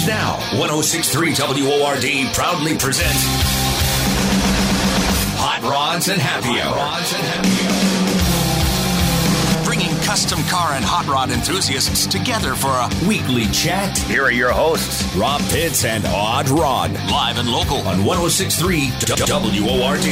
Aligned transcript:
And 0.00 0.08
now, 0.08 0.36
1063 0.58 1.34
WORD 1.62 2.32
proudly 2.34 2.76
presents 2.78 3.22
Hot 5.36 5.62
Rods 5.62 6.08
and 6.08 6.18
Happy 6.20 6.58
Hour. 6.60 6.74
Rods 6.76 7.12
and 7.12 7.22
Happy 7.22 7.50
Hour. 9.58 9.64
Bringing 9.64 9.90
custom 10.02 10.42
car 10.44 10.72
and 10.72 10.84
hot 10.84 11.06
rod 11.06 11.30
enthusiasts 11.30 12.06
together 12.06 12.54
for 12.54 12.68
a 12.70 12.88
weekly 13.06 13.46
chat. 13.46 13.98
Here 13.98 14.22
are 14.24 14.30
your 14.30 14.52
hosts, 14.52 15.14
Rob 15.14 15.42
Pitts 15.50 15.84
and 15.84 16.04
Odd 16.06 16.48
Rod. 16.48 16.92
Live 17.10 17.38
and 17.38 17.50
local 17.50 17.78
on 17.86 18.04
1063 18.04 18.90
WORD. 19.60 20.06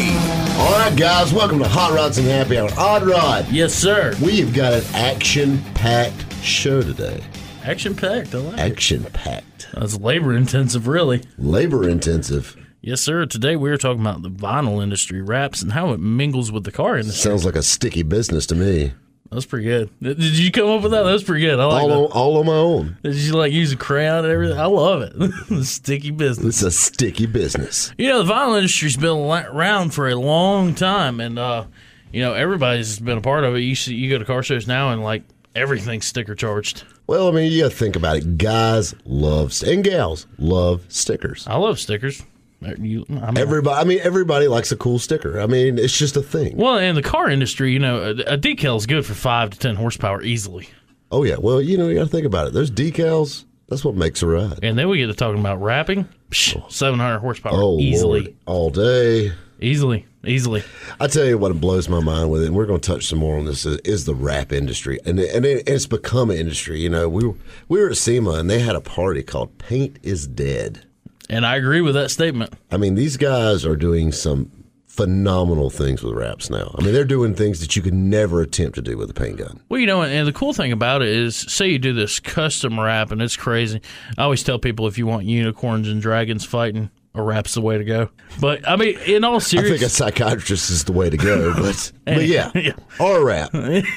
All 0.59 0.73
right, 0.79 0.95
guys, 0.97 1.33
welcome 1.33 1.61
to 1.61 1.69
Hot 1.69 1.93
Rods 1.95 2.19
and 2.19 2.27
Happy 2.27 2.59
Hour. 2.59 2.69
Odd 2.77 3.05
Rod, 3.05 3.49
Yes, 3.51 3.73
sir. 3.75 4.15
we've 4.21 4.53
got 4.55 4.75
an 4.75 4.85
action 4.95 5.63
packed 5.75 6.31
show 6.43 6.83
today. 6.83 7.23
Action 7.69 7.95
packed. 7.95 8.35
I 8.35 8.39
like. 8.39 8.59
Action 8.59 9.05
packed. 9.13 9.69
That's 9.75 9.99
labor 10.01 10.35
intensive, 10.35 10.89
really. 10.89 11.23
Labor 11.37 11.87
intensive. 11.87 12.57
Yes, 12.81 13.03
sir. 13.03 13.27
Today 13.27 13.57
we 13.57 13.71
are 13.71 13.77
talking 13.77 14.01
about 14.01 14.23
the 14.23 14.31
vinyl 14.31 14.83
industry, 14.83 15.21
wraps, 15.21 15.61
and 15.61 15.73
how 15.73 15.93
it 15.93 16.01
mingles 16.01 16.51
with 16.51 16.65
the 16.65 16.73
car 16.73 16.97
industry. 16.97 17.31
Sounds 17.31 17.45
like 17.45 17.57
a 17.57 17.63
sticky 17.63 18.05
business 18.05 18.47
to 18.47 18.55
me. 18.55 18.95
That's 19.31 19.45
pretty 19.45 19.67
good. 19.67 19.91
Did 20.01 20.17
did 20.19 20.39
you 20.39 20.51
come 20.51 20.69
up 20.71 20.81
with 20.81 20.93
that? 20.93 21.03
That 21.03 21.13
was 21.13 21.23
pretty 21.25 21.45
good. 21.45 21.61
I 21.61 21.65
like 21.67 21.83
All 21.83 21.89
that. 21.89 21.95
on, 21.95 22.13
all 22.13 22.39
on 22.39 22.47
my 22.47 22.55
own. 22.55 22.97
Did 23.03 23.17
you 23.17 23.35
like 23.35 23.53
use 23.53 23.71
a 23.71 23.77
crayon 23.77 24.25
and 24.25 24.33
everything? 24.33 24.59
I 24.59 24.65
love 24.65 25.03
it. 25.03 25.65
Sticky 25.67 26.13
business. 26.13 26.47
It's 26.47 26.63
a 26.63 26.71
sticky 26.71 27.27
business. 27.27 27.93
You 27.99 28.09
know, 28.09 28.23
the 28.23 28.33
vinyl 28.33 28.57
industry's 28.57 28.97
been 28.97 29.19
around 29.19 29.91
for 29.93 30.09
a 30.09 30.15
long 30.15 30.75
time, 30.75 31.21
and 31.21 31.39
uh, 31.39 31.67
you 32.15 32.23
know 32.23 32.33
everybody's 32.33 32.99
been 32.99 33.19
a 33.19 33.21
part 33.21 33.45
of 33.45 33.55
it. 33.57 33.61
You 33.61 33.75
see, 33.75 33.95
you 33.95 34.09
go 34.09 34.17
to 34.17 34.25
car 34.25 34.43
shows 34.43 34.67
now, 34.67 34.91
and 34.93 35.03
like 35.03 35.25
everything's 35.55 36.07
sticker 36.07 36.35
charged. 36.35 36.85
Well, 37.07 37.29
I 37.29 37.31
mean, 37.33 37.51
you 37.53 37.63
got 37.63 37.71
to 37.71 37.77
think 37.77 37.97
about 37.97 38.17
it. 38.17 38.39
Guys 38.39 38.95
love, 39.05 39.53
and 39.67 39.83
gals 39.83 40.27
love 40.39 40.85
stickers. 40.89 41.47
I 41.47 41.57
love 41.57 41.79
stickers. 41.79 42.23
Uh, 42.65 42.75
You, 42.81 43.05
I 43.09 43.31
mean, 43.31 43.39
Everybody, 43.39 43.81
I 43.81 43.85
mean, 43.85 44.01
everybody 44.03 44.49
likes 44.49 44.73
a 44.73 44.77
cool 44.77 44.99
sticker. 44.99 45.41
I 45.41 45.47
mean, 45.47 45.79
it's 45.79 45.97
just 45.97 46.17
a 46.17 46.23
thing. 46.23 46.57
well, 46.57 46.77
in 46.79 46.95
the 46.97 47.03
car 47.03 47.31
industry, 47.31 47.73
you 47.73 47.79
know, 47.79 48.03
a, 48.03 48.11
a 48.35 48.39
decal 48.39 48.77
is 48.77 48.87
good 48.87 49.07
for 49.07 49.15
five 49.15 49.51
to 49.51 49.59
ten 49.59 49.77
horsepower 49.77 50.23
easily. 50.23 50.69
Oh 51.13 51.23
yeah. 51.25 51.37
Well, 51.39 51.63
you 51.63 51.79
know, 51.79 51.89
you 51.89 51.95
got 51.95 52.05
to 52.05 52.11
think 52.11 52.27
about 52.27 52.49
it. 52.49 52.53
Those 52.55 52.71
decals. 52.71 53.45
That's 53.69 53.85
what 53.85 53.95
makes 53.95 54.23
a 54.23 54.27
ride. 54.27 54.59
And 54.65 54.77
then 54.79 54.89
we 54.89 54.99
get 54.99 55.07
to 55.09 55.15
talking 55.15 55.39
about 55.41 55.61
wrapping. 55.63 56.09
Psh, 56.31 56.73
700 56.73 57.19
horsepower. 57.21 57.53
Oh 57.55 57.79
easily. 57.79 58.21
Lord, 58.23 58.35
all 58.47 58.71
day. 58.71 59.33
Easily. 59.61 60.07
Easily. 60.25 60.65
I 60.99 61.07
tell 61.07 61.25
you 61.25 61.39
what 61.39 61.61
blows 61.61 61.89
my 61.89 62.01
mind 62.01 62.31
with 62.31 62.43
it, 62.43 62.47
and 62.47 62.55
we're 62.57 62.67
going 62.67 62.81
to 62.81 62.87
touch 62.87 63.07
some 63.07 63.21
more 63.21 63.39
on 63.39 63.45
this, 63.45 63.65
is, 63.65 63.79
is 63.79 64.05
the 64.05 64.17
wrap 64.17 64.53
industry, 64.53 64.99
and 65.05 65.21
and 65.21 65.47
it, 65.47 65.69
it's 65.69 65.87
become 65.87 66.31
an 66.31 66.37
industry. 66.37 66.81
You 66.81 66.91
know, 66.91 67.09
we 67.09 67.25
were, 67.25 67.35
we 67.69 67.81
were 67.81 67.91
at 67.91 67.97
SEMA, 67.97 68.33
and 68.33 68.51
they 68.51 68.59
had 68.59 68.75
a 68.75 68.81
party 68.81 69.23
called 69.23 69.57
"Paint 69.59 69.99
Is 70.03 70.27
Dead." 70.27 70.85
And 71.31 71.47
I 71.47 71.57
agree 71.57 71.83
with 71.83 71.95
that 71.95 72.11
statement. 72.11 72.53
I 72.71 72.79
mean, 72.79 72.95
these 72.95 73.17
guys 73.17 73.65
are 73.65 73.77
doing 73.77 74.13
some 74.13 74.51
phenomenal 74.87 75.71
things 75.71 76.03
with 76.03 76.13
wraps 76.13 76.51
now. 76.51 76.75
I 76.77 76.83
mean, 76.83 76.93
they're 76.93 77.05
doing 77.05 77.33
things 77.33 77.61
that 77.61 77.77
you 77.77 77.83
could 77.83 77.95
never 77.95 78.41
attempt 78.41 78.75
to 78.75 78.83
do 78.83 78.97
with 78.97 79.09
a 79.09 79.15
paint 79.15 79.37
gun. 79.37 79.61
Well, 79.69 79.79
you 79.79 79.87
know, 79.87 80.03
and 80.03 80.27
the 80.27 80.33
cool 80.33 80.53
thing 80.53 80.73
about 80.73 81.03
it 81.03 81.09
is, 81.09 81.37
say 81.37 81.69
you 81.69 81.79
do 81.79 81.93
this 81.93 82.19
custom 82.19 82.81
wrap, 82.81 83.13
and 83.13 83.23
it's 83.23 83.37
crazy. 83.37 83.81
I 84.17 84.25
always 84.25 84.43
tell 84.43 84.59
people 84.59 84.89
if 84.89 84.99
you 84.99 85.07
want 85.07 85.27
unicorns 85.27 85.89
and 85.89 86.03
dragons 86.03 86.45
fighting, 86.45 86.91
a 87.19 87.23
wrap's 87.23 87.55
the 87.55 87.61
way 87.61 87.79
to 87.79 87.85
go. 87.85 88.11
But 88.41 88.67
I 88.69 88.77
mean, 88.77 88.99
in 89.01 89.25
all 89.25 89.41
seriousness, 89.41 90.01
I 90.01 90.11
think 90.11 90.17
a 90.17 90.23
psychiatrist 90.23 90.71
is 90.71 90.85
the 90.85 90.93
way 90.93 91.11
to 91.11 91.17
go, 91.17 91.53
but 91.61 91.93
but 92.05 92.27
yeah, 92.27 92.51
Yeah. 92.55 92.73
or 93.01 93.19
a 93.21 93.25
rap. 93.25 93.51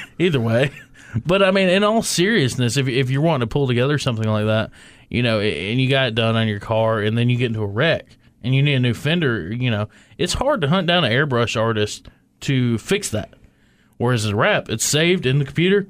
either 0.18 0.40
way. 0.40 0.70
But 1.26 1.42
I 1.42 1.50
mean, 1.50 1.68
in 1.68 1.84
all 1.84 2.02
seriousness, 2.02 2.76
if 2.76 2.88
if 2.88 3.10
you're 3.10 3.22
wanting 3.22 3.46
to 3.48 3.52
pull 3.52 3.66
together 3.66 3.98
something 3.98 4.28
like 4.28 4.46
that, 4.46 4.70
you 5.10 5.22
know, 5.22 5.40
and 5.40 5.80
you 5.80 5.88
got 5.90 6.08
it 6.08 6.14
done 6.14 6.36
on 6.36 6.48
your 6.48 6.60
car, 6.60 7.00
and 7.00 7.16
then 7.18 7.28
you 7.28 7.36
get 7.36 7.46
into 7.46 7.60
a 7.60 7.66
wreck, 7.66 8.06
and 8.42 8.54
you 8.54 8.62
need 8.62 8.74
a 8.74 8.80
new 8.80 8.94
fender, 8.94 9.52
you 9.52 9.70
know, 9.70 9.88
it's 10.18 10.32
hard 10.34 10.60
to 10.62 10.68
hunt 10.68 10.86
down 10.86 11.04
an 11.04 11.12
airbrush 11.12 11.60
artist 11.60 12.08
to 12.40 12.78
fix 12.78 13.10
that. 13.10 13.34
Whereas 13.98 14.24
a 14.24 14.34
wrap, 14.34 14.68
it's 14.70 14.84
saved 14.84 15.26
in 15.26 15.38
the 15.38 15.44
computer. 15.44 15.86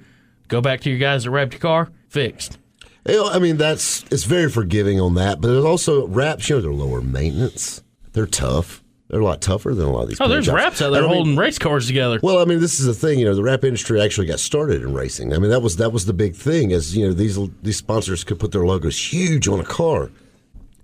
Go 0.49 0.61
back 0.61 0.81
to 0.81 0.91
your 0.91 0.99
guys 0.99 1.25
that 1.25 1.31
wrapped 1.31 1.53
your 1.55 1.61
car, 1.61 1.91
fixed. 2.09 2.59
I 3.07 3.39
mean, 3.39 3.57
that's 3.57 4.05
it's 4.13 4.25
very 4.25 4.51
forgiving 4.51 5.01
on 5.01 5.15
that, 5.15 5.41
but 5.41 5.49
there's 5.49 5.65
also 5.65 6.07
wraps. 6.07 6.49
You 6.49 6.57
know, 6.57 6.63
they're 6.63 6.73
lower 6.73 7.01
maintenance. 7.01 7.83
They're 8.13 8.27
tough. 8.27 8.83
They're 9.09 9.21
a 9.21 9.25
lot 9.25 9.43
tougher 9.43 9.75
than 9.75 9.87
a 9.87 9.91
lot 9.91 10.05
of 10.05 10.09
these. 10.09 10.21
Oh, 10.21 10.29
there's 10.29 10.47
jobs. 10.47 10.57
wraps 10.57 10.83
out 10.83 10.91
there 10.91 11.03
I 11.05 11.07
mean, 11.07 11.15
holding 11.15 11.37
race 11.37 11.59
cars 11.59 11.87
together. 11.87 12.19
Well, 12.23 12.39
I 12.39 12.47
mean, 12.47 12.61
this 12.61 12.81
is 12.81 12.87
the 12.87 12.95
thing. 12.95 13.19
You 13.19 13.27
know, 13.27 13.35
the 13.35 13.43
wrap 13.43 13.63
industry 13.63 14.01
actually 14.01 14.27
got 14.27 14.41
started 14.41 14.83
in 14.83 14.95
racing. 14.95 15.35
I 15.35 15.39
mean, 15.39 15.51
that 15.51 15.61
was 15.61 15.77
that 15.77 15.93
was 15.93 16.07
the 16.07 16.15
big 16.15 16.35
thing. 16.35 16.73
As 16.73 16.97
you 16.97 17.07
know, 17.07 17.13
these 17.13 17.39
these 17.63 17.77
sponsors 17.77 18.25
could 18.25 18.39
put 18.39 18.53
their 18.53 18.65
logos 18.65 19.13
huge 19.13 19.49
on 19.49 19.61
a 19.61 19.65
car, 19.65 20.11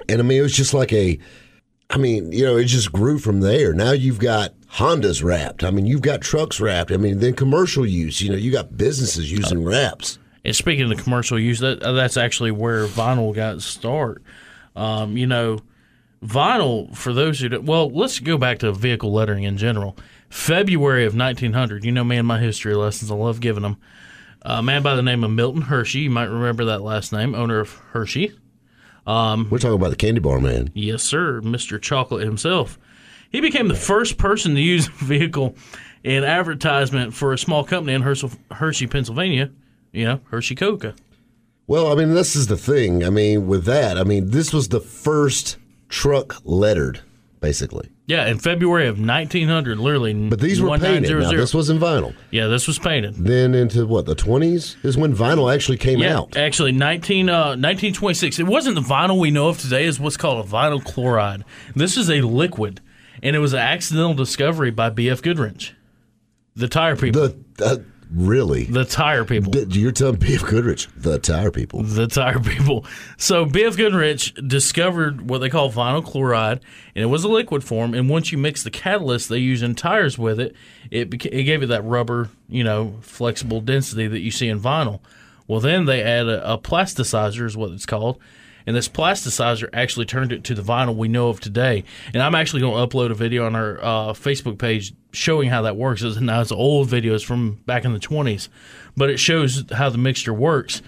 and 0.08 0.20
I 0.20 0.24
mean, 0.24 0.38
it 0.38 0.42
was 0.42 0.54
just 0.54 0.74
like 0.74 0.92
a. 0.92 1.18
I 1.90 1.96
mean, 1.96 2.32
you 2.32 2.44
know, 2.44 2.58
it 2.58 2.66
just 2.66 2.92
grew 2.92 3.18
from 3.18 3.40
there. 3.40 3.72
Now 3.72 3.92
you've 3.92 4.18
got 4.18 4.52
Hondas 4.72 5.24
wrapped. 5.24 5.64
I 5.64 5.70
mean, 5.70 5.86
you've 5.86 6.02
got 6.02 6.20
trucks 6.20 6.60
wrapped. 6.60 6.92
I 6.92 6.98
mean, 6.98 7.20
then 7.20 7.32
commercial 7.32 7.86
use. 7.86 8.20
You 8.20 8.28
know, 8.28 8.36
you 8.36 8.52
got 8.52 8.76
businesses 8.76 9.32
using 9.32 9.60
oh. 9.66 9.70
wraps. 9.70 10.18
And 10.44 10.54
speaking 10.54 10.90
of 10.90 10.96
the 10.96 11.02
commercial 11.02 11.38
use, 11.38 11.60
that 11.60 11.80
that's 11.80 12.16
actually 12.16 12.50
where 12.50 12.86
vinyl 12.86 13.34
got 13.34 13.56
its 13.56 13.64
start. 13.64 14.22
Um, 14.76 15.16
you 15.16 15.26
know, 15.26 15.60
vinyl 16.24 16.94
for 16.96 17.12
those 17.12 17.40
who 17.40 17.48
don't, 17.48 17.64
well, 17.64 17.90
let's 17.90 18.18
go 18.20 18.38
back 18.38 18.58
to 18.60 18.72
vehicle 18.72 19.12
lettering 19.12 19.44
in 19.44 19.56
general. 19.56 19.96
February 20.30 21.04
of 21.04 21.16
1900. 21.16 21.84
You 21.84 21.92
know 21.92 22.04
me 22.04 22.16
and 22.16 22.28
my 22.28 22.38
history 22.38 22.74
lessons. 22.74 23.10
I 23.10 23.14
love 23.14 23.40
giving 23.40 23.62
them. 23.62 23.76
A 24.42 24.62
man 24.62 24.82
by 24.82 24.94
the 24.94 25.02
name 25.02 25.24
of 25.24 25.30
Milton 25.30 25.62
Hershey. 25.62 26.00
You 26.00 26.10
might 26.10 26.26
remember 26.26 26.66
that 26.66 26.82
last 26.82 27.12
name, 27.12 27.34
owner 27.34 27.60
of 27.60 27.72
Hershey. 27.92 28.32
We're 29.50 29.58
talking 29.58 29.74
about 29.74 29.90
the 29.90 29.96
candy 29.96 30.20
bar 30.20 30.38
man. 30.38 30.70
Yes, 30.74 31.02
sir, 31.02 31.40
Mr. 31.40 31.80
Chocolate 31.80 32.24
himself. 32.24 32.78
He 33.30 33.40
became 33.40 33.68
the 33.68 33.74
first 33.74 34.18
person 34.18 34.54
to 34.54 34.60
use 34.60 34.86
a 35.00 35.04
vehicle 35.04 35.56
in 36.04 36.24
advertisement 36.24 37.14
for 37.14 37.32
a 37.32 37.38
small 37.38 37.64
company 37.64 37.94
in 37.94 38.02
Hershey, 38.02 38.86
Pennsylvania. 38.86 39.50
You 39.92 40.04
know, 40.04 40.20
Hershey 40.30 40.54
Coca. 40.54 40.94
Well, 41.66 41.92
I 41.92 41.94
mean, 41.94 42.14
this 42.14 42.34
is 42.36 42.46
the 42.46 42.56
thing. 42.56 43.04
I 43.04 43.10
mean, 43.10 43.46
with 43.46 43.64
that, 43.64 43.98
I 43.98 44.04
mean, 44.04 44.30
this 44.30 44.52
was 44.52 44.68
the 44.68 44.80
first 44.80 45.58
truck 45.88 46.36
lettered, 46.44 47.00
basically. 47.40 47.90
Yeah, 48.06 48.26
in 48.26 48.38
February 48.38 48.88
of 48.88 48.98
1900, 48.98 49.78
literally. 49.78 50.14
But 50.30 50.40
these 50.40 50.62
were 50.62 50.78
painted. 50.78 51.10
Now, 51.18 51.30
this 51.30 51.52
was 51.52 51.68
in 51.68 51.78
vinyl. 51.78 52.14
yeah, 52.30 52.46
this 52.46 52.66
was 52.66 52.78
painted. 52.78 53.16
Then 53.16 53.54
into 53.54 53.86
what 53.86 54.06
the 54.06 54.14
twenties 54.14 54.78
is 54.82 54.96
when 54.96 55.14
vinyl 55.14 55.54
actually 55.54 55.76
came 55.76 55.98
Yeah, 55.98 56.16
out. 56.20 56.34
actually, 56.38 56.72
19, 56.72 57.28
uh, 57.28 57.48
1926. 57.48 58.38
It 58.38 58.46
wasn't 58.46 58.76
the 58.76 58.80
vinyl 58.80 59.20
we 59.20 59.30
know 59.30 59.48
of 59.48 59.58
today. 59.58 59.84
Is 59.84 60.00
what's 60.00 60.16
called 60.16 60.42
a 60.46 60.48
vinyl 60.48 60.82
chloride. 60.82 61.44
This 61.76 61.98
is 61.98 62.08
a 62.08 62.22
liquid, 62.22 62.80
and 63.22 63.36
it 63.36 63.40
was 63.40 63.52
an 63.52 63.58
accidental 63.58 64.14
discovery 64.14 64.70
by 64.70 64.88
B.F. 64.88 65.20
Goodrich, 65.20 65.74
the 66.56 66.66
tire 66.66 66.96
people. 66.96 67.28
The 67.58 67.64
uh, 67.66 67.76
really, 68.12 68.64
the 68.64 68.84
tire 68.84 69.24
people. 69.24 69.54
You're 69.56 69.92
telling 69.92 70.16
B.F. 70.16 70.42
Goodrich, 70.44 70.88
the 70.96 71.18
tire 71.18 71.50
people. 71.50 71.82
the 71.82 72.06
tire 72.06 72.40
people. 72.40 72.86
So 73.16 73.44
B.F. 73.44 73.76
Goodrich 73.76 74.34
discovered 74.34 75.28
what 75.28 75.38
they 75.38 75.50
call 75.50 75.70
vinyl 75.70 76.04
chloride, 76.04 76.60
and 76.94 77.02
it 77.02 77.06
was 77.06 77.24
a 77.24 77.28
liquid 77.28 77.64
form. 77.64 77.94
And 77.94 78.08
once 78.08 78.32
you 78.32 78.38
mix 78.38 78.62
the 78.62 78.70
catalyst 78.70 79.28
they 79.28 79.38
use 79.38 79.62
in 79.62 79.74
tires 79.74 80.18
with 80.18 80.40
it, 80.40 80.54
it 80.90 81.10
beca- 81.10 81.32
it 81.32 81.44
gave 81.44 81.62
it 81.62 81.66
that 81.66 81.84
rubber, 81.84 82.28
you 82.48 82.64
know, 82.64 82.96
flexible 83.00 83.60
density 83.60 84.06
that 84.06 84.20
you 84.20 84.30
see 84.30 84.48
in 84.48 84.60
vinyl. 84.60 85.00
Well, 85.46 85.60
then 85.60 85.86
they 85.86 86.02
add 86.02 86.26
a, 86.26 86.54
a 86.54 86.58
plasticizer, 86.58 87.46
is 87.46 87.56
what 87.56 87.72
it's 87.72 87.86
called. 87.86 88.18
And 88.68 88.76
this 88.76 88.86
plasticizer 88.86 89.70
actually 89.72 90.04
turned 90.04 90.30
it 90.30 90.44
to 90.44 90.54
the 90.54 90.60
vinyl 90.60 90.94
we 90.94 91.08
know 91.08 91.30
of 91.30 91.40
today. 91.40 91.84
And 92.12 92.22
I'm 92.22 92.34
actually 92.34 92.60
going 92.60 92.76
to 92.76 92.96
upload 92.96 93.10
a 93.10 93.14
video 93.14 93.46
on 93.46 93.56
our 93.56 93.78
uh, 93.78 94.12
Facebook 94.12 94.58
page 94.58 94.92
showing 95.10 95.48
how 95.48 95.62
that 95.62 95.78
works. 95.78 96.02
It's, 96.02 96.20
now 96.20 96.42
it's 96.42 96.52
old 96.52 96.86
videos 96.88 97.24
from 97.24 97.62
back 97.64 97.86
in 97.86 97.94
the 97.94 97.98
20s, 97.98 98.50
but 98.94 99.08
it 99.08 99.16
shows 99.16 99.64
how 99.72 99.88
the 99.88 99.96
mixture 99.96 100.34
works. 100.34 100.82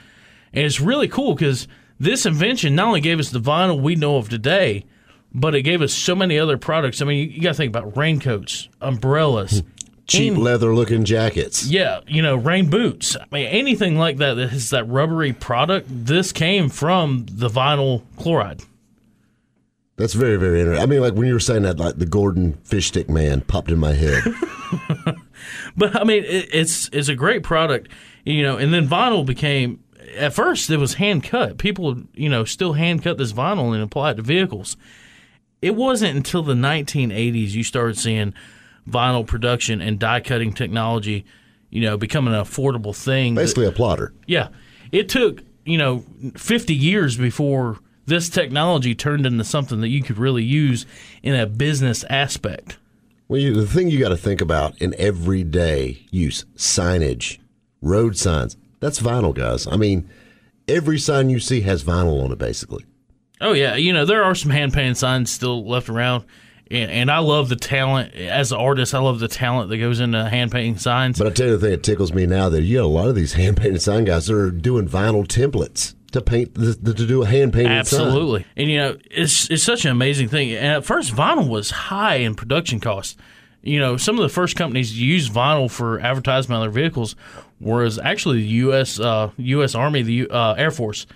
And 0.52 0.66
it's 0.66 0.78
really 0.78 1.08
cool 1.08 1.34
because 1.34 1.68
this 1.98 2.26
invention 2.26 2.74
not 2.74 2.88
only 2.88 3.00
gave 3.00 3.18
us 3.18 3.30
the 3.30 3.40
vinyl 3.40 3.80
we 3.80 3.94
know 3.94 4.16
of 4.16 4.28
today, 4.28 4.84
but 5.32 5.54
it 5.54 5.62
gave 5.62 5.80
us 5.80 5.94
so 5.94 6.14
many 6.14 6.38
other 6.38 6.58
products. 6.58 7.00
I 7.00 7.06
mean, 7.06 7.16
you, 7.16 7.34
you 7.36 7.40
got 7.40 7.52
to 7.52 7.54
think 7.54 7.74
about 7.74 7.96
raincoats, 7.96 8.68
umbrellas, 8.82 9.62
cheap 10.10 10.32
Any- 10.34 10.42
leather 10.42 10.74
looking 10.74 11.04
jackets. 11.04 11.66
Yeah, 11.66 12.00
you 12.06 12.20
know, 12.20 12.36
rain 12.36 12.68
boots. 12.68 13.16
I 13.16 13.24
mean, 13.32 13.46
anything 13.46 13.96
like 13.96 14.18
that 14.18 14.34
that 14.34 14.50
has 14.50 14.70
that 14.70 14.84
rubbery 14.84 15.32
product. 15.32 15.86
This 15.88 16.32
came 16.32 16.68
from 16.68 17.26
the 17.30 17.48
vinyl 17.48 18.02
chloride. 18.18 18.62
That's 19.96 20.14
very, 20.14 20.36
very 20.36 20.60
interesting. 20.60 20.82
I 20.82 20.86
mean, 20.86 21.00
like 21.00 21.14
when 21.14 21.26
you 21.26 21.34
were 21.34 21.40
saying 21.40 21.62
that, 21.62 21.78
like 21.78 21.98
the 21.98 22.06
Gorton 22.06 22.54
fish 22.64 22.86
stick 22.88 23.08
man 23.08 23.42
popped 23.42 23.70
in 23.70 23.78
my 23.78 23.92
head. 23.92 24.22
But 25.76 25.96
I 25.96 26.04
mean, 26.04 26.24
it, 26.24 26.48
it's 26.52 26.88
it's 26.92 27.08
a 27.08 27.14
great 27.14 27.42
product, 27.42 27.88
you 28.24 28.42
know. 28.42 28.56
And 28.56 28.72
then 28.72 28.86
vinyl 28.86 29.24
became 29.24 29.82
at 30.16 30.34
first 30.34 30.70
it 30.70 30.76
was 30.76 30.94
hand 30.94 31.24
cut. 31.24 31.58
People, 31.58 32.02
you 32.14 32.28
know, 32.28 32.44
still 32.44 32.74
hand 32.74 33.02
cut 33.02 33.18
this 33.18 33.32
vinyl 33.32 33.72
and 33.72 33.82
apply 33.82 34.12
it 34.12 34.14
to 34.14 34.22
vehicles. 34.22 34.76
It 35.62 35.74
wasn't 35.74 36.16
until 36.16 36.42
the 36.42 36.54
1980s 36.54 37.50
you 37.50 37.62
started 37.62 37.98
seeing 37.98 38.34
vinyl 38.90 39.26
production 39.26 39.80
and 39.80 39.98
die 39.98 40.20
cutting 40.20 40.52
technology, 40.52 41.24
you 41.70 41.80
know, 41.82 41.96
becoming 41.96 42.34
an 42.34 42.40
affordable 42.40 42.94
thing. 42.96 43.34
that- 43.34 43.42
Basically, 43.42 43.66
a 43.66 43.72
plotter. 43.72 44.12
Yeah. 44.26 44.48
It 44.92 45.08
took, 45.08 45.42
you 45.64 45.78
know, 45.78 46.04
50 46.36 46.74
years 46.74 47.16
before 47.16 47.78
this 48.06 48.28
technology 48.28 48.94
turned 48.94 49.24
into 49.26 49.44
something 49.44 49.80
that 49.82 49.88
you 49.88 50.02
could 50.02 50.18
really 50.18 50.42
use 50.42 50.84
in 51.22 51.34
a 51.34 51.46
business 51.46 52.04
aspect. 52.10 52.78
Well, 53.28 53.40
you, 53.40 53.54
the 53.54 53.66
thing 53.66 53.88
you 53.88 54.00
got 54.00 54.08
to 54.08 54.16
think 54.16 54.40
about 54.40 54.80
in 54.82 54.94
everyday 54.98 56.04
use 56.10 56.44
signage, 56.56 57.38
road 57.80 58.16
signs 58.16 58.56
that's 58.80 58.98
vinyl, 59.00 59.34
guys. 59.34 59.66
I 59.66 59.76
mean, 59.76 60.08
every 60.66 60.98
sign 60.98 61.28
you 61.30 61.38
see 61.38 61.60
has 61.60 61.84
vinyl 61.84 62.24
on 62.24 62.32
it, 62.32 62.38
basically. 62.38 62.84
Oh, 63.40 63.52
yeah. 63.52 63.76
You 63.76 63.92
know, 63.92 64.04
there 64.06 64.24
are 64.24 64.34
some 64.34 64.50
hand 64.50 64.72
painted 64.72 64.96
signs 64.96 65.30
still 65.30 65.64
left 65.68 65.88
around. 65.88 66.24
And, 66.70 66.90
and 66.90 67.10
I 67.10 67.18
love 67.18 67.48
the 67.48 67.56
talent. 67.56 68.14
As 68.14 68.52
an 68.52 68.58
artist, 68.58 68.94
I 68.94 69.00
love 69.00 69.18
the 69.18 69.28
talent 69.28 69.70
that 69.70 69.78
goes 69.78 69.98
into 70.00 70.28
hand 70.28 70.52
painting 70.52 70.78
signs. 70.78 71.18
But 71.18 71.26
I 71.26 71.30
tell 71.30 71.46
you 71.46 71.52
the 71.56 71.58
thing 71.58 71.70
that 71.72 71.82
tickles 71.82 72.12
me 72.12 72.26
now 72.26 72.48
that 72.48 72.62
you 72.62 72.78
got 72.78 72.84
a 72.84 72.86
lot 72.86 73.08
of 73.08 73.14
these 73.14 73.32
hand 73.34 73.56
painted 73.56 73.82
sign 73.82 74.04
guys 74.04 74.26
that 74.26 74.36
are 74.36 74.50
doing 74.50 74.88
vinyl 74.88 75.26
templates 75.26 75.94
to 76.12 76.20
paint 76.20 76.54
the, 76.54 76.74
to 76.94 77.06
do 77.06 77.22
a 77.22 77.26
hand 77.26 77.52
painted 77.52 77.86
sign. 77.86 78.00
Absolutely. 78.02 78.46
And 78.56 78.70
you 78.70 78.78
know, 78.78 78.96
it's 79.10 79.50
it's 79.50 79.62
such 79.62 79.84
an 79.84 79.90
amazing 79.90 80.28
thing. 80.28 80.52
And 80.52 80.66
at 80.66 80.84
first 80.84 81.14
vinyl 81.14 81.48
was 81.48 81.70
high 81.70 82.16
in 82.16 82.34
production 82.34 82.80
costs. 82.80 83.16
You 83.62 83.78
know, 83.78 83.96
some 83.96 84.16
of 84.16 84.22
the 84.22 84.30
first 84.30 84.56
companies 84.56 84.90
to 84.92 85.04
use 85.04 85.28
vinyl 85.28 85.70
for 85.70 86.00
advertisement 86.00 86.56
on 86.56 86.62
their 86.62 86.70
vehicles 86.70 87.14
was 87.60 87.98
actually 87.98 88.40
the 88.40 88.48
U.S. 88.48 88.98
Uh, 88.98 89.30
U.S. 89.36 89.74
Army, 89.74 90.02
the 90.02 90.30
uh, 90.30 90.54
Air 90.54 90.70
Force. 90.70 91.06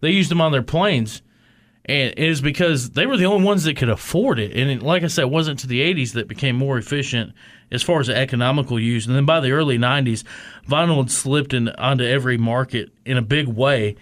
They 0.00 0.10
used 0.10 0.30
them 0.30 0.40
on 0.40 0.50
their 0.50 0.62
planes, 0.62 1.22
and 1.86 2.10
it 2.10 2.18
is 2.18 2.40
because 2.40 2.90
they 2.90 3.06
were 3.06 3.16
the 3.16 3.26
only 3.26 3.44
ones 3.44 3.64
that 3.64 3.76
could 3.76 3.90
afford 3.90 4.38
it. 4.38 4.56
And 4.56 4.70
it, 4.70 4.82
like 4.82 5.02
I 5.02 5.08
said, 5.08 5.22
it 5.22 5.30
wasn't 5.30 5.58
to 5.60 5.66
the 5.66 5.80
80s 5.80 6.12
that 6.14 6.28
became 6.28 6.56
more 6.56 6.78
efficient 6.78 7.32
as 7.70 7.82
far 7.82 8.00
as 8.00 8.06
the 8.06 8.16
economical 8.16 8.80
use. 8.80 9.06
And 9.06 9.14
then 9.14 9.26
by 9.26 9.40
the 9.40 9.52
early 9.52 9.76
90s, 9.76 10.24
vinyl 10.66 10.98
had 10.98 11.10
slipped 11.10 11.52
in, 11.52 11.68
onto 11.68 12.04
every 12.04 12.38
market 12.38 12.90
in 13.04 13.18
a 13.18 13.22
big 13.22 13.48
way. 13.48 13.96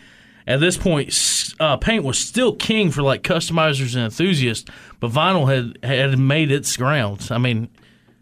At 0.46 0.60
this 0.60 0.76
point, 0.76 1.12
uh, 1.58 1.76
paint 1.76 2.04
was 2.04 2.18
still 2.18 2.54
king 2.54 2.90
for 2.90 3.02
like 3.02 3.22
customizers 3.22 3.94
and 3.94 4.04
enthusiasts, 4.04 4.70
but 5.00 5.10
vinyl 5.10 5.48
had 5.52 5.84
had 5.84 6.18
made 6.18 6.50
its 6.50 6.76
grounds. 6.76 7.30
I 7.30 7.38
mean, 7.38 7.68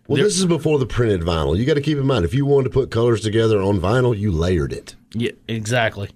Well, 0.06 0.22
this 0.22 0.38
is 0.38 0.44
before 0.44 0.78
the 0.78 0.86
printed 0.86 1.22
vinyl. 1.22 1.56
You 1.56 1.64
got 1.64 1.74
to 1.74 1.80
keep 1.80 1.96
in 1.96 2.06
mind 2.06 2.26
if 2.26 2.34
you 2.34 2.44
wanted 2.44 2.64
to 2.64 2.70
put 2.70 2.90
colors 2.90 3.22
together 3.22 3.60
on 3.60 3.80
vinyl, 3.80 4.16
you 4.16 4.32
layered 4.32 4.72
it. 4.72 4.96
Yeah, 5.14 5.32
exactly. 5.48 6.10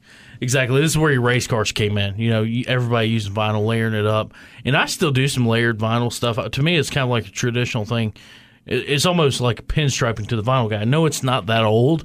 Exactly. 0.44 0.78
This 0.82 0.90
is 0.90 0.98
where 0.98 1.10
your 1.10 1.22
race 1.22 1.46
cars 1.46 1.72
came 1.72 1.96
in. 1.96 2.18
You 2.18 2.28
know, 2.28 2.46
everybody 2.68 3.08
using 3.08 3.32
vinyl, 3.32 3.64
layering 3.64 3.94
it 3.94 4.04
up. 4.04 4.34
And 4.66 4.76
I 4.76 4.84
still 4.84 5.10
do 5.10 5.26
some 5.26 5.46
layered 5.46 5.78
vinyl 5.78 6.12
stuff. 6.12 6.36
Uh, 6.38 6.50
To 6.50 6.62
me, 6.62 6.76
it's 6.76 6.90
kind 6.90 7.02
of 7.04 7.08
like 7.08 7.26
a 7.26 7.30
traditional 7.30 7.86
thing. 7.86 8.12
It's 8.66 9.06
almost 9.06 9.40
like 9.40 9.66
pinstriping 9.66 10.28
to 10.28 10.36
the 10.36 10.42
vinyl 10.42 10.68
guy. 10.68 10.82
I 10.82 10.84
know 10.84 11.06
it's 11.06 11.22
not 11.22 11.46
that 11.46 11.64
old, 11.64 12.04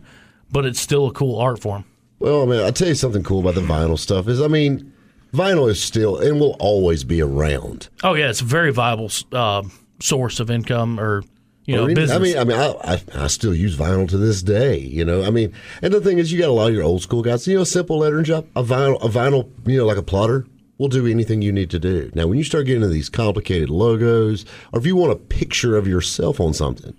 but 0.50 0.66
it's 0.66 0.80
still 0.80 1.08
a 1.08 1.12
cool 1.12 1.38
art 1.38 1.60
form. 1.60 1.84
Well, 2.20 2.44
I 2.44 2.46
mean, 2.46 2.62
I'll 2.62 2.72
tell 2.72 2.88
you 2.88 2.96
something 2.96 3.24
cool 3.24 3.42
about 3.42 3.56
the 3.56 3.62
vinyl 3.62 4.00
stuff 4.00 4.30
is, 4.30 4.42
I 4.42 4.48
mean, 4.48 4.92
vinyl 5.34 5.70
is 5.70 5.82
still 5.82 6.18
and 6.18 6.40
will 6.40 6.56
always 6.60 7.04
be 7.04 7.22
around. 7.22 7.90
Oh, 8.04 8.14
yeah, 8.14 8.30
it's 8.30 8.42
a 8.42 8.46
very 8.46 8.72
viable 8.72 9.12
uh, 9.34 9.64
source 10.00 10.40
of 10.40 10.50
income 10.50 10.98
or, 11.00 11.24
you 11.69 11.75
know, 11.75 11.83
Or 11.83 11.86
any- 11.86 11.94
business. 11.95 12.16
I 12.18 12.19
mean, 12.19 12.38
I 12.38 12.44
mean, 12.44 12.57
I, 12.57 12.94
I, 12.95 13.24
I 13.24 13.27
still 13.27 13.54
use 13.54 13.77
vinyl 13.77 14.10
to 14.10 14.18
this 14.18 14.42
day. 14.42 14.77
You 14.80 15.06
know, 15.06 15.24
I 15.24 15.30
mean, 15.30 15.54
and 15.81 15.94
the 15.94 16.01
thing 16.01 16.18
is, 16.18 16.31
you 16.31 16.39
got 16.39 16.50
a 16.50 16.54
lot 16.54 16.69
of 16.69 16.74
your 16.74 16.83
old 16.83 17.01
school 17.04 17.21
guys. 17.21 17.48
You 17.48 17.56
know, 17.57 17.62
a 17.62 17.66
simple 17.66 18.00
lettering 18.00 18.25
job, 18.25 18.48
a 18.56 18.63
vinyl, 18.63 18.95
a 19.04 19.07
vinyl, 19.07 19.50
you 19.68 19.77
know, 19.77 19.86
like 19.86 19.98
a 19.98 20.01
plotter 20.04 20.45
will 20.80 20.88
do 20.88 21.06
anything 21.06 21.42
you 21.42 21.51
need 21.51 21.69
to 21.69 21.77
do. 21.80 22.10
Now, 22.16 22.25
when 22.27 22.38
you 22.38 22.44
start 22.44 22.66
getting 22.66 22.81
into 22.81 22.94
these 22.94 23.10
complicated 23.10 23.69
logos, 23.69 24.45
or 24.74 24.80
if 24.80 24.86
you 24.86 24.95
want 24.95 25.12
a 25.12 25.16
picture 25.18 25.77
of 25.77 25.88
yourself 25.88 26.39
on 26.39 26.54
something, 26.54 26.95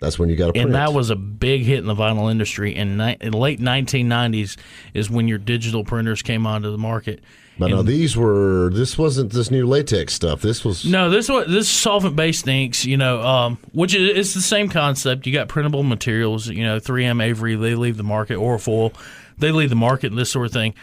that's 0.00 0.18
when 0.18 0.28
you 0.28 0.36
got 0.36 0.46
to 0.46 0.52
print. 0.52 0.66
and 0.66 0.74
that 0.74 0.92
was 0.92 1.10
a 1.10 1.16
big 1.16 1.62
hit 1.62 1.78
in 1.78 1.86
the 1.86 1.94
vinyl 1.94 2.30
industry. 2.30 2.74
In, 2.74 2.96
ni- 2.96 3.16
in 3.20 3.32
the 3.32 3.36
late 3.38 3.60
1990s 3.60 4.56
is 4.94 5.10
when 5.10 5.28
your 5.28 5.38
digital 5.38 5.84
printers 5.84 6.22
came 6.22 6.46
onto 6.46 6.70
the 6.70 6.78
market. 6.78 7.20
But 7.58 7.70
now 7.70 7.82
these 7.82 8.16
were. 8.16 8.70
This 8.72 8.96
wasn't 8.96 9.32
this 9.32 9.50
new 9.50 9.66
latex 9.66 10.14
stuff. 10.14 10.40
This 10.40 10.64
was. 10.64 10.84
No, 10.84 11.10
this 11.10 11.28
was 11.28 11.48
this 11.48 11.68
solvent 11.68 12.14
based 12.14 12.46
inks, 12.46 12.84
you 12.84 12.96
know, 12.96 13.20
um, 13.20 13.58
which 13.72 13.96
is 13.96 14.16
it's 14.16 14.34
the 14.34 14.40
same 14.40 14.68
concept. 14.68 15.26
You 15.26 15.32
got 15.32 15.48
printable 15.48 15.82
materials, 15.82 16.46
you 16.46 16.62
know, 16.62 16.78
3M 16.78 17.20
Avery, 17.20 17.56
they 17.56 17.74
leave 17.74 17.96
the 17.96 18.04
market, 18.04 18.36
Orafol, 18.38 18.94
they 19.38 19.50
leave 19.50 19.70
the 19.70 19.76
market, 19.76 20.12
and 20.12 20.18
this 20.18 20.30
sort 20.30 20.46
of 20.46 20.52
thing. 20.52 20.74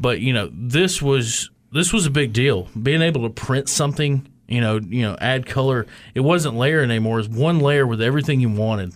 But 0.00 0.18
you 0.20 0.32
know, 0.32 0.50
this 0.52 1.00
was 1.00 1.48
this 1.70 1.92
was 1.92 2.06
a 2.06 2.10
big 2.10 2.32
deal. 2.32 2.68
Being 2.80 3.02
able 3.02 3.22
to 3.22 3.30
print 3.30 3.68
something, 3.68 4.26
you 4.48 4.60
know, 4.60 4.78
you 4.78 5.02
know, 5.02 5.16
add 5.20 5.46
color. 5.46 5.86
It 6.14 6.20
wasn't 6.20 6.56
layering 6.56 6.90
anymore. 6.90 7.18
It 7.18 7.28
was 7.28 7.38
one 7.38 7.60
layer 7.60 7.86
with 7.86 8.00
everything 8.00 8.40
you 8.40 8.50
wanted. 8.50 8.94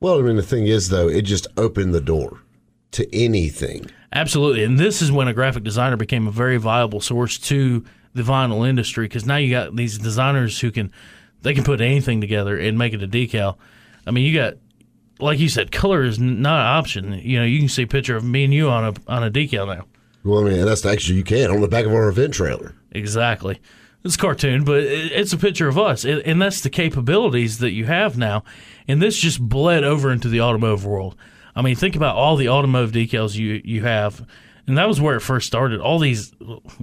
Well, 0.00 0.18
I 0.18 0.22
mean, 0.22 0.36
the 0.36 0.42
thing 0.42 0.66
is, 0.66 0.90
though, 0.90 1.08
it 1.08 1.22
just 1.22 1.46
opened 1.56 1.94
the 1.94 2.00
door 2.00 2.40
to 2.92 3.14
anything. 3.14 3.90
Absolutely, 4.12 4.64
and 4.64 4.78
this 4.78 5.02
is 5.02 5.12
when 5.12 5.28
a 5.28 5.34
graphic 5.34 5.64
designer 5.64 5.96
became 5.96 6.26
a 6.26 6.30
very 6.30 6.56
viable 6.56 7.00
source 7.00 7.36
to 7.38 7.84
the 8.14 8.22
vinyl 8.22 8.66
industry 8.66 9.04
because 9.04 9.26
now 9.26 9.36
you 9.36 9.50
got 9.50 9.76
these 9.76 9.98
designers 9.98 10.60
who 10.60 10.70
can 10.70 10.90
they 11.42 11.54
can 11.54 11.62
put 11.62 11.80
anything 11.80 12.20
together 12.20 12.58
and 12.58 12.78
make 12.78 12.94
it 12.94 13.02
a 13.02 13.08
decal. 13.08 13.56
I 14.06 14.10
mean, 14.10 14.24
you 14.24 14.34
got 14.34 14.54
like 15.20 15.38
you 15.38 15.48
said, 15.48 15.72
color 15.72 16.04
is 16.04 16.18
not 16.18 16.60
an 16.60 16.66
option. 16.66 17.12
You 17.12 17.40
know, 17.40 17.44
you 17.44 17.58
can 17.58 17.68
see 17.68 17.82
a 17.82 17.86
picture 17.86 18.16
of 18.16 18.24
me 18.24 18.44
and 18.44 18.54
you 18.54 18.70
on 18.70 18.84
a 18.84 19.12
on 19.12 19.22
a 19.22 19.30
decal 19.30 19.66
now. 19.66 19.84
Well, 20.24 20.46
I 20.46 20.50
mean, 20.50 20.64
that's 20.64 20.84
actually 20.84 21.16
you 21.16 21.24
can 21.24 21.50
on 21.50 21.60
the 21.60 21.68
back 21.68 21.84
of 21.84 21.92
our 21.92 22.08
event 22.08 22.34
trailer. 22.34 22.74
Exactly. 22.92 23.60
It's 24.04 24.14
a 24.14 24.18
cartoon, 24.18 24.64
but 24.64 24.84
it's 24.84 25.32
a 25.32 25.38
picture 25.38 25.68
of 25.68 25.76
us, 25.76 26.04
and 26.04 26.40
that's 26.40 26.60
the 26.60 26.70
capabilities 26.70 27.58
that 27.58 27.72
you 27.72 27.86
have 27.86 28.16
now. 28.16 28.44
And 28.86 29.02
this 29.02 29.18
just 29.18 29.40
bled 29.40 29.82
over 29.84 30.12
into 30.12 30.28
the 30.28 30.40
automotive 30.40 30.86
world. 30.86 31.16
I 31.56 31.62
mean, 31.62 31.74
think 31.74 31.96
about 31.96 32.14
all 32.14 32.36
the 32.36 32.48
automotive 32.48 32.92
decals 32.92 33.34
you 33.34 33.60
you 33.64 33.82
have, 33.82 34.24
and 34.68 34.76
that 34.76 34.86
was 34.86 35.00
where 35.00 35.16
it 35.16 35.20
first 35.20 35.46
started. 35.46 35.80
All 35.80 35.98
these, 35.98 36.32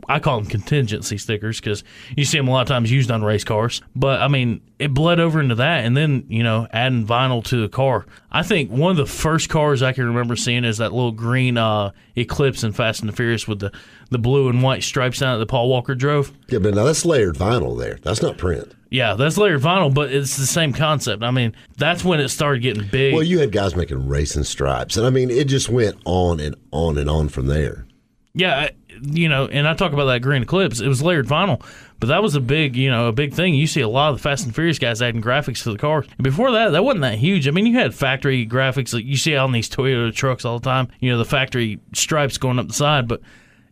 I 0.09 0.19
call 0.19 0.41
them 0.41 0.49
contingency 0.49 1.19
stickers 1.19 1.59
because 1.59 1.83
you 2.17 2.25
see 2.25 2.37
them 2.37 2.47
a 2.47 2.51
lot 2.51 2.63
of 2.63 2.67
times 2.67 2.91
used 2.91 3.11
on 3.11 3.23
race 3.23 3.43
cars. 3.43 3.81
But 3.95 4.21
I 4.21 4.27
mean, 4.27 4.61
it 4.79 4.93
bled 4.93 5.19
over 5.19 5.39
into 5.39 5.55
that, 5.55 5.85
and 5.85 5.95
then 5.95 6.25
you 6.27 6.43
know, 6.43 6.67
adding 6.73 7.05
vinyl 7.05 7.43
to 7.45 7.61
the 7.61 7.69
car. 7.69 8.07
I 8.31 8.41
think 8.41 8.71
one 8.71 8.91
of 8.91 8.97
the 8.97 9.05
first 9.05 9.49
cars 9.49 9.83
I 9.83 9.93
can 9.93 10.05
remember 10.05 10.35
seeing 10.35 10.65
is 10.65 10.79
that 10.79 10.91
little 10.91 11.11
green 11.11 11.57
uh, 11.57 11.91
Eclipse 12.15 12.63
in 12.63 12.73
Fast 12.73 13.01
and 13.01 13.09
the 13.09 13.15
Furious 13.15 13.47
with 13.47 13.59
the 13.59 13.71
the 14.09 14.17
blue 14.17 14.49
and 14.49 14.63
white 14.63 14.83
stripes 14.83 15.21
on 15.21 15.35
it 15.35 15.37
that 15.39 15.45
Paul 15.45 15.69
Walker 15.69 15.93
drove. 15.93 16.33
Yeah, 16.47 16.59
but 16.59 16.73
now 16.73 16.85
that's 16.85 17.05
layered 17.05 17.35
vinyl 17.35 17.77
there. 17.79 17.99
That's 18.01 18.21
not 18.21 18.37
print. 18.37 18.73
Yeah, 18.95 19.15
that's 19.15 19.37
layered 19.37 19.61
vinyl, 19.61 19.93
but 19.93 20.11
it's 20.11 20.37
the 20.37 20.45
same 20.45 20.71
concept. 20.71 21.21
I 21.21 21.31
mean, 21.31 21.53
that's 21.75 22.05
when 22.05 22.21
it 22.21 22.29
started 22.29 22.61
getting 22.61 22.87
big. 22.87 23.13
Well, 23.13 23.23
you 23.23 23.39
had 23.39 23.51
guys 23.51 23.75
making 23.75 24.07
racing 24.07 24.45
stripes, 24.45 24.95
and 24.95 25.05
I 25.05 25.09
mean, 25.09 25.29
it 25.29 25.49
just 25.49 25.67
went 25.67 25.97
on 26.05 26.39
and 26.39 26.55
on 26.71 26.97
and 26.97 27.09
on 27.09 27.27
from 27.27 27.47
there. 27.47 27.85
yeah, 28.33 28.69
you 29.01 29.27
know, 29.27 29.47
and 29.47 29.67
I 29.67 29.73
talk 29.73 29.91
about 29.91 30.05
that 30.05 30.21
green 30.21 30.43
eclipse. 30.43 30.79
It 30.79 30.87
was 30.87 31.01
layered 31.01 31.27
vinyl, 31.27 31.61
but 31.99 32.07
that 32.07 32.23
was 32.23 32.35
a 32.35 32.39
big, 32.39 32.77
you 32.77 32.89
know, 32.89 33.07
a 33.07 33.11
big 33.11 33.33
thing. 33.33 33.53
You 33.53 33.67
see 33.67 33.81
a 33.81 33.89
lot 33.89 34.11
of 34.11 34.15
the 34.17 34.23
Fast 34.23 34.45
and 34.45 34.55
Furious 34.55 34.79
guys 34.79 35.01
adding 35.01 35.21
graphics 35.21 35.63
to 35.63 35.73
the 35.73 35.77
cars. 35.77 36.07
And 36.17 36.23
before 36.23 36.51
that, 36.51 36.69
that 36.69 36.85
wasn't 36.85 37.01
that 37.01 37.17
huge. 37.17 37.49
I 37.49 37.51
mean, 37.51 37.65
you 37.65 37.77
had 37.77 37.93
factory 37.93 38.47
graphics 38.47 38.93
like 38.93 39.03
you 39.03 39.17
see 39.17 39.35
on 39.35 39.51
these 39.51 39.69
Toyota 39.69 40.13
trucks 40.15 40.45
all 40.45 40.59
the 40.59 40.63
time. 40.63 40.87
You 41.01 41.11
know, 41.11 41.17
the 41.17 41.25
factory 41.25 41.81
stripes 41.93 42.37
going 42.37 42.59
up 42.59 42.69
the 42.69 42.73
side, 42.73 43.09
but 43.09 43.19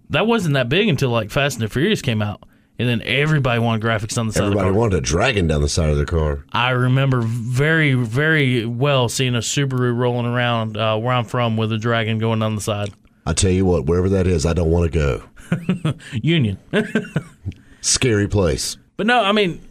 that 0.09 0.27
wasn't 0.27 0.55
that 0.55 0.67
big 0.67 0.89
until 0.89 1.09
like 1.11 1.31
Fast 1.31 1.57
and 1.57 1.63
the 1.63 1.71
Furious 1.71 2.01
came 2.01 2.21
out. 2.21 2.43
And 2.79 2.89
then 2.89 3.01
everybody 3.03 3.59
wanted 3.59 3.83
graphics 3.85 4.17
on 4.17 4.25
the 4.27 4.33
side 4.33 4.45
of 4.45 4.51
the 4.51 4.57
Everybody 4.57 4.71
car. 4.73 4.79
wanted 4.79 4.97
a 4.97 5.01
dragon 5.01 5.45
down 5.47 5.61
the 5.61 5.69
side 5.69 5.89
of 5.91 5.95
their 5.97 6.05
car. 6.07 6.43
I 6.51 6.71
remember 6.71 7.21
very, 7.21 7.93
very 7.93 8.65
well 8.65 9.09
seeing 9.09 9.35
a 9.35 9.39
Subaru 9.39 9.95
rolling 9.95 10.25
around 10.25 10.75
uh, 10.75 10.97
where 10.97 11.13
I'm 11.13 11.25
from 11.25 11.55
with 11.55 11.71
a 11.71 11.77
dragon 11.77 12.17
going 12.17 12.39
down 12.39 12.55
the 12.55 12.61
side. 12.61 12.91
I 13.27 13.33
tell 13.33 13.51
you 13.51 13.63
what, 13.65 13.85
wherever 13.85 14.09
that 14.09 14.25
is, 14.27 14.45
I 14.45 14.53
don't 14.53 14.71
want 14.71 14.91
to 14.91 14.99
go. 14.99 15.93
Union. 16.13 16.57
Scary 17.81 18.27
place. 18.27 18.77
but 18.97 19.05
no, 19.07 19.21
I 19.23 19.31
mean, 19.33 19.61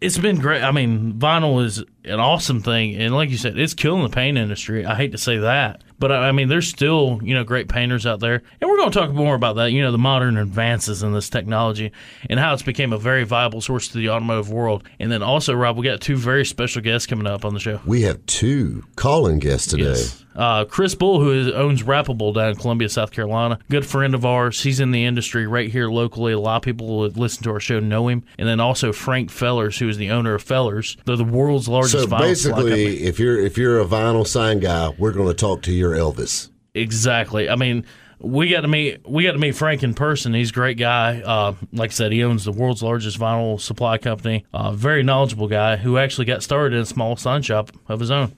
it's 0.00 0.18
been 0.18 0.38
great. 0.40 0.62
I 0.62 0.70
mean, 0.72 1.14
vinyl 1.14 1.64
is 1.64 1.78
an 2.04 2.20
awesome 2.20 2.60
thing. 2.62 2.96
And 2.96 3.14
like 3.14 3.30
you 3.30 3.36
said, 3.36 3.58
it's 3.58 3.74
killing 3.74 4.02
the 4.02 4.08
paint 4.08 4.38
industry. 4.38 4.84
I 4.86 4.94
hate 4.94 5.12
to 5.12 5.18
say 5.18 5.38
that. 5.38 5.82
But 5.98 6.12
I 6.12 6.32
mean, 6.32 6.48
there's 6.48 6.68
still 6.68 7.20
you 7.22 7.34
know 7.34 7.44
great 7.44 7.68
painters 7.68 8.06
out 8.06 8.20
there, 8.20 8.42
and 8.60 8.70
we're 8.70 8.76
going 8.76 8.90
to 8.90 8.98
talk 8.98 9.10
more 9.10 9.34
about 9.34 9.56
that. 9.56 9.72
You 9.72 9.82
know, 9.82 9.92
the 9.92 9.98
modern 9.98 10.36
advances 10.36 11.02
in 11.02 11.12
this 11.12 11.28
technology 11.28 11.92
and 12.30 12.38
how 12.38 12.52
it's 12.54 12.62
became 12.62 12.92
a 12.92 12.98
very 12.98 13.24
viable 13.24 13.60
source 13.60 13.88
to 13.88 13.98
the 13.98 14.10
automotive 14.10 14.50
world. 14.50 14.88
And 15.00 15.10
then 15.10 15.22
also, 15.22 15.54
Rob, 15.54 15.76
we 15.76 15.84
got 15.84 16.00
two 16.00 16.16
very 16.16 16.44
special 16.44 16.82
guests 16.82 17.06
coming 17.06 17.26
up 17.26 17.44
on 17.44 17.54
the 17.54 17.60
show. 17.60 17.80
We 17.84 18.02
have 18.02 18.24
two 18.26 18.84
calling 18.96 19.38
guests 19.38 19.68
today. 19.68 19.84
Yes. 19.84 20.24
Uh, 20.38 20.64
Chris 20.64 20.94
Bull, 20.94 21.20
who 21.20 21.32
is, 21.32 21.48
owns 21.52 21.82
Wrappable 21.82 22.32
down 22.32 22.50
in 22.50 22.56
Columbia, 22.56 22.88
South 22.88 23.10
Carolina, 23.10 23.58
good 23.68 23.84
friend 23.84 24.14
of 24.14 24.24
ours. 24.24 24.62
He's 24.62 24.78
in 24.78 24.92
the 24.92 25.04
industry 25.04 25.46
right 25.48 25.68
here 25.70 25.88
locally. 25.90 26.32
A 26.32 26.38
lot 26.38 26.56
of 26.56 26.62
people 26.62 27.02
that 27.02 27.16
listen 27.16 27.42
to 27.42 27.50
our 27.50 27.60
show 27.60 27.80
know 27.80 28.06
him. 28.06 28.22
And 28.38 28.48
then 28.48 28.60
also 28.60 28.92
Frank 28.92 29.30
Fellers, 29.30 29.78
who 29.78 29.88
is 29.88 29.96
the 29.96 30.10
owner 30.10 30.34
of 30.34 30.42
Fellers. 30.42 30.96
They're 31.04 31.16
the 31.16 31.24
world's 31.24 31.68
largest 31.68 31.92
So 31.92 32.06
vinyl 32.06 32.36
supply 32.36 32.58
company. 32.58 32.84
basically, 32.84 33.06
if 33.06 33.18
you're 33.18 33.38
if 33.38 33.58
you're 33.58 33.80
a 33.80 33.84
vinyl 33.84 34.26
sign 34.26 34.60
guy, 34.60 34.94
we're 34.96 35.12
going 35.12 35.28
to 35.28 35.34
talk 35.34 35.62
to 35.62 35.72
your 35.72 35.92
Elvis. 35.92 36.50
Exactly. 36.74 37.50
I 37.50 37.56
mean, 37.56 37.84
we 38.20 38.48
got 38.48 38.60
to 38.60 38.68
meet 38.68 39.08
we 39.08 39.24
got 39.24 39.32
to 39.32 39.38
meet 39.38 39.56
Frank 39.56 39.82
in 39.82 39.94
person. 39.94 40.34
He's 40.34 40.50
a 40.50 40.54
great 40.54 40.78
guy. 40.78 41.20
Uh, 41.20 41.54
like 41.72 41.90
I 41.90 41.94
said, 41.94 42.12
he 42.12 42.22
owns 42.22 42.44
the 42.44 42.52
world's 42.52 42.82
largest 42.82 43.18
vinyl 43.18 43.60
supply 43.60 43.98
company. 43.98 44.44
Uh, 44.52 44.72
very 44.72 45.02
knowledgeable 45.02 45.48
guy 45.48 45.76
who 45.76 45.98
actually 45.98 46.26
got 46.26 46.42
started 46.42 46.76
in 46.76 46.82
a 46.82 46.86
small 46.86 47.16
sign 47.16 47.42
shop 47.42 47.72
of 47.88 47.98
his 48.00 48.10
own. 48.10 48.32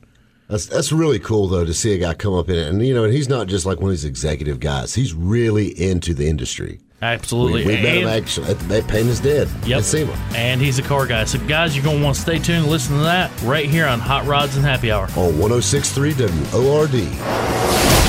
That's 0.50 0.66
that's 0.66 0.90
really 0.92 1.18
cool 1.20 1.46
though 1.46 1.64
to 1.64 1.72
see 1.72 1.94
a 1.94 1.98
guy 1.98 2.12
come 2.14 2.34
up 2.34 2.48
in 2.48 2.56
it, 2.56 2.66
and 2.68 2.84
you 2.84 2.92
know, 2.92 3.04
and 3.04 3.12
he's 3.14 3.28
not 3.28 3.46
just 3.46 3.64
like 3.64 3.78
one 3.78 3.86
of 3.86 3.92
these 3.92 4.04
executive 4.04 4.58
guys. 4.60 4.94
He's 4.94 5.14
really 5.14 5.68
into 5.80 6.12
the 6.12 6.28
industry. 6.28 6.80
Absolutely. 7.02 7.64
We, 7.64 7.76
we 7.76 7.82
met 7.82 7.96
him 7.96 8.08
actually 8.08 8.48
at 8.50 8.58
the 8.58 8.82
Paint 8.86 9.08
is 9.08 9.20
Dead 9.20 9.48
Yep. 9.64 9.82
SEMA. 9.84 10.12
And 10.34 10.60
he's 10.60 10.78
a 10.78 10.82
car 10.82 11.06
guy. 11.06 11.24
So, 11.24 11.38
guys, 11.46 11.74
you're 11.74 11.82
going 11.82 11.96
to 11.96 12.04
want 12.04 12.16
to 12.16 12.20
stay 12.20 12.38
tuned 12.38 12.64
and 12.64 12.66
listen 12.66 12.94
to 12.98 13.02
that 13.04 13.30
right 13.40 13.64
here 13.70 13.86
on 13.86 14.00
Hot 14.00 14.26
Rods 14.26 14.54
and 14.56 14.64
Happy 14.64 14.92
Hour. 14.92 15.04
on 15.16 15.38
1063 15.38 16.12
WORD. 16.52 17.49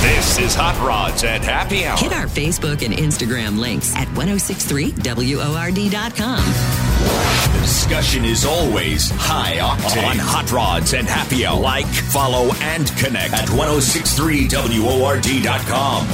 This 0.02 0.40
is 0.40 0.56
Hot 0.56 0.76
Rods 0.86 1.24
and 1.24 1.44
Happy 1.44 1.86
Hour. 1.86 1.96
Hit 1.96 2.12
our 2.14 2.26
Facebook 2.26 2.84
and 2.84 2.92
Instagram 2.92 3.60
links 3.60 3.96
at 3.96 4.08
1063WORD.com. 4.10 6.44
The 7.54 7.60
discussion 7.62 8.26
is 8.26 8.44
always 8.44 9.12
high 9.12 9.58
octane 9.58 10.10
on 10.10 10.18
Hot 10.18 10.52
Rods 10.52 10.94
and 10.96 11.08
Happy 11.08 11.46
Hour. 11.46 11.62
Like, 11.62 11.86
follow, 11.86 12.52
and 12.62 12.88
connect 12.98 13.34
at 13.34 13.48
1063WORD.com. 13.50 16.08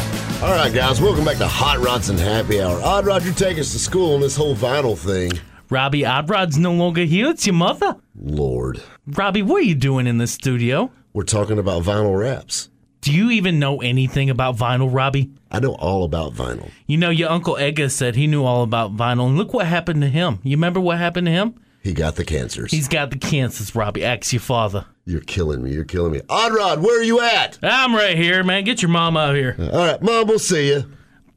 All 0.44 0.54
right, 0.56 0.74
guys, 0.74 1.00
welcome 1.02 1.24
back 1.24 1.38
to 1.38 1.48
Hot 1.48 1.80
Rods 1.80 2.10
and 2.10 2.20
Happy 2.20 2.62
Hour. 2.62 2.82
Odd 2.82 3.06
Rod, 3.06 3.24
you 3.24 3.32
take 3.32 3.58
us 3.58 3.72
to 3.72 3.80
school 3.80 4.16
on 4.16 4.20
this 4.22 4.36
whole 4.36 4.54
vinyl 4.56 4.98
thing. 4.98 5.32
Robbie 5.70 6.06
Odd 6.06 6.30
Rod's 6.30 6.58
no 6.58 6.74
longer 6.74 7.04
here. 7.06 7.30
It's 7.30 7.48
your 7.48 7.54
mother. 7.56 7.96
Lord, 8.16 8.84
Robbie, 9.08 9.44
what 9.44 9.62
are 9.62 9.66
you 9.66 9.76
doing 9.76 10.08
in 10.08 10.18
the 10.18 10.28
studio? 10.28 10.92
we're 11.14 11.24
talking 11.24 11.58
about 11.58 11.84
vinyl 11.84 12.20
wraps. 12.20 12.68
Do 13.02 13.14
you 13.14 13.32
even 13.32 13.60
know 13.60 13.82
anything 13.82 14.30
about 14.30 14.58
vinyl, 14.58 14.94
Robbie? 14.94 15.32
I 15.52 15.60
know 15.60 15.76
all 15.76 16.04
about 16.04 16.34
vinyl. 16.34 16.70
You 16.88 16.98
know, 16.98 17.10
your 17.10 17.30
Uncle 17.30 17.56
Edgar 17.58 17.90
said 17.90 18.16
he 18.16 18.28
knew 18.28 18.44
all 18.44 18.64
about 18.64 18.96
vinyl, 18.98 19.28
and 19.28 19.38
look 19.38 19.54
what 19.54 19.68
happened 19.68 20.02
to 20.02 20.08
him. 20.10 20.40
You 20.44 20.58
remember 20.58 20.80
what 20.80 20.98
happened 20.98 21.28
to 21.28 21.32
him? 21.32 21.56
He 21.82 21.94
got 21.94 22.16
the 22.16 22.26
cancers. 22.26 22.72
He's 22.72 22.88
got 22.88 23.12
the 23.12 23.18
cancers, 23.18 23.74
Robbie. 23.76 24.04
Ask 24.04 24.34
your 24.34 24.42
father. 24.42 24.86
You're 25.06 25.22
killing 25.22 25.64
me. 25.64 25.72
You're 25.74 25.86
killing 25.86 26.12
me. 26.12 26.22
Odd 26.28 26.54
Rod, 26.54 26.82
where 26.82 27.00
are 27.00 27.04
you 27.04 27.22
at? 27.22 27.58
I'm 27.64 27.96
right 27.96 28.18
here, 28.18 28.44
man. 28.44 28.66
Get 28.66 28.82
your 28.82 28.90
mom 28.90 29.16
out 29.16 29.36
here. 29.36 29.56
All 29.58 29.86
right, 29.86 30.02
Mom, 30.02 30.28
we'll 30.28 30.40
see 30.40 30.68
you. 30.70 30.84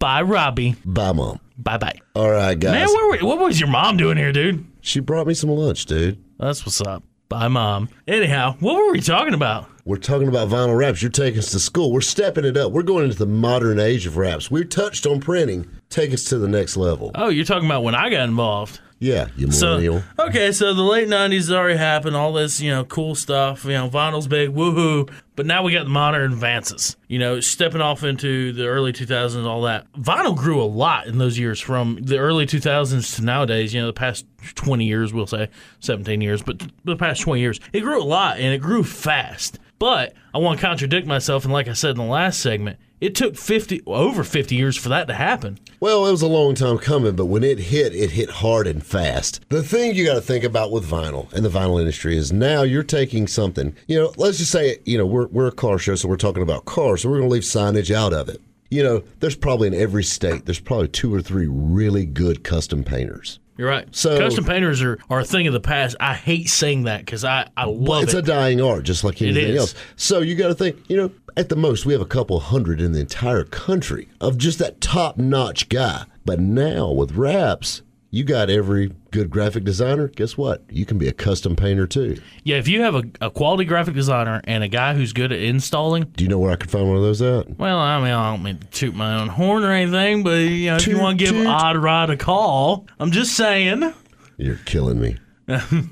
Bye, 0.01 0.23
Robbie. 0.23 0.75
Bye, 0.85 1.13
Mom. 1.13 1.39
Bye 1.59 1.77
bye. 1.77 2.01
All 2.17 2.31
right, 2.31 2.59
guys. 2.59 2.73
Man, 2.73 2.89
where, 2.89 3.11
were- 3.23 3.29
what 3.29 3.39
was 3.39 3.61
your 3.61 3.69
mom 3.69 3.97
doing 3.99 4.17
here, 4.17 4.33
dude? 4.33 4.67
she 4.81 4.99
brought 4.99 5.27
me 5.27 5.35
some 5.35 5.51
lunch, 5.51 5.85
dude. 5.85 6.19
That's 6.39 6.65
what's 6.65 6.81
up. 6.81 7.05
Bye, 7.29 7.49
mom. 7.49 7.91
Anyhow, 8.09 8.57
what 8.61 8.75
were 8.75 8.93
we 8.93 9.01
talking 9.01 9.35
about? 9.35 9.69
We're 9.91 9.97
talking 9.97 10.29
about 10.29 10.51
vinyl 10.51 10.79
wraps. 10.79 11.03
You're 11.03 11.11
taking 11.11 11.41
us 11.41 11.51
to 11.51 11.59
school. 11.59 11.91
We're 11.91 12.01
stepping 12.01 12.45
it 12.45 12.57
up. 12.57 12.71
We're 12.71 12.85
going 12.85 13.07
into 13.07 13.19
the 13.19 13.27
modern 13.27 13.81
age 13.81 14.07
of 14.07 14.17
wraps. 14.17 14.49
We 14.49 14.65
touched 14.65 15.05
on 15.05 15.19
printing. 15.19 15.80
Take 15.91 16.15
us 16.15 16.25
to 16.25 16.39
the 16.39 16.49
next 16.49 16.77
level. 16.77 17.11
Oh, 17.15 17.29
you're 17.29 17.45
talking 17.45 17.67
about 17.67 17.83
when 17.83 17.95
I 17.95 18.11
got 18.11 18.29
involved. 18.29 18.81
Yeah, 19.01 19.29
you 19.35 19.47
millennial. 19.47 20.03
So 20.17 20.27
okay, 20.27 20.53
so 20.53 20.75
the 20.75 20.83
late 20.83 21.09
'90s 21.09 21.51
already 21.51 21.79
happened. 21.79 22.15
All 22.15 22.35
this, 22.35 22.61
you 22.61 22.71
know, 22.71 22.85
cool 22.85 23.15
stuff. 23.15 23.65
You 23.65 23.73
know, 23.73 23.89
vinyl's 23.89 24.29
big, 24.29 24.51
woohoo. 24.51 25.11
But 25.37 25.47
now 25.47 25.63
we 25.63 25.73
got 25.73 25.85
the 25.85 25.91
modern 25.91 26.33
advances. 26.33 26.99
You 27.09 27.19
know, 27.19 27.41
stepping 27.41 27.81
off 27.81 28.05
into 28.05 28.53
the 28.53 28.67
early 28.67 28.93
2000s, 28.93 29.47
all 29.47 29.63
that. 29.63 29.91
Vinyl 29.95 30.37
grew 30.37 30.63
a 30.63 30.65
lot 30.65 31.07
in 31.07 31.17
those 31.17 31.39
years, 31.39 31.59
from 31.59 31.99
the 32.03 32.19
early 32.19 32.45
2000s 32.45 33.17
to 33.17 33.25
nowadays. 33.25 33.73
You 33.73 33.81
know, 33.81 33.87
the 33.87 33.95
past 33.95 34.27
20 34.55 34.85
years, 34.85 35.15
we'll 35.15 35.27
say 35.27 35.49
17 35.81 36.21
years, 36.21 36.43
but 36.43 36.63
the 36.85 36.97
past 36.97 37.23
20 37.23 37.41
years, 37.41 37.59
it 37.73 37.81
grew 37.81 38.03
a 38.03 38.05
lot 38.05 38.37
and 38.37 38.53
it 38.53 38.59
grew 38.59 38.85
fast. 38.85 39.59
But 39.79 40.13
I 40.35 40.39
want 40.39 40.61
to 40.61 40.67
contradict 40.67 41.07
myself, 41.07 41.45
and 41.45 41.53
like 41.55 41.69
I 41.69 41.73
said 41.73 41.93
in 41.93 41.97
the 41.97 42.05
last 42.05 42.41
segment, 42.41 42.79
it 43.01 43.15
took 43.15 43.37
50 43.37 43.83
over 43.87 44.25
50 44.25 44.55
years 44.55 44.77
for 44.77 44.89
that 44.91 45.07
to 45.07 45.15
happen. 45.15 45.59
Well, 45.81 46.07
it 46.07 46.11
was 46.11 46.23
a 46.23 46.29
long 46.29 46.55
time 46.55 46.79
coming, 46.79 47.17
but 47.17 47.27
when 47.27 47.43
it 47.43 47.59
hit, 47.59 47.95
it 47.95 48.11
hit 48.11 48.31
hard 48.31 48.67
and 48.67 48.85
fast. 48.85 49.41
The 49.49 49.63
thing 49.63 49.95
you 49.95 50.05
got 50.05 50.15
to 50.15 50.21
think 50.21 50.45
about 50.45 50.71
with 50.71 50.89
vinyl 50.89 51.33
and 51.33 51.45
the 51.45 51.49
vinyl 51.49 51.81
industry 51.81 52.17
is 52.17 52.33
now 52.33 52.63
you're 52.63 52.83
taking 52.83 53.27
something, 53.27 53.75
you 53.87 53.99
know, 53.99 54.13
let's 54.17 54.39
just 54.39 54.53
say, 54.53 54.79
you 54.85 54.99
know, 54.99 55.07
we're, 55.07 55.29
we're 55.29 55.49
a 55.49 55.53
car 55.53 55.79
show, 55.79 55.95
so 55.95 56.09
we're 56.09 56.17
talking 56.17 56.43
about 56.43 56.67
cars, 56.67 57.03
so 57.03 57.09
we're 57.09 57.19
going 57.19 57.29
to 57.29 57.33
leave 57.33 57.43
signage 57.43 57.91
out 57.95 58.13
of 58.13 58.29
it. 58.29 58.41
You 58.71 58.83
know, 58.83 59.03
there's 59.19 59.37
probably 59.37 59.69
in 59.69 59.75
every 59.75 60.05
state, 60.05 60.45
there's 60.45 60.61
probably 60.61 60.89
two 60.89 61.13
or 61.13 61.23
three 61.23 61.49
really 61.49 62.07
good 62.07 62.45
custom 62.45 62.85
painters. 62.85 63.41
You're 63.61 63.69
right. 63.69 63.87
So- 63.95 64.17
custom 64.17 64.47
painters 64.47 64.81
are, 64.81 64.99
are 65.11 65.21
a 65.21 65.25
thing 65.25 65.47
of 65.47 65.53
the 65.53 65.61
past. 65.61 65.95
I 66.01 66.15
hate 66.15 66.49
saying 66.49 66.85
that 66.85 67.01
because 67.05 67.27
I, 67.27 67.47
I 67.59 67.67
love 67.67 68.05
it's 68.05 68.15
it. 68.15 68.21
a 68.21 68.23
dying 68.23 68.59
art, 68.63 68.85
just 68.85 69.05
like 69.05 69.21
anything 69.21 69.55
else. 69.55 69.75
So 69.97 70.21
you 70.21 70.35
got 70.35 70.49
to 70.49 70.55
think, 70.55 70.79
you 70.89 70.97
know, 70.97 71.11
at 71.37 71.51
the 71.51 71.57
most, 71.57 71.85
we 71.85 71.93
have 71.93 72.01
a 72.01 72.07
couple 72.07 72.41
hundred 72.41 72.81
in 72.81 72.93
the 72.93 73.01
entire 73.01 73.45
country 73.45 74.09
of 74.19 74.39
just 74.39 74.59
that 74.61 74.81
top 74.81 75.19
notch 75.19 75.69
guy. 75.69 76.05
But 76.25 76.41
now 76.41 76.91
with 76.91 77.13
wraps, 77.13 77.83
you 78.11 78.25
got 78.25 78.51
every 78.51 78.93
good 79.13 79.31
graphic 79.31 79.65
designer. 79.65 80.09
Guess 80.09 80.37
what? 80.37 80.65
You 80.69 80.85
can 80.85 80.99
be 80.99 81.07
a 81.09 81.13
custom 81.13 81.55
painter 81.57 81.87
too. 81.87 82.21
yeah, 82.45 82.57
if 82.57 82.67
you 82.69 82.83
have 82.83 82.95
a, 82.95 83.03
a 83.21 83.31
quality 83.31 83.65
graphic 83.65 83.95
designer 83.95 84.41
and 84.45 84.65
a 84.65 84.69
guy 84.69 84.95
who's 84.95 85.13
good 85.13 85.31
at 85.33 85.41
installing, 85.41 86.05
Do 86.17 86.25
you 86.25 86.31
know 86.31 86.39
where 86.39 86.51
I 86.51 86.57
could 86.57 86.71
find 86.71 86.89
one 86.89 86.97
of 86.97 87.03
those 87.03 87.23
at? 87.23 87.59
well, 87.59 87.79
I 87.79 87.99
mean, 87.99 88.13
I 88.13 88.31
don't 88.33 88.43
mean 88.43 88.59
to 88.59 88.67
toot 88.69 88.95
my 88.95 89.21
own 89.21 89.29
horn 89.29 89.63
or 89.65 89.73
anything, 89.73 90.23
but 90.23 90.39
you 90.39 90.71
know, 90.71 90.77
if 90.77 90.87
you 90.87 90.99
want 90.99 91.19
to 91.19 91.25
give. 91.25 91.47
Odd 91.47 91.77
Rod 91.77 92.11
a 92.11 92.17
call, 92.17 92.87
I'm 92.99 93.11
just 93.13 93.35
saying. 93.37 93.93
You're 94.37 94.61
killing 94.65 95.01
me. 95.01 95.17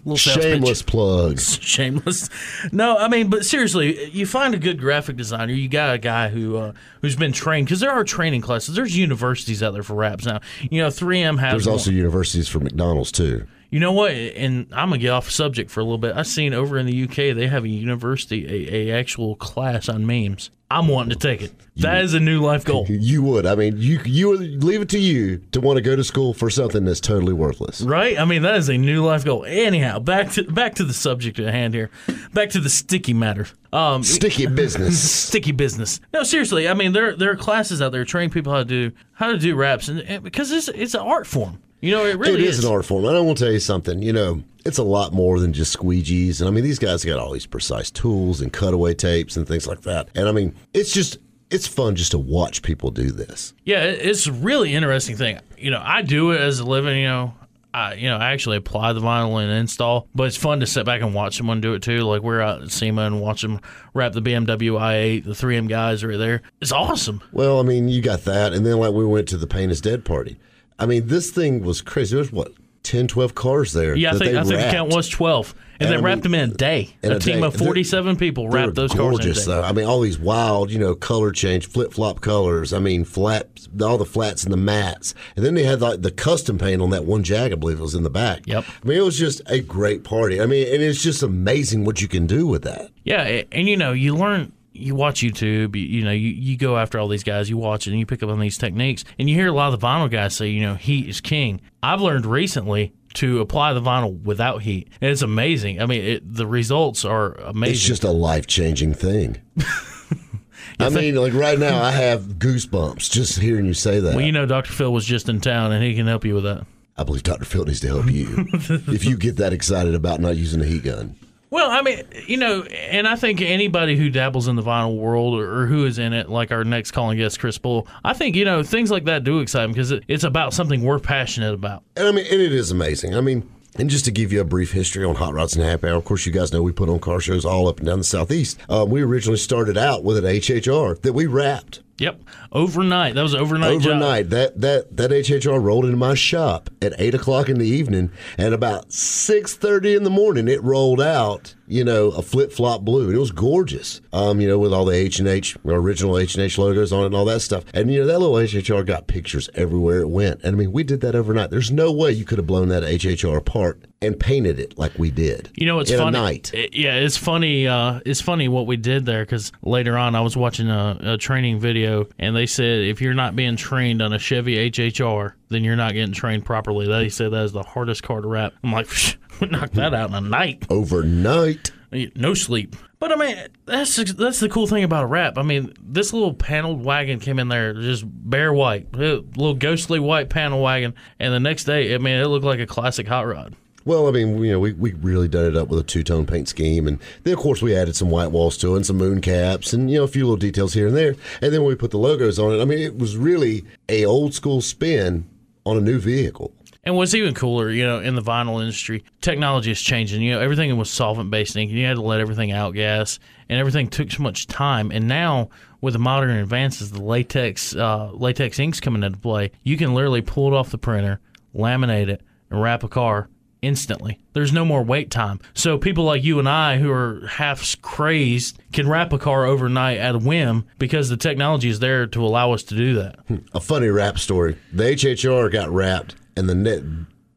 Little. 0.04 0.16
Shameless 0.16 0.82
plugs. 0.82 1.58
shameless. 1.62 2.28
No, 2.72 2.96
I 2.96 3.08
mean, 3.08 3.28
but 3.28 3.44
seriously, 3.44 4.10
you 4.10 4.26
find 4.26 4.54
a 4.54 4.58
good 4.58 4.78
graphic 4.78 5.16
designer. 5.16 5.52
You 5.52 5.68
got 5.68 5.94
a 5.94 5.98
guy 5.98 6.28
who 6.28 6.56
uh, 6.56 6.72
who's 7.00 7.16
been 7.16 7.32
trained 7.32 7.66
because 7.66 7.80
there 7.80 7.90
are 7.90 8.04
training 8.04 8.40
classes. 8.40 8.74
There's 8.74 8.96
universities 8.96 9.62
out 9.62 9.72
there 9.72 9.82
for 9.82 9.94
wraps 9.94 10.26
now. 10.26 10.40
You 10.70 10.82
know, 10.82 10.88
3M 10.88 11.38
has. 11.38 11.52
There's 11.52 11.66
one. 11.66 11.72
also 11.74 11.90
universities 11.90 12.48
for 12.48 12.60
McDonald's 12.60 13.12
too. 13.12 13.46
You 13.70 13.80
know 13.80 13.92
what? 13.92 14.12
And 14.12 14.66
I'm 14.72 14.88
gonna 14.88 14.98
get 14.98 15.10
off 15.10 15.30
subject 15.30 15.70
for 15.70 15.80
a 15.80 15.84
little 15.84 15.98
bit. 15.98 16.16
I've 16.16 16.26
seen 16.26 16.54
over 16.54 16.78
in 16.78 16.86
the 16.86 17.04
UK 17.04 17.36
they 17.36 17.48
have 17.48 17.64
a 17.64 17.68
university, 17.68 18.46
a, 18.46 18.90
a 18.90 18.98
actual 18.98 19.36
class 19.36 19.88
on 19.88 20.06
memes. 20.06 20.50
I'm 20.70 20.86
wanting 20.88 21.10
to 21.10 21.16
take 21.16 21.40
it. 21.40 21.52
That 21.76 22.02
is 22.02 22.12
a 22.12 22.20
new 22.20 22.40
life 22.40 22.64
goal, 22.64 22.86
You 22.88 23.22
would. 23.22 23.46
I 23.46 23.54
mean, 23.54 23.76
you 23.78 24.00
you 24.04 24.28
would 24.30 24.64
leave 24.64 24.82
it 24.82 24.88
to 24.90 24.98
you 24.98 25.38
to 25.52 25.60
want 25.60 25.76
to 25.76 25.80
go 25.80 25.94
to 25.96 26.02
school 26.04 26.34
for 26.34 26.50
something 26.50 26.84
that's 26.84 27.00
totally 27.00 27.32
worthless. 27.32 27.80
right? 27.80 28.18
I 28.18 28.24
mean, 28.24 28.42
that 28.42 28.56
is 28.56 28.68
a 28.68 28.76
new 28.76 29.04
life 29.04 29.24
goal. 29.24 29.44
Anyhow, 29.46 30.00
back 30.00 30.32
to 30.32 30.42
back 30.42 30.74
to 30.74 30.84
the 30.84 30.92
subject 30.92 31.38
at 31.38 31.54
hand 31.54 31.72
here. 31.74 31.90
Back 32.34 32.50
to 32.50 32.60
the 32.60 32.68
sticky 32.68 33.14
matter. 33.14 33.46
Um, 33.72 34.02
Sticky 34.02 34.46
business. 34.46 35.00
sticky 35.28 35.52
business. 35.52 36.00
No, 36.12 36.22
seriously. 36.24 36.68
I 36.68 36.74
mean, 36.74 36.92
there 36.92 37.14
there 37.16 37.30
are 37.30 37.36
classes 37.36 37.80
out 37.80 37.92
there 37.92 38.04
training 38.04 38.30
people 38.30 38.52
how 38.52 38.58
to 38.58 38.64
do 38.64 38.90
how 39.12 39.30
to 39.30 39.38
do 39.38 39.54
wraps, 39.54 39.88
and, 39.88 40.00
and 40.00 40.22
because 40.24 40.50
it's 40.50 40.68
it's 40.68 40.94
an 40.94 41.00
art 41.00 41.26
form. 41.28 41.62
You 41.80 41.92
know, 41.92 42.04
it 42.04 42.18
really 42.18 42.34
it 42.34 42.48
is, 42.48 42.64
an 42.64 42.70
art 42.70 42.84
form. 42.84 43.04
And 43.04 43.16
I 43.16 43.20
will 43.20 43.34
tell 43.34 43.52
you 43.52 43.60
something. 43.60 44.02
You 44.02 44.12
know, 44.12 44.42
it's 44.64 44.78
a 44.78 44.82
lot 44.82 45.12
more 45.12 45.38
than 45.38 45.52
just 45.52 45.76
squeegees. 45.76 46.40
And 46.40 46.48
I 46.48 46.50
mean, 46.52 46.64
these 46.64 46.78
guys 46.78 47.04
got 47.04 47.18
all 47.18 47.32
these 47.32 47.46
precise 47.46 47.90
tools 47.90 48.40
and 48.40 48.52
cutaway 48.52 48.94
tapes 48.94 49.36
and 49.36 49.46
things 49.46 49.66
like 49.66 49.82
that. 49.82 50.08
And 50.14 50.28
I 50.28 50.32
mean, 50.32 50.54
it's 50.74 50.92
just 50.92 51.18
it's 51.50 51.66
fun 51.66 51.96
just 51.96 52.10
to 52.12 52.18
watch 52.18 52.62
people 52.62 52.90
do 52.90 53.10
this. 53.10 53.54
Yeah, 53.64 53.84
it's 53.84 54.26
a 54.26 54.32
really 54.32 54.74
interesting 54.74 55.16
thing. 55.16 55.40
You 55.56 55.70
know, 55.70 55.80
I 55.82 56.02
do 56.02 56.32
it 56.32 56.40
as 56.40 56.58
a 56.58 56.64
living. 56.64 56.98
You 56.98 57.08
know, 57.08 57.34
I 57.72 57.94
you 57.94 58.08
know 58.08 58.16
I 58.16 58.32
actually 58.32 58.56
apply 58.56 58.92
the 58.92 59.00
vinyl 59.00 59.42
and 59.42 59.50
install, 59.52 60.08
but 60.14 60.24
it's 60.24 60.36
fun 60.36 60.60
to 60.60 60.66
sit 60.66 60.84
back 60.84 61.00
and 61.00 61.14
watch 61.14 61.36
someone 61.36 61.60
do 61.60 61.74
it 61.74 61.82
too. 61.82 62.00
Like 62.00 62.22
we're 62.22 62.40
out 62.40 62.62
at 62.62 62.70
SEMA 62.70 63.02
and 63.02 63.20
watch 63.20 63.42
them 63.42 63.60
wrap 63.94 64.12
the 64.12 64.22
BMW 64.22 64.72
i8. 64.78 65.24
The 65.24 65.30
3M 65.30 65.68
guys 65.68 66.02
are 66.02 66.16
there. 66.16 66.42
It's 66.60 66.72
awesome. 66.72 67.22
Well, 67.32 67.60
I 67.60 67.62
mean, 67.62 67.88
you 67.88 68.02
got 68.02 68.24
that, 68.24 68.52
and 68.52 68.66
then 68.66 68.78
like 68.78 68.92
we 68.92 69.06
went 69.06 69.28
to 69.28 69.36
the 69.36 69.46
Paint 69.46 69.72
is 69.72 69.80
Dead 69.80 70.04
party. 70.04 70.38
I 70.78 70.86
mean, 70.86 71.06
this 71.08 71.30
thing 71.30 71.62
was 71.62 71.80
crazy. 71.82 72.14
There 72.14 72.18
was 72.22 72.32
what 72.32 72.52
10, 72.84 73.08
12 73.08 73.34
cars 73.34 73.72
there. 73.72 73.94
Yeah, 73.96 74.14
I 74.14 74.18
think 74.18 74.34
I 74.36 74.44
think 74.44 74.60
the 74.60 74.70
count 74.70 74.94
was 74.94 75.08
12, 75.08 75.52
and, 75.52 75.58
And 75.80 75.88
they 75.90 75.94
I 75.94 75.96
mean- 75.96 76.04
wrapped 76.04 76.22
them 76.22 76.34
in 76.34 76.50
a 76.50 76.54
day. 76.54 76.96
in 77.02 77.12
A, 77.12 77.16
a 77.16 77.18
team 77.18 77.40
day. 77.40 77.46
of 77.46 77.54
47 77.56 78.16
people 78.16 78.48
wrapped 78.48 78.76
those 78.76 78.90
cars 78.92 79.00
gorgeous, 79.00 79.44
though. 79.44 79.62
I 79.62 79.72
mean, 79.72 79.84
all 79.84 80.00
these 80.00 80.18
wild, 80.18 80.70
you 80.70 80.78
know, 80.78 80.94
color 80.94 81.30
change, 81.32 81.66
flip 81.68 81.92
flop 81.92 82.20
colors. 82.20 82.72
I 82.72 82.78
mean, 82.78 83.04
flat, 83.04 83.48
all 83.82 83.98
the 83.98 84.04
flats 84.06 84.44
and 84.44 84.52
the 84.52 84.56
mats, 84.56 85.14
and 85.36 85.44
then 85.44 85.54
they 85.54 85.64
had 85.64 85.80
like 85.82 86.00
the 86.02 86.12
custom 86.12 86.56
paint 86.58 86.80
on 86.80 86.90
that 86.90 87.04
one 87.04 87.24
Jag. 87.24 87.52
I 87.52 87.56
believe 87.56 87.78
it 87.78 87.82
was 87.82 87.94
in 87.94 88.04
the 88.04 88.10
back. 88.10 88.46
Yep. 88.46 88.64
I 88.84 88.88
mean, 88.88 88.96
it 88.98 89.02
was 89.04 89.18
just 89.18 89.42
a 89.46 89.60
great 89.60 90.04
party. 90.04 90.40
I 90.40 90.46
mean, 90.46 90.72
and 90.72 90.82
it's 90.82 91.02
just 91.02 91.22
amazing 91.22 91.84
what 91.84 92.00
you 92.00 92.08
can 92.08 92.26
do 92.26 92.46
with 92.46 92.62
that. 92.62 92.90
Yeah, 93.04 93.42
and 93.52 93.68
you 93.68 93.76
know, 93.76 93.92
you 93.92 94.14
learn 94.16 94.52
you 94.78 94.94
watch 94.94 95.20
YouTube, 95.20 95.76
you, 95.76 95.82
you 95.82 96.04
know, 96.04 96.10
you, 96.10 96.28
you 96.28 96.56
go 96.56 96.76
after 96.76 96.98
all 96.98 97.08
these 97.08 97.24
guys, 97.24 97.50
you 97.50 97.56
watch 97.56 97.86
it, 97.86 97.90
and 97.90 97.98
you 97.98 98.06
pick 98.06 98.22
up 98.22 98.30
on 98.30 98.40
these 98.40 98.58
techniques, 98.58 99.04
and 99.18 99.28
you 99.28 99.36
hear 99.36 99.48
a 99.48 99.52
lot 99.52 99.72
of 99.72 99.80
the 99.80 99.86
vinyl 99.86 100.10
guys 100.10 100.36
say, 100.36 100.48
you 100.48 100.62
know, 100.62 100.74
heat 100.74 101.08
is 101.08 101.20
king. 101.20 101.60
I've 101.82 102.00
learned 102.00 102.26
recently 102.26 102.92
to 103.14 103.40
apply 103.40 103.72
the 103.72 103.80
vinyl 103.80 104.20
without 104.22 104.62
heat, 104.62 104.88
and 105.00 105.10
it's 105.10 105.22
amazing. 105.22 105.80
I 105.80 105.86
mean, 105.86 106.04
it, 106.04 106.34
the 106.34 106.46
results 106.46 107.04
are 107.04 107.32
amazing. 107.34 107.74
It's 107.74 107.84
just 107.84 108.04
a 108.04 108.10
life 108.10 108.46
changing 108.46 108.94
thing. 108.94 109.38
I 110.80 110.90
mean, 110.90 111.16
like 111.16 111.34
right 111.34 111.58
now, 111.58 111.82
I 111.82 111.90
have 111.90 112.22
goosebumps 112.38 113.10
just 113.10 113.38
hearing 113.38 113.66
you 113.66 113.74
say 113.74 113.98
that. 114.00 114.14
well, 114.14 114.24
you 114.24 114.32
know, 114.32 114.46
Dr. 114.46 114.72
Phil 114.72 114.92
was 114.92 115.04
just 115.04 115.28
in 115.28 115.40
town, 115.40 115.72
and 115.72 115.82
he 115.82 115.94
can 115.94 116.06
help 116.06 116.24
you 116.24 116.34
with 116.34 116.44
that. 116.44 116.66
I 116.96 117.04
believe 117.04 117.22
Dr. 117.22 117.44
Phil 117.44 117.64
needs 117.64 117.80
to 117.80 117.88
help 117.88 118.10
you 118.10 118.46
if 118.88 119.04
you 119.04 119.16
get 119.16 119.36
that 119.36 119.52
excited 119.52 119.94
about 119.94 120.20
not 120.20 120.36
using 120.36 120.60
a 120.60 120.64
heat 120.64 120.84
gun. 120.84 121.16
Well, 121.50 121.70
I 121.70 121.82
mean, 121.82 122.02
you 122.26 122.36
know, 122.36 122.62
and 122.62 123.08
I 123.08 123.16
think 123.16 123.40
anybody 123.40 123.96
who 123.96 124.10
dabbles 124.10 124.48
in 124.48 124.56
the 124.56 124.62
vinyl 124.62 124.98
world 124.98 125.38
or, 125.38 125.62
or 125.62 125.66
who 125.66 125.86
is 125.86 125.98
in 125.98 126.12
it, 126.12 126.28
like 126.28 126.52
our 126.52 126.64
next 126.64 126.90
calling 126.90 127.16
guest, 127.16 127.40
Chris 127.40 127.56
Bull, 127.56 127.86
I 128.04 128.12
think, 128.12 128.36
you 128.36 128.44
know, 128.44 128.62
things 128.62 128.90
like 128.90 129.04
that 129.06 129.24
do 129.24 129.40
excite 129.40 129.64
him 129.64 129.72
because 129.72 129.90
it, 129.90 130.04
it's 130.08 130.24
about 130.24 130.52
something 130.52 130.82
we're 130.82 130.98
passionate 130.98 131.54
about. 131.54 131.82
And 131.96 132.06
I 132.06 132.12
mean, 132.12 132.26
and 132.30 132.40
it 132.42 132.52
is 132.52 132.70
amazing. 132.70 133.16
I 133.16 133.22
mean, 133.22 133.48
and 133.76 133.88
just 133.88 134.04
to 134.06 134.10
give 134.10 134.32
you 134.32 134.40
a 134.40 134.44
brief 134.44 134.72
history 134.72 135.04
on 135.04 135.14
Hot 135.14 135.32
Rods 135.32 135.54
and 135.54 135.64
Happy 135.64 135.86
Hour, 135.88 135.96
of 135.96 136.04
course, 136.04 136.26
you 136.26 136.32
guys 136.32 136.52
know 136.52 136.62
we 136.62 136.72
put 136.72 136.88
on 136.88 136.98
car 136.98 137.20
shows 137.20 137.44
all 137.44 137.68
up 137.68 137.78
and 137.78 137.86
down 137.86 137.98
the 137.98 138.04
Southeast. 138.04 138.58
Um, 138.68 138.90
we 138.90 139.02
originally 139.02 139.38
started 139.38 139.78
out 139.78 140.04
with 140.04 140.18
an 140.18 140.24
HHR 140.24 141.00
that 141.02 141.12
we 141.12 141.26
wrapped. 141.26 141.82
Yep. 141.98 142.20
Overnight. 142.52 143.14
That 143.14 143.22
was 143.22 143.34
an 143.34 143.40
overnight 143.40 143.80
job. 143.80 143.90
Overnight, 143.92 144.30
that 144.30 144.60
that 144.60 144.96
that 144.96 145.10
HHR 145.10 145.62
rolled 145.62 145.84
into 145.84 145.96
my 145.96 146.14
shop 146.14 146.70
at 146.80 146.94
eight 146.98 147.14
o'clock 147.14 147.48
in 147.48 147.58
the 147.58 147.68
evening, 147.68 148.10
and 148.38 148.54
about 148.54 148.92
six 148.92 149.54
thirty 149.54 149.94
in 149.94 150.04
the 150.04 150.10
morning, 150.10 150.48
it 150.48 150.62
rolled 150.62 151.00
out. 151.00 151.54
You 151.70 151.84
know, 151.84 152.06
a 152.12 152.22
flip 152.22 152.50
flop 152.50 152.80
blue, 152.80 153.08
and 153.08 153.14
it 153.14 153.18
was 153.18 153.30
gorgeous. 153.30 154.00
Um, 154.10 154.40
you 154.40 154.48
know, 154.48 154.58
with 154.58 154.72
all 154.72 154.86
the 154.86 154.94
H 154.94 155.18
and 155.18 155.28
H 155.28 155.54
original 155.66 156.16
H 156.16 156.34
and 156.34 156.42
H 156.42 156.56
logos 156.56 156.94
on 156.94 157.02
it 157.02 157.06
and 157.06 157.14
all 157.14 157.26
that 157.26 157.40
stuff. 157.40 157.64
And 157.74 157.92
you 157.92 158.00
know, 158.00 158.06
that 158.06 158.18
little 158.18 158.36
HHR 158.36 158.86
got 158.86 159.06
pictures 159.06 159.50
everywhere 159.54 160.00
it 160.00 160.08
went. 160.08 160.40
And 160.42 160.56
I 160.56 160.58
mean, 160.58 160.72
we 160.72 160.82
did 160.82 161.02
that 161.02 161.14
overnight. 161.14 161.50
There's 161.50 161.70
no 161.70 161.92
way 161.92 162.12
you 162.12 162.24
could 162.24 162.38
have 162.38 162.46
blown 162.46 162.68
that 162.68 162.84
HHR 162.84 163.36
apart 163.36 163.82
and 164.00 164.18
painted 164.18 164.58
it 164.58 164.78
like 164.78 164.98
we 164.98 165.10
did. 165.10 165.50
You 165.56 165.66
know, 165.66 165.80
it's 165.80 165.90
in 165.90 165.98
funny. 165.98 166.12
night. 166.18 166.54
It- 166.54 166.74
yeah, 166.74 166.94
it's 166.94 167.18
funny. 167.18 167.66
Uh, 167.68 168.00
it's 168.06 168.22
funny 168.22 168.48
what 168.48 168.66
we 168.66 168.78
did 168.78 169.04
there 169.04 169.22
because 169.26 169.52
later 169.60 169.98
on 169.98 170.14
I 170.14 170.22
was 170.22 170.38
watching 170.38 170.70
a, 170.70 170.96
a 171.02 171.16
training 171.18 171.60
video 171.60 172.06
and 172.18 172.34
they 172.38 172.46
said 172.46 172.80
if 172.80 173.00
you're 173.00 173.14
not 173.14 173.36
being 173.36 173.56
trained 173.56 174.00
on 174.00 174.12
a 174.12 174.18
Chevy 174.18 174.70
HHR, 174.70 175.34
then 175.48 175.64
you're 175.64 175.76
not 175.76 175.92
getting 175.92 176.14
trained 176.14 176.44
properly. 176.44 176.86
They 176.86 177.08
said 177.08 177.32
that 177.32 177.44
is 177.44 177.52
the 177.52 177.62
hardest 177.62 178.02
car 178.02 178.20
to 178.20 178.28
wrap. 178.28 178.54
I'm 178.62 178.72
like, 178.72 178.88
we 179.40 179.48
knocked 179.48 179.74
that 179.74 179.94
out 179.94 180.10
in 180.10 180.14
a 180.14 180.20
night. 180.20 180.66
Overnight. 180.70 181.72
No 182.14 182.34
sleep. 182.34 182.76
But 183.00 183.12
I 183.12 183.16
mean, 183.16 183.46
that's 183.64 183.96
that's 184.14 184.40
the 184.40 184.48
cool 184.48 184.66
thing 184.66 184.84
about 184.84 185.04
a 185.04 185.06
wrap. 185.06 185.38
I 185.38 185.42
mean, 185.42 185.72
this 185.80 186.12
little 186.12 186.34
paneled 186.34 186.84
wagon 186.84 187.20
came 187.20 187.38
in 187.38 187.48
there 187.48 187.74
just 187.74 188.04
bare 188.06 188.52
white, 188.52 188.92
little 188.92 189.54
ghostly 189.54 190.00
white 190.00 190.28
panel 190.30 190.62
wagon, 190.62 190.94
and 191.18 191.32
the 191.32 191.40
next 191.40 191.64
day, 191.64 191.94
I 191.94 191.98
mean, 191.98 192.18
it 192.18 192.26
looked 192.26 192.44
like 192.44 192.60
a 192.60 192.66
classic 192.66 193.06
hot 193.06 193.26
rod. 193.26 193.54
Well, 193.88 194.06
I 194.06 194.10
mean, 194.10 194.36
you 194.44 194.52
know, 194.52 194.60
we, 194.60 194.74
we 194.74 194.92
really 194.92 195.28
done 195.28 195.46
it 195.46 195.56
up 195.56 195.68
with 195.68 195.80
a 195.80 195.82
two 195.82 196.02
tone 196.02 196.26
paint 196.26 196.46
scheme, 196.46 196.86
and 196.86 196.98
then 197.22 197.32
of 197.32 197.38
course 197.38 197.62
we 197.62 197.74
added 197.74 197.96
some 197.96 198.10
white 198.10 198.30
walls 198.30 198.58
to 198.58 198.74
it 198.74 198.76
and 198.76 198.84
some 198.84 198.98
moon 198.98 199.22
caps, 199.22 199.72
and 199.72 199.90
you 199.90 199.96
know 199.96 200.04
a 200.04 200.08
few 200.08 200.24
little 200.24 200.36
details 200.36 200.74
here 200.74 200.88
and 200.88 200.94
there. 200.94 201.14
And 201.40 201.54
then 201.54 201.62
when 201.62 201.68
we 201.70 201.74
put 201.74 201.90
the 201.90 201.96
logos 201.96 202.38
on 202.38 202.52
it, 202.52 202.60
I 202.60 202.66
mean, 202.66 202.80
it 202.80 202.98
was 202.98 203.16
really 203.16 203.64
a 203.88 204.04
old 204.04 204.34
school 204.34 204.60
spin 204.60 205.26
on 205.64 205.78
a 205.78 205.80
new 205.80 205.98
vehicle. 205.98 206.52
And 206.84 206.96
what's 206.96 207.14
even 207.14 207.32
cooler, 207.32 207.70
you 207.70 207.86
know, 207.86 207.98
in 207.98 208.14
the 208.14 208.20
vinyl 208.20 208.60
industry, 208.60 209.04
technology 209.22 209.70
is 209.70 209.80
changing. 209.80 210.20
You 210.20 210.34
know, 210.34 210.40
everything 210.40 210.76
was 210.76 210.90
solvent 210.90 211.30
based 211.30 211.56
ink, 211.56 211.70
and 211.70 211.78
you 211.78 211.86
had 211.86 211.96
to 211.96 212.02
let 212.02 212.20
everything 212.20 212.50
outgas, 212.50 213.18
and 213.48 213.58
everything 213.58 213.88
took 213.88 214.10
so 214.10 214.22
much 214.22 214.48
time. 214.48 214.90
And 214.90 215.08
now, 215.08 215.48
with 215.80 215.94
the 215.94 215.98
modern 215.98 216.36
advances, 216.36 216.90
the 216.90 217.02
latex 217.02 217.74
uh, 217.74 218.10
latex 218.12 218.58
inks 218.58 218.80
coming 218.80 219.02
into 219.02 219.18
play, 219.18 219.50
you 219.62 219.78
can 219.78 219.94
literally 219.94 220.20
pull 220.20 220.52
it 220.52 220.54
off 220.54 220.68
the 220.68 220.76
printer, 220.76 221.20
laminate 221.54 222.08
it, 222.08 222.22
and 222.50 222.60
wrap 222.60 222.82
a 222.82 222.88
car 222.88 223.30
instantly. 223.62 224.20
There's 224.32 224.52
no 224.52 224.64
more 224.64 224.82
wait 224.82 225.10
time. 225.10 225.40
So 225.54 225.78
people 225.78 226.04
like 226.04 226.22
you 226.22 226.38
and 226.38 226.48
I 226.48 226.78
who 226.78 226.90
are 226.90 227.26
half 227.26 227.80
crazed 227.82 228.58
can 228.72 228.88
wrap 228.88 229.12
a 229.12 229.18
car 229.18 229.44
overnight 229.44 229.98
at 229.98 230.14
a 230.14 230.18
whim 230.18 230.66
because 230.78 231.08
the 231.08 231.16
technology 231.16 231.68
is 231.68 231.80
there 231.80 232.06
to 232.06 232.24
allow 232.24 232.52
us 232.52 232.62
to 232.64 232.76
do 232.76 232.94
that. 232.94 233.18
A 233.52 233.60
funny 233.60 233.88
wrap 233.88 234.18
story. 234.18 234.56
The 234.72 234.84
HHR 234.84 235.50
got 235.52 235.70
wrapped, 235.70 236.14
and 236.36 236.48
the 236.48 236.54
net. 236.54 236.82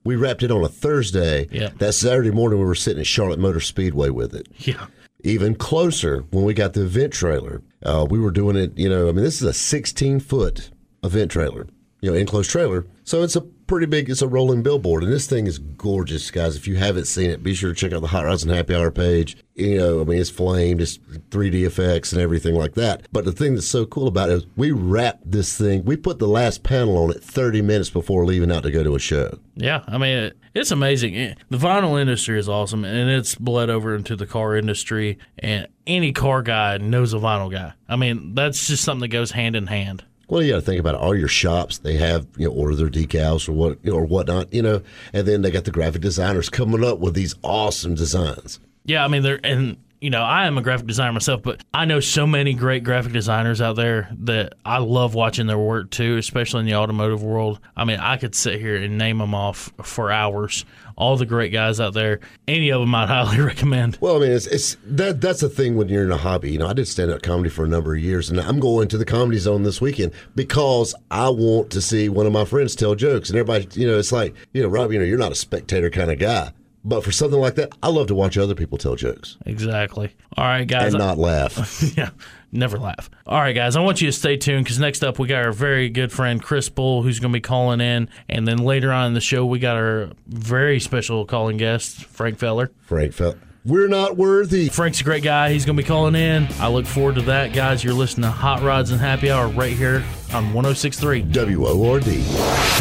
We 0.04 0.16
wrapped 0.16 0.44
it 0.44 0.52
on 0.52 0.64
a 0.64 0.70
Thursday. 0.70 1.48
Yeah. 1.52 1.70
That 1.78 1.94
Saturday 1.94 2.32
morning, 2.32 2.60
we 2.60 2.66
were 2.66 2.76
sitting 2.76 3.02
at 3.02 3.08
Charlotte 3.08 3.40
Motor 3.40 3.60
Speedway 3.60 4.10
with 4.10 4.34
it. 4.34 4.48
Yeah. 4.58 4.88
Even 5.24 5.56
closer 5.56 6.26
when 6.32 6.44
we 6.44 6.54
got 6.54 6.74
the 6.74 6.84
event 6.84 7.14
trailer. 7.14 7.62
Uh, 7.84 8.06
we 8.10 8.20
were 8.20 8.32
doing 8.32 8.56
it, 8.56 8.78
you 8.78 8.90
know, 8.90 9.10
I 9.10 9.12
mean, 9.12 9.24
this 9.24 9.42
is 9.42 9.48
a 9.48 9.54
16 9.54 10.20
foot 10.20 10.72
event 11.04 11.32
trailer, 11.32 11.68
you 12.02 12.12
know, 12.12 12.18
enclosed 12.18 12.50
trailer. 12.50 12.86
So 13.04 13.22
it's 13.24 13.36
a 13.36 13.42
pretty 13.72 13.86
big, 13.86 14.10
it's 14.10 14.22
a 14.22 14.28
rolling 14.28 14.62
billboard. 14.62 15.02
And 15.02 15.14
this 15.14 15.28
thing 15.28 15.48
is 15.48 15.58
gorgeous, 15.58 16.30
guys. 16.30 16.58
If 16.58 16.68
you 16.68 16.76
haven't 16.76 17.06
seen 17.06 17.30
it, 17.30 17.42
be 17.42 17.54
sure 17.54 17.70
to 17.70 17.76
check 17.76 17.94
out 17.94 18.02
the 18.02 18.08
Hot 18.08 18.26
Rods 18.26 18.44
and 18.44 18.52
Happy 18.52 18.76
Hour 18.76 18.92
page. 18.92 19.38
You 19.56 19.78
know, 19.78 20.02
I 20.02 20.04
mean, 20.04 20.20
it's 20.20 20.30
flamed, 20.30 20.82
it's 20.82 20.98
3D 20.98 21.66
effects 21.66 22.12
and 22.12 22.22
everything 22.22 22.54
like 22.54 22.74
that. 22.74 23.08
But 23.14 23.24
the 23.24 23.32
thing 23.32 23.56
that's 23.56 23.66
so 23.66 23.86
cool 23.86 24.10
about 24.10 24.30
it 24.30 24.34
is 24.34 24.48
we 24.58 24.72
wrapped 24.74 25.32
this 25.32 25.58
thing, 25.58 25.86
we 25.86 25.96
put 25.96 26.20
the 26.20 26.28
last 26.28 26.64
panel 26.64 26.98
on 26.98 27.12
it 27.12 27.24
30 27.24 27.62
minutes 27.62 27.90
before 27.90 28.26
leaving 28.26 28.52
out 28.52 28.64
to 28.64 28.72
go 28.72 28.84
to 28.84 28.94
a 28.96 29.00
show. 29.00 29.40
Yeah, 29.56 29.86
I 29.88 29.98
mean, 29.98 30.18
it, 30.18 30.38
it's 30.54 30.72
amazing. 30.72 31.16
Eh, 31.16 31.36
the 31.50 31.58
vinyl 31.58 31.98
industry 31.98 32.38
is 32.38 32.50
awesome, 32.50 32.84
and 32.84 33.10
it's 33.10 33.36
bled 33.36 33.70
over 33.70 33.96
into 33.96 34.18
the 34.18 34.28
car 34.28 34.58
industry. 34.58 35.18
And 35.40 35.70
any 35.88 36.12
car 36.12 36.42
guy 36.42 36.78
knows 36.78 37.14
a 37.14 37.20
vinyl 37.20 37.50
guy. 37.50 37.72
I 37.88 37.96
mean, 37.96 38.36
that's 38.36 38.68
just 38.68 38.84
something 38.84 39.02
that 39.02 39.16
goes 39.16 39.32
hand 39.32 39.56
in 39.56 39.68
hand. 39.68 40.04
Well, 40.32 40.42
you 40.42 40.54
got 40.54 40.60
to 40.60 40.62
think 40.62 40.80
about 40.80 40.96
it. 40.96 41.02
all 41.02 41.14
your 41.14 41.28
shops. 41.28 41.80
They 41.80 41.98
have 41.98 42.26
you 42.38 42.48
know 42.48 42.54
order 42.54 42.74
their 42.74 42.88
decals 42.88 43.50
or 43.50 43.52
what 43.52 43.86
or 43.86 44.06
whatnot, 44.06 44.54
you 44.54 44.62
know, 44.62 44.82
and 45.12 45.28
then 45.28 45.42
they 45.42 45.52
got 45.52 45.66
the 45.66 45.72
graphic 45.72 46.02
designers 46.02 46.48
coming 46.48 46.86
up 46.86 47.00
with 47.00 47.16
these 47.16 47.36
awesome 47.44 47.96
designs. 47.96 48.62
Yeah, 48.86 49.04
I 49.04 49.10
mean, 49.10 49.24
they're 49.24 49.42
and 49.44 49.76
you 50.02 50.10
know, 50.10 50.24
I 50.24 50.48
am 50.48 50.58
a 50.58 50.64
graphic 50.64 50.88
designer 50.88 51.14
myself, 51.14 51.44
but 51.44 51.64
I 51.76 51.86
know 51.86 52.00
so 52.00 52.26
many 52.26 52.56
great 52.56 52.84
graphic 52.84 53.14
designers 53.14 53.62
out 53.62 53.76
there 53.76 54.10
that 54.22 54.56
I 54.66 54.80
love 54.80 55.14
watching 55.14 55.46
their 55.46 55.60
work 55.60 55.92
too, 55.92 56.18
especially 56.18 56.62
in 56.62 56.66
the 56.66 56.74
automotive 56.74 57.24
world. 57.24 57.60
I 57.78 57.86
mean, 57.86 58.00
I 58.00 58.18
could 58.18 58.34
sit 58.34 58.60
here 58.60 58.76
and 58.76 58.98
name 58.98 59.20
them 59.20 59.36
off 59.36 59.72
for 59.84 60.12
hours. 60.12 60.66
All 60.98 61.18
the 61.18 61.28
great 61.28 61.54
guys 61.54 61.80
out 61.80 61.94
there, 61.94 62.20
any 62.48 62.72
of 62.72 62.82
them 62.82 62.94
I'd 62.96 63.10
highly 63.10 63.42
recommend. 63.42 64.00
Well, 64.02 64.18
I 64.18 64.20
mean, 64.22 64.32
it's, 64.32 64.48
it's 64.48 64.76
that 64.86 65.22
that's 65.22 65.42
the 65.42 65.50
thing 65.50 65.76
when 65.76 65.88
you're 65.88 66.04
in 66.04 66.12
a 66.12 66.18
hobby. 66.18 66.52
You 66.52 66.58
know, 66.58 66.68
I 66.68 66.74
did 66.74 66.88
stand 66.88 67.12
up 67.12 67.22
comedy 67.22 67.50
for 67.50 67.64
a 67.64 67.68
number 67.68 67.94
of 67.94 68.02
years, 68.02 68.30
and 68.30 68.40
I'm 68.42 68.60
going 68.60 68.88
to 68.90 68.98
the 68.98 69.06
comedy 69.06 69.38
zone 69.38 69.62
this 69.62 69.80
weekend 69.80 70.14
because 70.36 70.96
I 71.12 71.30
want 71.30 71.70
to 71.72 71.82
see 71.82 72.10
one 72.10 72.26
of 72.26 72.34
my 72.34 72.46
friends 72.46 72.76
tell 72.76 72.96
jokes. 72.96 73.30
And 73.30 73.38
everybody, 73.38 73.68
you 73.80 73.86
know, 73.86 74.00
it's 74.00 74.12
like, 74.12 74.34
you 74.52 74.64
know, 74.64 74.68
Rob, 74.68 74.92
you 74.92 74.98
know, 74.98 75.06
you're 75.06 75.20
not 75.20 75.32
a 75.32 75.36
spectator 75.36 75.92
kind 75.92 76.10
of 76.10 76.18
guy, 76.18 76.52
but 76.84 77.04
for 77.04 77.12
something 77.12 77.40
like 77.40 77.56
that, 77.56 77.74
I 77.84 77.90
love 77.90 78.08
to 78.08 78.16
watch 78.16 78.38
other 78.38 78.56
people 78.56 78.78
tell 78.78 78.96
jokes 78.96 79.38
Exactly. 79.46 80.14
All 80.38 80.46
right, 80.46 80.68
guys. 80.68 80.94
and 80.94 81.02
not 81.02 81.18
laugh. 81.18 81.84
yeah, 81.98 82.10
never 82.52 82.78
laugh. 82.78 83.10
All 83.28 83.40
right, 83.40 83.54
guys, 83.54 83.76
I 83.76 83.82
want 83.82 84.02
you 84.02 84.08
to 84.08 84.12
stay 84.14 84.38
tuned 84.38 84.64
because 84.66 84.80
next 84.80 85.04
up 85.04 85.20
we 85.20 85.28
got 85.28 85.46
our 85.46 85.52
very 85.52 85.90
good 85.90 86.12
friend 86.12 86.42
Chris 86.42 86.70
Bull 86.70 87.04
who's 87.04 87.20
going 87.20 87.32
to 87.32 87.38
be 87.38 87.42
calling 87.42 87.82
in, 87.82 88.10
and 88.30 88.48
then 88.48 88.58
later 88.60 88.92
on 88.92 89.08
in 89.08 89.14
the 89.14 89.22
show 89.22 89.46
we 89.46 89.60
got 89.60 89.76
our 89.76 90.10
very 90.28 90.80
special 90.80 91.26
calling 91.26 91.58
guest 91.58 92.06
Frank 92.06 92.38
Feller. 92.40 92.72
Frank 92.82 93.14
felt 93.14 93.38
we're 93.64 93.88
not 93.88 94.18
worthy. 94.18 94.70
Frank's 94.70 95.02
a 95.02 95.04
great 95.04 95.24
guy. 95.24 95.52
He's 95.52 95.66
going 95.66 95.78
to 95.78 95.84
be 95.84 95.88
calling 95.88 96.16
in. 96.16 96.48
I 96.60 96.68
look 96.68 96.86
forward 96.86 97.16
to 97.16 97.22
that, 97.24 97.54
guys. 97.54 97.84
You're 97.84 97.94
listening 97.94 98.24
to 98.24 98.32
Hot 98.32 98.62
Rods 98.62 98.92
and 98.92 99.00
Happy 99.00 99.30
Hour 99.30 99.50
right 99.50 99.74
here 99.74 100.04
on 100.34 100.54
1063. 100.54 101.22
W 101.22 101.68
O 101.68 101.92
R 101.92 102.00
D. 102.00 102.22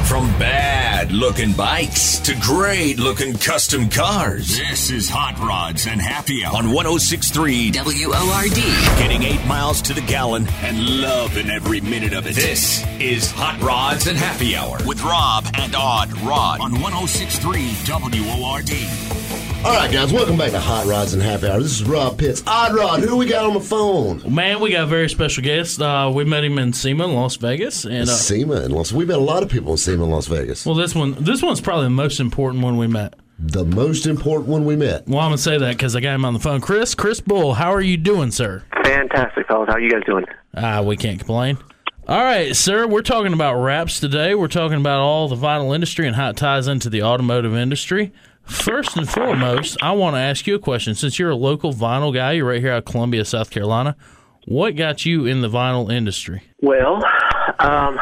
From 0.09 0.27
bad 0.39 1.13
looking 1.13 1.53
bikes 1.53 2.19
to 2.21 2.35
great 2.41 2.99
looking 2.99 3.35
custom 3.35 3.89
cars. 3.89 4.59
This 4.59 4.91
is 4.91 5.09
Hot 5.09 5.39
Rods 5.39 5.87
and 5.87 6.01
Happy 6.01 6.45
Hour 6.45 6.57
on 6.57 6.73
1063 6.73 7.73
WORD. 7.73 8.55
Getting 8.99 9.23
eight 9.23 9.45
miles 9.47 9.83
to 9.83 9.95
the 9.95 10.01
gallon 10.03 10.49
and 10.63 11.01
loving 11.01 11.51
every 11.51 11.81
minute 11.81 12.13
of 12.13 12.27
it. 12.27 12.35
This 12.35 12.85
is 12.99 13.31
Hot 13.33 13.61
Rods 13.61 14.07
and 14.07 14.19
Happy 14.19 14.57
Hour 14.57 14.79
with 14.87 15.03
Rob 15.03 15.47
and 15.55 15.75
Odd 15.75 16.13
Rod 16.23 16.61
on 16.61 16.81
1063 16.81 17.75
WORD. 17.87 19.40
All 19.63 19.77
right, 19.77 19.93
guys, 19.93 20.11
welcome 20.11 20.39
back 20.39 20.53
to 20.53 20.59
Hot 20.59 20.87
Rods 20.87 21.13
and 21.13 21.23
Happy 21.23 21.47
Hour. 21.47 21.61
This 21.61 21.73
is 21.83 21.85
Rob 21.85 22.17
Pitts. 22.19 22.43
Odd 22.47 22.75
Rod, 22.75 23.01
who 23.01 23.19
we 23.19 23.27
got 23.27 23.45
on 23.45 23.53
the 23.53 23.61
phone? 23.61 24.23
Man, 24.35 24.59
we 24.59 24.71
got 24.73 24.85
a 24.85 24.87
very 24.87 25.09
special 25.11 25.43
guest. 25.45 25.83
Uh, 25.83 26.11
we 26.15 26.25
met 26.25 26.43
him 26.45 26.59
in 26.59 26.73
SEMA 26.73 27.05
in 27.05 27.15
Las 27.15 27.37
Vegas, 27.37 27.85
and 27.85 28.05
uh, 28.09 28.13
SEMA 28.13 28.63
in 28.63 28.71
Las. 28.71 28.89
Vegas. 28.89 28.93
We 28.95 29.05
met 29.05 29.19
a 29.19 29.23
lot 29.23 29.43
of 29.43 29.51
people 29.51 29.73
in 29.73 29.77
SEMA 29.77 30.05
in 30.05 30.11
Las 30.11 30.29
Vegas. 30.29 30.65
well, 30.65 30.75
this 30.75 30.95
one, 30.95 31.13
this 31.23 31.43
one's 31.43 31.61
probably 31.61 31.85
the 31.85 31.91
most 31.91 32.21
important 32.21 32.63
one 32.65 32.79
we 32.79 32.87
met. 32.87 33.15
The 33.39 33.65
most 33.67 34.07
important 34.07 34.49
one 34.49 34.65
we 34.65 34.77
met. 34.77 35.07
Well, 35.07 35.19
I'm 35.21 35.27
gonna 35.27 35.39
say 35.39 35.59
that 35.59 35.77
because 35.77 35.95
I 35.95 36.01
got 36.01 36.15
him 36.15 36.25
on 36.25 36.33
the 36.33 36.41
phone. 36.41 36.63
Chris, 36.63 36.95
Chris 36.95 37.21
Bull, 37.21 37.53
how 37.53 37.71
are 37.75 37.83
you 37.83 37.99
doing, 37.99 38.31
sir? 38.31 38.65
Fantastic, 38.83 39.47
fellas. 39.47 39.69
How 39.69 39.75
are 39.75 39.81
you 39.81 39.91
guys 39.91 40.03
doing? 40.07 40.25
Ah, 40.57 40.81
we 40.81 40.97
can't 40.97 41.19
complain. 41.19 41.59
All 42.09 42.23
right, 42.25 42.57
sir. 42.57 42.87
We're 42.87 43.03
talking 43.03 43.35
about 43.35 43.57
wraps 43.63 44.01
today. 44.01 44.35
We're 44.35 44.49
talking 44.49 44.79
about 44.79 45.01
all 45.01 45.29
the 45.29 45.37
vinyl 45.37 45.75
industry 45.75 46.07
and 46.07 46.17
how 46.17 46.31
it 46.31 46.37
ties 46.39 46.67
into 46.67 46.89
the 46.89 47.03
automotive 47.03 47.55
industry. 47.55 48.13
First 48.45 48.97
and 48.97 49.09
foremost, 49.09 49.79
I 49.83 49.93
want 49.93 50.17
to 50.17 50.21
ask 50.21 50.47
you 50.47 50.55
a 50.55 50.59
question. 50.59 50.95
Since 50.95 51.19
you're 51.19 51.31
a 51.31 51.37
local 51.37 51.73
vinyl 51.73 52.13
guy, 52.13 52.33
you're 52.33 52.49
right 52.49 52.61
here 52.61 52.73
out 52.73 52.79
of 52.79 52.85
Columbia, 52.85 53.25
South 53.25 53.51
Carolina. 53.51 53.97
What 54.47 54.77
got 54.77 55.07
you 55.07 55.27
in 55.27 55.41
the 55.41 55.49
vinyl 55.49 55.93
industry? 55.93 56.43
Well, 56.61 57.03
um, 57.59 57.99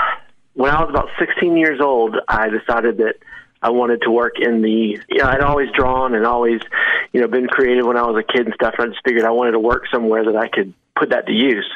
when 0.54 0.70
I 0.70 0.80
was 0.80 0.90
about 0.90 1.08
16 1.18 1.56
years 1.56 1.80
old, 1.80 2.16
I 2.28 2.48
decided 2.48 2.98
that 2.98 3.14
I 3.62 3.70
wanted 3.70 4.02
to 4.02 4.10
work 4.10 4.34
in 4.40 4.62
the. 4.62 4.98
You 5.08 5.18
know, 5.18 5.26
I'd 5.26 5.40
always 5.40 5.68
drawn 5.72 6.14
and 6.14 6.24
always, 6.24 6.60
you 7.12 7.20
know, 7.20 7.28
been 7.28 7.48
creative 7.48 7.86
when 7.86 7.96
I 7.96 8.02
was 8.02 8.16
a 8.16 8.32
kid 8.32 8.46
and 8.46 8.54
stuff. 8.54 8.74
And 8.78 8.86
I 8.86 8.88
just 8.92 9.04
figured 9.04 9.24
I 9.24 9.30
wanted 9.30 9.52
to 9.52 9.60
work 9.60 9.84
somewhere 9.92 10.24
that 10.24 10.36
I 10.36 10.48
could 10.48 10.72
put 10.98 11.10
that 11.10 11.26
to 11.26 11.32
use. 11.32 11.68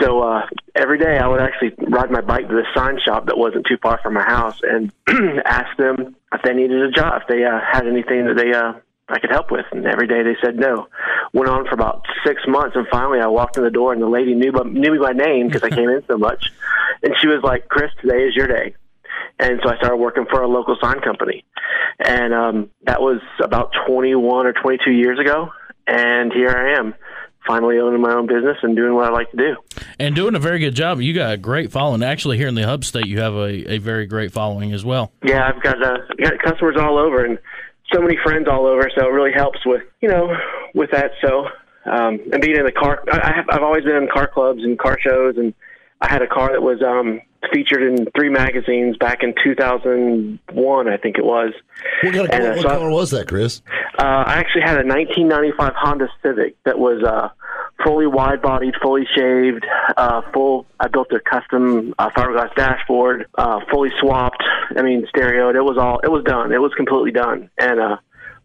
So 0.00 0.22
uh, 0.22 0.46
every 0.74 0.98
day 0.98 1.18
I 1.18 1.26
would 1.28 1.40
actually 1.40 1.74
ride 1.88 2.10
my 2.10 2.20
bike 2.20 2.48
to 2.48 2.54
the 2.54 2.66
sign 2.74 2.98
shop 3.04 3.26
that 3.26 3.38
wasn't 3.38 3.66
too 3.66 3.76
far 3.82 4.00
from 4.02 4.14
my 4.14 4.24
house 4.24 4.58
and 4.62 4.92
ask 5.44 5.76
them 5.76 6.16
if 6.32 6.42
they 6.42 6.54
needed 6.54 6.82
a 6.82 6.90
job, 6.90 7.22
if 7.22 7.28
they 7.28 7.44
uh, 7.44 7.60
had 7.60 7.86
anything 7.86 8.26
that 8.26 8.36
they 8.36 8.52
uh, 8.52 8.72
I 9.08 9.18
could 9.18 9.30
help 9.30 9.50
with. 9.50 9.66
And 9.70 9.86
every 9.86 10.06
day 10.06 10.22
they 10.22 10.36
said 10.42 10.56
no. 10.56 10.88
Went 11.32 11.50
on 11.50 11.66
for 11.66 11.74
about 11.74 12.06
six 12.26 12.42
months, 12.48 12.76
and 12.76 12.86
finally 12.90 13.20
I 13.20 13.26
walked 13.26 13.56
in 13.56 13.64
the 13.64 13.70
door, 13.70 13.92
and 13.92 14.00
the 14.00 14.08
lady 14.08 14.34
knew 14.34 14.52
knew 14.52 14.92
me 14.92 14.98
by 14.98 15.12
name 15.12 15.48
because 15.48 15.62
I 15.62 15.70
came 15.74 15.88
in 15.88 16.02
so 16.06 16.16
much, 16.16 16.50
and 17.02 17.14
she 17.20 17.28
was 17.28 17.42
like, 17.42 17.68
"Chris, 17.68 17.90
today 18.00 18.24
is 18.24 18.34
your 18.34 18.46
day." 18.46 18.74
And 19.38 19.60
so 19.62 19.70
I 19.70 19.76
started 19.76 19.96
working 19.96 20.26
for 20.30 20.42
a 20.42 20.48
local 20.48 20.76
sign 20.80 21.00
company, 21.00 21.44
and 21.98 22.32
um, 22.32 22.70
that 22.84 23.00
was 23.00 23.20
about 23.42 23.72
21 23.86 24.46
or 24.46 24.52
22 24.52 24.90
years 24.90 25.18
ago. 25.18 25.50
And 25.84 26.32
here 26.32 26.50
I 26.50 26.78
am, 26.78 26.94
finally 27.46 27.78
owning 27.78 28.00
my 28.00 28.12
own 28.12 28.26
business 28.26 28.56
and 28.62 28.76
doing 28.76 28.94
what 28.94 29.06
I 29.06 29.10
like 29.10 29.30
to 29.32 29.36
do. 29.36 29.56
And 29.98 30.14
doing 30.14 30.34
a 30.34 30.38
very 30.38 30.58
good 30.58 30.74
job. 30.74 31.00
You 31.00 31.12
got 31.12 31.32
a 31.32 31.36
great 31.36 31.72
following. 31.72 32.02
Actually, 32.02 32.38
here 32.38 32.48
in 32.48 32.54
the 32.54 32.66
hub 32.66 32.84
state, 32.84 33.06
you 33.06 33.20
have 33.20 33.34
a, 33.34 33.74
a 33.74 33.78
very 33.78 34.06
great 34.06 34.32
following 34.32 34.72
as 34.72 34.84
well. 34.84 35.12
Yeah, 35.24 35.48
I've 35.48 35.62
got, 35.62 35.82
uh, 35.82 35.98
got 36.22 36.38
customers 36.42 36.76
all 36.78 36.98
over 36.98 37.24
and 37.24 37.38
so 37.92 38.00
many 38.00 38.16
friends 38.22 38.48
all 38.50 38.66
over, 38.66 38.88
so 38.96 39.06
it 39.06 39.12
really 39.12 39.32
helps 39.32 39.58
with 39.66 39.82
you 40.00 40.08
know 40.08 40.34
with 40.74 40.90
that. 40.92 41.12
So 41.20 41.46
um, 41.84 42.20
and 42.32 42.40
being 42.40 42.56
in 42.56 42.64
the 42.64 42.72
car, 42.72 43.02
I 43.10 43.32
have, 43.34 43.46
I've 43.50 43.62
always 43.62 43.84
been 43.84 43.96
in 43.96 44.08
car 44.08 44.28
clubs 44.28 44.62
and 44.62 44.78
car 44.78 44.98
shows, 45.00 45.36
and 45.36 45.52
I 46.02 46.08
had 46.12 46.20
a 46.20 46.26
car 46.26 46.50
that 46.52 46.62
was 46.62 46.82
um, 46.82 47.20
featured 47.52 47.82
in 47.82 48.06
three 48.16 48.28
magazines 48.28 48.96
back 48.98 49.22
in 49.22 49.34
2001, 49.42 50.88
I 50.88 50.96
think 50.96 51.16
it 51.18 51.24
was. 51.24 51.52
What 52.02 52.14
kind 52.14 52.26
of 52.26 52.30
And, 52.30 52.42
car, 52.42 52.52
uh, 52.52 52.56
what 52.56 52.62
so 52.62 52.68
I- 52.68 52.88
was 52.88 53.10
that, 53.12 53.28
Chris? 53.28 53.62
Uh, 53.98 54.24
I 54.26 54.34
actually 54.34 54.62
had 54.62 54.78
a 54.80 54.84
1995 54.86 55.72
Honda 55.76 56.08
Civic 56.22 56.56
that 56.64 56.78
was 56.78 57.02
uh, 57.04 57.28
fully 57.84 58.06
wide-bodied, 58.06 58.74
fully 58.82 59.06
shaved, 59.16 59.64
uh, 59.96 60.22
full. 60.32 60.66
I 60.80 60.88
built 60.88 61.12
a 61.12 61.20
custom 61.20 61.94
uh, 61.98 62.10
fiberglass 62.10 62.54
dashboard, 62.56 63.26
uh, 63.36 63.60
fully 63.70 63.90
swapped. 64.00 64.42
I 64.76 64.82
mean, 64.82 65.06
stereoed. 65.14 65.54
It 65.54 65.62
was 65.62 65.78
all. 65.78 66.00
It 66.02 66.10
was 66.10 66.24
done. 66.24 66.52
It 66.52 66.60
was 66.60 66.72
completely 66.76 67.12
done. 67.12 67.50
And 67.58 67.78
uh, 67.80 67.96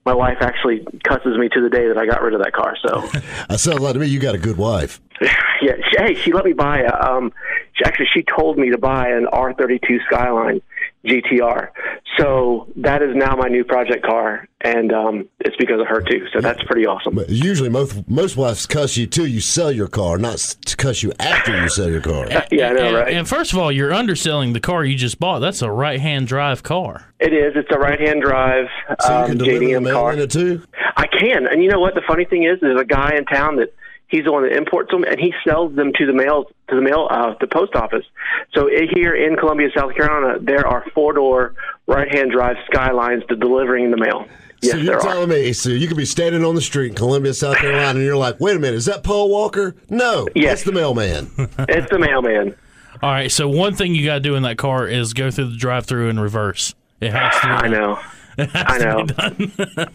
my 0.08 0.13
wife 0.13 0.38
actually 0.39 0.88
cusses 1.04 1.38
me 1.38 1.50
to 1.50 1.62
the 1.62 1.70
day 1.70 1.89
that 1.89 1.98
I 1.98 2.06
got 2.06 2.22
rid 2.22 2.34
of 2.34 2.41
that 2.41 2.54
car. 2.54 2.78
So. 2.82 3.02
That 3.50 3.60
sounds 3.60 3.80
like 3.80 3.93
to 3.93 4.00
me 4.00 4.08
you 4.08 4.20
got 4.20 4.36
a 4.36 4.38
good 4.38 4.58
wife. 4.58 5.02
yeah, 5.62 5.74
she, 5.89 5.98
hey, 5.98 6.13
she 6.15 6.32
let 6.32 6.46
me 6.46 6.54
buy 6.54 6.80
a. 6.80 7.10
Um, 7.10 7.34
she, 7.74 7.84
actually, 7.84 8.08
she 8.13 8.24
told 8.24 8.58
me 8.58 8.72
to 8.72 8.78
buy 8.78 9.10
an 9.10 9.28
R32 9.34 10.06
Skyline 10.06 10.62
GTR. 11.05 11.69
So 12.17 12.67
that 12.77 13.01
is 13.01 13.15
now 13.15 13.36
my 13.36 13.47
new 13.47 13.63
project 13.63 14.05
car, 14.05 14.47
and 14.62 14.91
um, 14.91 15.29
it's 15.39 15.55
because 15.57 15.79
of 15.79 15.88
her 15.88 16.01
too. 16.01 16.25
So 16.33 16.41
that's 16.41 16.62
pretty 16.63 16.86
awesome. 16.86 17.15
But 17.15 17.29
usually, 17.29 17.69
most 17.69 18.07
most 18.10 18.38
wives 18.38 18.65
cuss 18.65 18.97
you 18.97 19.05
till 19.07 19.27
you 19.27 19.39
sell 19.39 19.71
your 19.71 19.88
car, 19.88 20.17
not 20.17 20.38
to 20.38 20.75
cuss 20.75 21.03
you 21.03 21.13
after 21.19 21.62
you 21.62 21.69
sell 21.69 21.89
your 21.89 22.01
car. 22.01 22.27
Yeah, 22.49 22.69
I 22.69 22.73
know, 22.73 22.86
and, 22.88 22.95
right? 22.95 23.13
and 23.13 23.27
first 23.27 23.51
of 23.53 23.60
all, 23.60 23.71
you're 23.71 23.93
underselling 23.93 24.53
the 24.53 24.60
car 24.60 24.83
you 24.86 24.95
just 24.95 25.19
bought. 25.19 25.39
That's 25.39 25.62
a 25.62 25.69
right 25.69 25.99
hand 25.99 26.27
drive 26.27 26.63
car. 26.63 27.13
It 27.19 27.33
is. 27.33 27.53
It's 27.55 27.69
a 27.71 27.79
right-hand 27.79 28.21
drive 28.21 28.67
So 29.01 29.10
you 29.10 29.19
um, 29.19 29.27
can 29.27 29.38
deliver 29.38 29.60
the 29.60 29.65
JDM 29.65 29.83
mail 29.83 29.93
car. 29.95 30.13
in 30.13 30.19
it 30.19 30.31
too. 30.31 30.62
I 30.95 31.07
can, 31.07 31.47
and 31.47 31.63
you 31.63 31.69
know 31.69 31.79
what? 31.79 31.95
The 31.95 32.03
funny 32.07 32.25
thing 32.25 32.43
is, 32.43 32.60
there's 32.62 32.79
a 32.79 32.86
guy 32.86 33.15
in 33.15 33.25
town 33.25 33.55
that 33.57 33.73
he's 34.08 34.24
the 34.26 34.32
one 34.32 34.43
that 34.43 34.56
imports 34.56 34.91
them, 34.91 35.04
and 35.04 35.20
he 35.20 35.34
sells 35.46 35.76
them 35.76 35.91
to 35.98 36.06
the 36.06 36.13
mail 36.13 36.46
to 36.70 36.76
the 36.76 36.82
mail 36.82 37.08
uh, 37.10 37.34
the 37.39 37.48
post 37.48 37.76
office. 37.76 38.06
So 38.54 38.70
here 38.93 39.15
in 39.15 39.36
Columbia, 39.38 39.70
South 39.76 39.93
Carolina, 39.96 40.39
there 40.41 40.65
are 40.67 40.84
four-door 40.93 41.54
right-hand 41.88 42.32
drive 42.32 42.58
Skylines 42.72 43.24
to 43.30 43.36
delivering 43.36 43.91
the 43.91 43.98
mail. 43.98 44.26
Yes, 44.62 44.72
so 44.72 44.78
you're 44.78 44.86
there 44.86 44.98
are. 44.98 45.02
telling 45.02 45.30
me, 45.30 45.54
so 45.54 45.70
you 45.70 45.88
could 45.88 45.98
be 45.98 46.06
standing 46.06 46.43
on 46.43 46.56
the 46.56 46.62
street 46.62 46.89
in 46.89 46.96
Columbia, 46.96 47.34
South 47.34 47.58
Carolina, 47.58 48.00
and 48.00 48.04
you're 48.04 48.17
like, 48.17 48.39
"Wait 48.39 48.56
a 48.56 48.60
minute, 48.60 48.76
is 48.78 48.86
that 48.86 49.04
Paul 49.04 49.30
Walker?" 49.30 49.76
No, 49.89 50.28
Yes. 50.34 50.50
that's 50.50 50.63
the 50.63 50.72
mailman. 50.72 51.30
It's 51.70 51.89
the 51.91 52.00
mailman. 52.00 52.56
All 53.04 53.12
right, 53.12 53.32
so 53.32 53.48
one 53.48 53.76
thing 53.76 53.93
you 53.93 54.04
got 54.04 54.15
to 54.15 54.20
do 54.20 54.34
in 54.34 54.41
that 54.43 54.58
car 54.58 54.88
is 54.88 55.13
go 55.13 55.30
through 55.30 55.52
the 55.52 55.58
drive 55.58 55.86
through 55.86 56.10
in 56.10 56.20
reverse. 56.20 56.74
It 57.00 57.12
has 57.12 57.36
to. 57.41 57.48
Be 57.48 57.50
I 57.54 57.67
know. 57.67 58.00
I 58.39 58.78
know. 58.80 59.06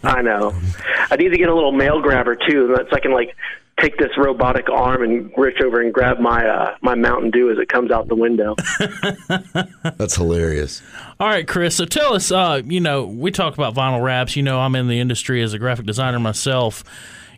I 0.03 0.21
know. 0.21 0.53
I 1.11 1.15
need 1.17 1.29
to 1.29 1.37
get 1.37 1.49
a 1.49 1.53
little 1.53 1.73
mail 1.73 2.01
grabber 2.01 2.35
too, 2.35 2.73
so 2.77 2.87
I 2.95 2.99
can 3.01 3.11
like 3.11 3.35
take 3.79 3.97
this 3.97 4.11
robotic 4.17 4.69
arm 4.69 5.03
and 5.03 5.31
reach 5.37 5.61
over 5.61 5.81
and 5.81 5.93
grab 5.93 6.19
my 6.19 6.45
uh, 6.45 6.75
my 6.81 6.95
Mountain 6.95 7.31
Dew 7.31 7.51
as 7.51 7.57
it 7.57 7.69
comes 7.69 7.91
out 7.91 8.07
the 8.07 8.15
window. 8.15 8.55
That's 9.97 10.15
hilarious. 10.15 10.81
All 11.19 11.27
right, 11.27 11.47
Chris. 11.47 11.75
So 11.75 11.85
tell 11.85 12.13
us, 12.13 12.31
uh, 12.31 12.61
you 12.63 12.79
know, 12.79 13.05
we 13.05 13.31
talk 13.31 13.53
about 13.53 13.73
vinyl 13.73 14.03
wraps. 14.03 14.35
You 14.35 14.43
know, 14.43 14.59
I'm 14.59 14.75
in 14.75 14.87
the 14.87 14.99
industry 14.99 15.41
as 15.41 15.53
a 15.53 15.59
graphic 15.59 15.85
designer 15.85 16.19
myself. 16.19 16.83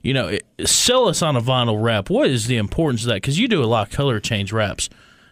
You 0.01 0.13
know, 0.13 0.27
it, 0.27 0.45
sell 0.65 1.07
us 1.07 1.21
on 1.21 1.35
a 1.35 1.41
vinyl 1.41 1.81
wrap. 1.81 2.09
What 2.09 2.29
is 2.29 2.47
the 2.47 2.57
importance 2.57 3.03
of 3.03 3.07
that? 3.07 3.15
Because 3.15 3.39
you 3.39 3.47
do 3.47 3.63
a 3.63 3.65
lot 3.65 3.87
of 3.87 3.93
color 3.93 4.19
change 4.19 4.51
wraps. 4.51 4.89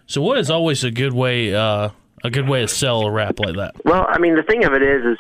So 0.08 0.22
what 0.22 0.38
is 0.38 0.50
always 0.50 0.84
a 0.84 0.92
good 0.92 1.14
way, 1.14 1.54
uh, 1.54 1.90
a 2.24 2.30
good 2.30 2.48
way 2.50 2.62
to 2.62 2.68
sell 2.68 3.04
a 3.04 3.12
wrap 3.12 3.40
like 3.40 3.56
that? 3.56 3.76
Well, 3.86 4.06
I 4.10 4.18
mean, 4.18 4.36
the 4.36 4.44
thing 4.44 4.64
of 4.66 4.74
it 4.74 4.82
is, 4.82 5.06
is 5.06 5.18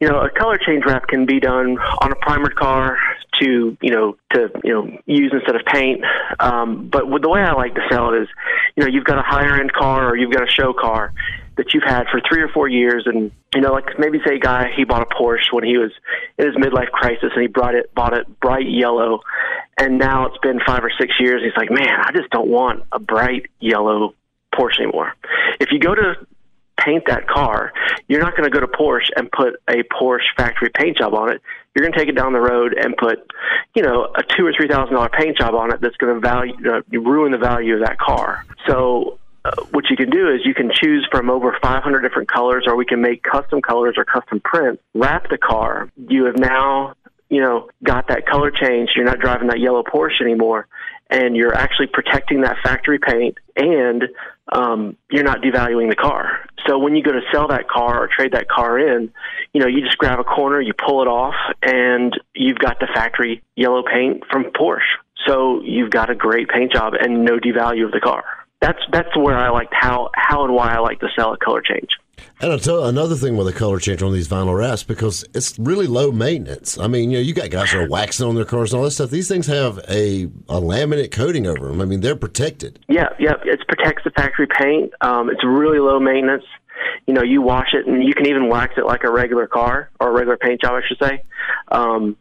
you 0.00 0.08
know, 0.08 0.20
a 0.20 0.30
color 0.30 0.58
change 0.58 0.84
wrap 0.84 1.08
can 1.08 1.24
be 1.24 1.40
done 1.40 1.78
on 1.78 2.12
a 2.12 2.16
primered 2.16 2.54
car 2.54 2.98
to 3.40 3.76
you 3.80 3.90
know 3.90 4.16
to 4.32 4.50
you 4.64 4.72
know 4.72 4.98
use 5.06 5.32
instead 5.32 5.56
of 5.56 5.62
paint. 5.66 6.04
Um, 6.38 6.88
but 6.88 7.04
the 7.22 7.28
way 7.28 7.40
I 7.40 7.52
like 7.52 7.74
to 7.74 7.82
sell 7.90 8.12
it 8.12 8.22
is, 8.22 8.28
you 8.76 8.82
know, 8.82 8.88
you've 8.88 9.04
got 9.04 9.18
a 9.18 9.22
higher 9.22 9.58
end 9.58 9.72
car 9.72 10.08
or 10.08 10.16
you've 10.16 10.32
got 10.32 10.46
a 10.46 10.50
show 10.50 10.72
car 10.72 11.12
that 11.56 11.72
you've 11.72 11.84
had 11.84 12.04
for 12.10 12.20
three 12.28 12.42
or 12.42 12.48
four 12.48 12.68
years, 12.68 13.04
and 13.06 13.30
you 13.54 13.60
know, 13.62 13.72
like 13.72 13.98
maybe 13.98 14.18
say 14.26 14.36
a 14.36 14.38
guy 14.38 14.70
he 14.76 14.84
bought 14.84 15.02
a 15.02 15.14
Porsche 15.14 15.52
when 15.52 15.64
he 15.64 15.78
was 15.78 15.92
in 16.38 16.46
his 16.46 16.56
midlife 16.56 16.90
crisis, 16.90 17.30
and 17.34 17.42
he 17.42 17.48
brought 17.48 17.74
it 17.74 17.94
bought 17.94 18.12
it 18.12 18.40
bright 18.40 18.68
yellow, 18.68 19.20
and 19.78 19.98
now 19.98 20.26
it's 20.26 20.38
been 20.38 20.60
five 20.66 20.84
or 20.84 20.92
six 21.00 21.14
years. 21.18 21.42
And 21.42 21.50
he's 21.50 21.56
like, 21.56 21.70
man, 21.70 22.00
I 22.02 22.12
just 22.12 22.30
don't 22.30 22.48
want 22.48 22.84
a 22.92 22.98
bright 22.98 23.46
yellow 23.60 24.14
Porsche 24.54 24.80
anymore. 24.80 25.14
If 25.60 25.70
you 25.72 25.78
go 25.78 25.94
to 25.94 26.14
paint 26.76 27.04
that 27.06 27.26
car, 27.28 27.72
you're 28.08 28.20
not 28.20 28.36
going 28.36 28.50
to 28.50 28.50
go 28.50 28.60
to 28.60 28.66
Porsche 28.66 29.10
and 29.16 29.30
put 29.30 29.54
a 29.68 29.82
Porsche 29.84 30.34
factory 30.36 30.70
paint 30.70 30.98
job 30.98 31.14
on 31.14 31.32
it. 31.32 31.40
You're 31.74 31.82
going 31.82 31.92
to 31.92 31.98
take 31.98 32.08
it 32.08 32.16
down 32.16 32.32
the 32.32 32.40
road 32.40 32.74
and 32.74 32.96
put, 32.96 33.18
you 33.74 33.82
know, 33.82 34.04
a 34.14 34.22
two 34.22 34.46
or 34.46 34.52
three 34.56 34.68
thousand 34.68 34.94
dollar 34.94 35.08
paint 35.08 35.36
job 35.36 35.54
on 35.54 35.72
it 35.72 35.80
that's 35.80 35.96
going 35.96 36.14
to 36.14 36.20
value 36.20 36.54
uh, 36.70 36.80
ruin 36.98 37.32
the 37.32 37.38
value 37.38 37.74
of 37.74 37.80
that 37.80 37.98
car. 37.98 38.44
So. 38.66 39.18
Uh, 39.44 39.52
what 39.70 39.84
you 39.88 39.96
can 39.96 40.10
do 40.10 40.28
is 40.28 40.40
you 40.44 40.52
can 40.52 40.72
choose 40.74 41.06
from 41.08 41.30
over 41.30 41.56
500 41.62 42.00
different 42.00 42.28
colors, 42.28 42.64
or 42.66 42.74
we 42.74 42.84
can 42.84 43.00
make 43.00 43.22
custom 43.22 43.62
colors 43.62 43.94
or 43.96 44.04
custom 44.04 44.40
prints. 44.40 44.82
Wrap 44.92 45.28
the 45.30 45.38
car. 45.38 45.88
You 45.96 46.24
have 46.24 46.36
now, 46.36 46.94
you 47.28 47.40
know, 47.40 47.70
got 47.80 48.08
that 48.08 48.26
color 48.26 48.50
change. 48.50 48.90
You're 48.96 49.04
not 49.04 49.20
driving 49.20 49.46
that 49.46 49.60
yellow 49.60 49.84
Porsche 49.84 50.20
anymore, 50.20 50.66
and 51.10 51.36
you're 51.36 51.54
actually 51.54 51.86
protecting 51.86 52.42
that 52.42 52.56
factory 52.62 52.98
paint 52.98 53.38
and 53.56 54.04
um, 54.52 54.96
you're 55.10 55.24
not 55.24 55.40
devaluing 55.40 55.88
the 55.88 55.96
car. 55.96 56.40
So 56.66 56.78
when 56.78 56.94
you 56.96 57.02
go 57.02 57.12
to 57.12 57.20
sell 57.32 57.48
that 57.48 57.68
car 57.68 58.02
or 58.02 58.08
trade 58.08 58.32
that 58.32 58.48
car 58.48 58.78
in, 58.78 59.12
you 59.52 59.60
know, 59.60 59.66
you 59.66 59.82
just 59.82 59.98
grab 59.98 60.18
a 60.18 60.24
corner, 60.24 60.60
you 60.60 60.72
pull 60.72 61.02
it 61.02 61.08
off, 61.08 61.34
and 61.62 62.12
you've 62.34 62.58
got 62.58 62.80
the 62.80 62.88
factory 62.92 63.42
yellow 63.56 63.82
paint 63.82 64.24
from 64.30 64.44
Porsche. 64.44 64.80
So 65.26 65.62
you've 65.62 65.90
got 65.90 66.10
a 66.10 66.14
great 66.14 66.48
paint 66.48 66.72
job 66.72 66.94
and 66.94 67.24
no 67.24 67.38
devalue 67.38 67.84
of 67.84 67.92
the 67.92 68.00
car. 68.00 68.24
That's 68.60 68.78
that's 68.90 69.14
where 69.16 69.36
I 69.36 69.50
like 69.50 69.68
how 69.72 70.10
how 70.14 70.44
and 70.44 70.54
why 70.54 70.74
I 70.74 70.78
like 70.78 71.00
to 71.00 71.08
sell 71.16 71.32
a 71.32 71.36
color 71.36 71.60
change. 71.60 71.90
And 72.40 72.52
I'll 72.52 72.58
tell 72.58 72.84
another 72.84 73.14
thing 73.14 73.36
with 73.36 73.46
the 73.46 73.52
color 73.52 73.78
change 73.78 74.02
on 74.02 74.12
these 74.12 74.28
vinyl 74.28 74.56
wraps 74.56 74.82
because 74.82 75.24
it's 75.34 75.58
really 75.58 75.86
low 75.86 76.12
maintenance. 76.12 76.78
I 76.78 76.86
mean, 76.86 77.10
you 77.10 77.18
know, 77.18 77.22
you 77.22 77.32
got 77.32 77.50
guys 77.50 77.72
that 77.72 77.78
are 77.78 77.88
waxing 77.88 78.26
on 78.26 78.34
their 78.34 78.44
cars 78.44 78.72
and 78.72 78.78
all 78.78 78.84
that 78.84 78.90
stuff. 78.92 79.10
These 79.10 79.28
things 79.28 79.46
have 79.46 79.78
a, 79.88 80.24
a 80.48 80.60
laminate 80.60 81.10
coating 81.10 81.46
over 81.46 81.68
them. 81.68 81.80
I 81.80 81.84
mean, 81.84 82.00
they're 82.00 82.16
protected. 82.16 82.78
Yeah, 82.88 83.08
yeah, 83.18 83.34
it 83.44 83.66
protects 83.66 84.04
the 84.04 84.10
factory 84.10 84.46
paint. 84.46 84.92
Um, 85.00 85.30
it's 85.30 85.44
really 85.44 85.78
low 85.78 85.98
maintenance. 85.98 86.44
You 87.06 87.14
know, 87.14 87.22
you 87.22 87.40
wash 87.40 87.72
it 87.72 87.86
and 87.86 88.04
you 88.04 88.12
can 88.12 88.26
even 88.26 88.48
wax 88.48 88.74
it 88.76 88.84
like 88.84 89.04
a 89.04 89.10
regular 89.10 89.46
car 89.46 89.90
or 89.98 90.08
a 90.08 90.12
regular 90.12 90.36
paint 90.36 90.60
job, 90.60 90.72
I 90.72 90.86
should 90.86 90.98
say. 90.98 91.22
Um, 91.68 92.16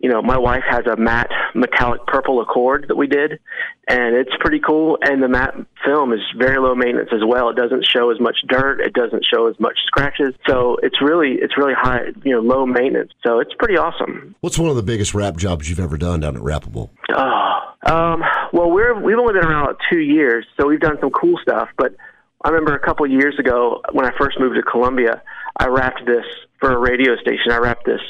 you 0.00 0.08
know, 0.08 0.22
my 0.22 0.38
wife 0.38 0.64
has 0.68 0.86
a 0.86 0.96
matte 0.96 1.30
metallic 1.54 2.06
purple 2.06 2.40
Accord 2.40 2.86
that 2.88 2.96
we 2.96 3.06
did, 3.06 3.38
and 3.86 4.16
it's 4.16 4.30
pretty 4.40 4.58
cool. 4.58 4.96
And 5.02 5.22
the 5.22 5.28
matte 5.28 5.54
film 5.84 6.14
is 6.14 6.20
very 6.38 6.58
low 6.58 6.74
maintenance 6.74 7.10
as 7.12 7.20
well. 7.26 7.50
It 7.50 7.56
doesn't 7.56 7.86
show 7.86 8.10
as 8.10 8.18
much 8.18 8.38
dirt. 8.48 8.80
It 8.80 8.94
doesn't 8.94 9.26
show 9.30 9.46
as 9.46 9.60
much 9.60 9.78
scratches. 9.86 10.34
So 10.48 10.78
it's 10.82 11.02
really 11.02 11.36
it's 11.42 11.58
really 11.58 11.74
high, 11.76 12.06
you 12.24 12.34
know, 12.34 12.40
low 12.40 12.64
maintenance. 12.64 13.12
So 13.26 13.40
it's 13.40 13.52
pretty 13.58 13.76
awesome. 13.76 14.34
What's 14.40 14.58
one 14.58 14.70
of 14.70 14.76
the 14.76 14.82
biggest 14.82 15.12
wrap 15.12 15.36
jobs 15.36 15.68
you've 15.68 15.80
ever 15.80 15.98
done 15.98 16.20
down 16.20 16.34
at 16.34 16.42
Wrappable? 16.42 16.88
Oh, 17.14 17.74
um, 17.86 18.22
well, 18.54 18.70
we're 18.70 18.98
we've 18.98 19.18
only 19.18 19.34
been 19.34 19.44
around 19.44 19.76
two 19.90 20.00
years, 20.00 20.46
so 20.58 20.66
we've 20.66 20.80
done 20.80 20.96
some 21.00 21.10
cool 21.10 21.38
stuff. 21.42 21.68
But 21.76 21.94
I 22.42 22.48
remember 22.48 22.74
a 22.74 22.80
couple 22.80 23.04
of 23.04 23.12
years 23.12 23.38
ago 23.38 23.82
when 23.92 24.06
I 24.06 24.12
first 24.18 24.40
moved 24.40 24.56
to 24.56 24.62
Columbia, 24.62 25.20
I 25.58 25.66
wrapped 25.66 26.06
this 26.06 26.24
for 26.58 26.72
a 26.72 26.78
radio 26.78 27.16
station. 27.16 27.52
I 27.52 27.58
wrapped 27.58 27.84
this 27.84 28.00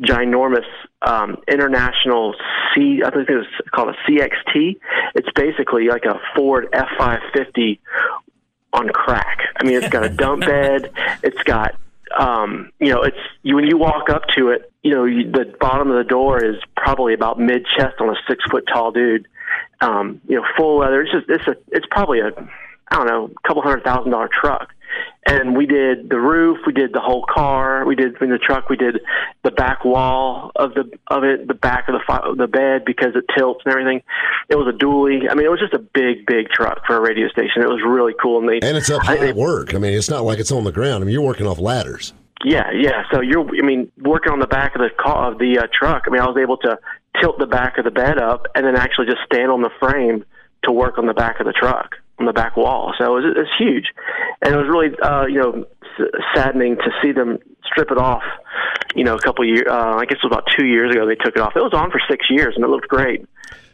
ginormous 0.00 0.66
um, 1.02 1.36
international 1.48 2.34
C. 2.74 3.02
I 3.04 3.10
think 3.10 3.28
it 3.28 3.36
was 3.36 3.46
called 3.72 3.94
a 3.94 4.10
CXT. 4.10 4.76
It's 5.14 5.28
basically 5.34 5.88
like 5.88 6.04
a 6.04 6.20
Ford 6.34 6.68
F550 6.72 7.78
on 8.72 8.88
crack. 8.88 9.38
I 9.56 9.64
mean, 9.64 9.76
it's 9.76 9.88
got 9.88 10.04
a 10.04 10.08
dump 10.08 10.40
bed. 10.46 10.92
It's 11.22 11.42
got 11.44 11.76
um, 12.16 12.70
you 12.78 12.90
know, 12.90 13.02
it's 13.02 13.18
you 13.42 13.56
when 13.56 13.66
you 13.66 13.76
walk 13.76 14.08
up 14.10 14.22
to 14.36 14.50
it, 14.50 14.72
you 14.82 14.92
know, 14.92 15.04
you, 15.04 15.30
the 15.30 15.54
bottom 15.60 15.90
of 15.90 15.96
the 15.96 16.04
door 16.04 16.44
is 16.44 16.56
probably 16.76 17.14
about 17.14 17.38
mid 17.38 17.66
chest 17.76 18.00
on 18.00 18.08
a 18.08 18.14
six 18.28 18.44
foot 18.50 18.64
tall 18.72 18.92
dude. 18.92 19.26
Um, 19.80 20.20
you 20.28 20.36
know, 20.36 20.44
full 20.56 20.78
leather. 20.78 21.02
It's 21.02 21.12
just 21.12 21.26
it's 21.28 21.46
a 21.46 21.56
it's 21.72 21.86
probably 21.90 22.20
a 22.20 22.28
I 22.88 22.96
don't 22.96 23.06
know, 23.06 23.24
a 23.26 23.48
couple 23.48 23.62
hundred 23.62 23.84
thousand 23.84 24.12
dollar 24.12 24.28
truck. 24.28 24.74
And 25.26 25.56
we 25.56 25.64
did 25.64 26.10
the 26.10 26.20
roof, 26.20 26.58
we 26.66 26.72
did 26.74 26.92
the 26.92 27.00
whole 27.00 27.24
car, 27.24 27.86
we 27.86 27.94
did 27.94 28.20
in 28.20 28.28
the 28.30 28.36
truck, 28.38 28.68
we 28.68 28.76
did 28.76 29.00
the 29.42 29.50
back 29.50 29.82
wall 29.84 30.52
of 30.56 30.74
the 30.74 30.90
of 31.08 31.24
it, 31.24 31.48
the 31.48 31.54
back 31.54 31.88
of 31.88 31.94
the 31.94 32.00
fi- 32.06 32.30
the 32.36 32.46
bed 32.46 32.84
because 32.84 33.16
it 33.16 33.24
tilts 33.36 33.62
and 33.64 33.72
everything. 33.72 34.02
It 34.50 34.56
was 34.56 34.68
a 34.68 34.76
dually. 34.76 35.30
I 35.30 35.34
mean, 35.34 35.46
it 35.46 35.50
was 35.50 35.60
just 35.60 35.72
a 35.72 35.78
big, 35.78 36.26
big 36.26 36.50
truck 36.50 36.84
for 36.86 36.96
a 36.96 37.00
radio 37.00 37.28
station. 37.28 37.62
It 37.62 37.68
was 37.68 37.80
really 37.86 38.12
cool, 38.20 38.38
and 38.40 38.48
they 38.48 38.66
And 38.66 38.76
it's 38.76 38.90
up 38.90 39.02
I- 39.08 39.16
high 39.16 39.32
work. 39.32 39.74
I 39.74 39.78
mean, 39.78 39.94
it's 39.94 40.10
not 40.10 40.24
like 40.24 40.38
it's 40.38 40.52
on 40.52 40.64
the 40.64 40.72
ground. 40.72 41.02
I 41.02 41.06
mean, 41.06 41.14
you're 41.14 41.22
working 41.22 41.46
off 41.46 41.58
ladders. 41.58 42.12
Yeah, 42.44 42.70
yeah. 42.74 43.04
So 43.10 43.22
you're, 43.22 43.48
I 43.56 43.62
mean, 43.64 43.90
working 44.02 44.30
on 44.30 44.38
the 44.40 44.46
back 44.46 44.74
of 44.74 44.82
the 44.82 44.90
car 44.90 45.32
of 45.32 45.38
the 45.38 45.58
uh, 45.58 45.66
truck. 45.72 46.02
I 46.06 46.10
mean, 46.10 46.20
I 46.20 46.26
was 46.26 46.36
able 46.36 46.58
to 46.58 46.78
tilt 47.22 47.38
the 47.38 47.46
back 47.46 47.78
of 47.78 47.84
the 47.84 47.90
bed 47.90 48.18
up 48.18 48.46
and 48.54 48.66
then 48.66 48.76
actually 48.76 49.06
just 49.06 49.20
stand 49.24 49.50
on 49.50 49.62
the 49.62 49.70
frame 49.80 50.24
to 50.64 50.72
work 50.72 50.98
on 50.98 51.06
the 51.06 51.14
back 51.14 51.40
of 51.40 51.46
the 51.46 51.52
truck 51.52 51.96
on 52.18 52.26
the 52.26 52.32
back 52.32 52.56
wall. 52.56 52.94
So 52.98 53.04
it 53.04 53.22
was, 53.22 53.34
it 53.36 53.38
was 53.38 53.48
huge, 53.58 53.86
and 54.42 54.54
it 54.54 54.56
was 54.56 54.68
really, 54.68 54.96
uh, 55.02 55.26
you 55.26 55.38
know, 55.40 55.66
saddening 56.34 56.76
to 56.76 56.90
see 57.02 57.12
them 57.12 57.38
strip 57.64 57.90
it 57.90 57.98
off. 57.98 58.22
You 58.94 59.04
know, 59.04 59.16
a 59.16 59.20
couple 59.20 59.44
years. 59.44 59.66
Uh, 59.68 59.96
I 59.96 60.04
guess 60.04 60.18
it 60.22 60.26
was 60.26 60.32
about 60.32 60.44
two 60.56 60.66
years 60.66 60.94
ago 60.94 61.06
they 61.06 61.16
took 61.16 61.34
it 61.34 61.40
off. 61.40 61.56
It 61.56 61.62
was 61.62 61.74
on 61.74 61.90
for 61.90 62.00
six 62.08 62.30
years 62.30 62.54
and 62.54 62.64
it 62.64 62.68
looked 62.68 62.88
great. 62.88 63.26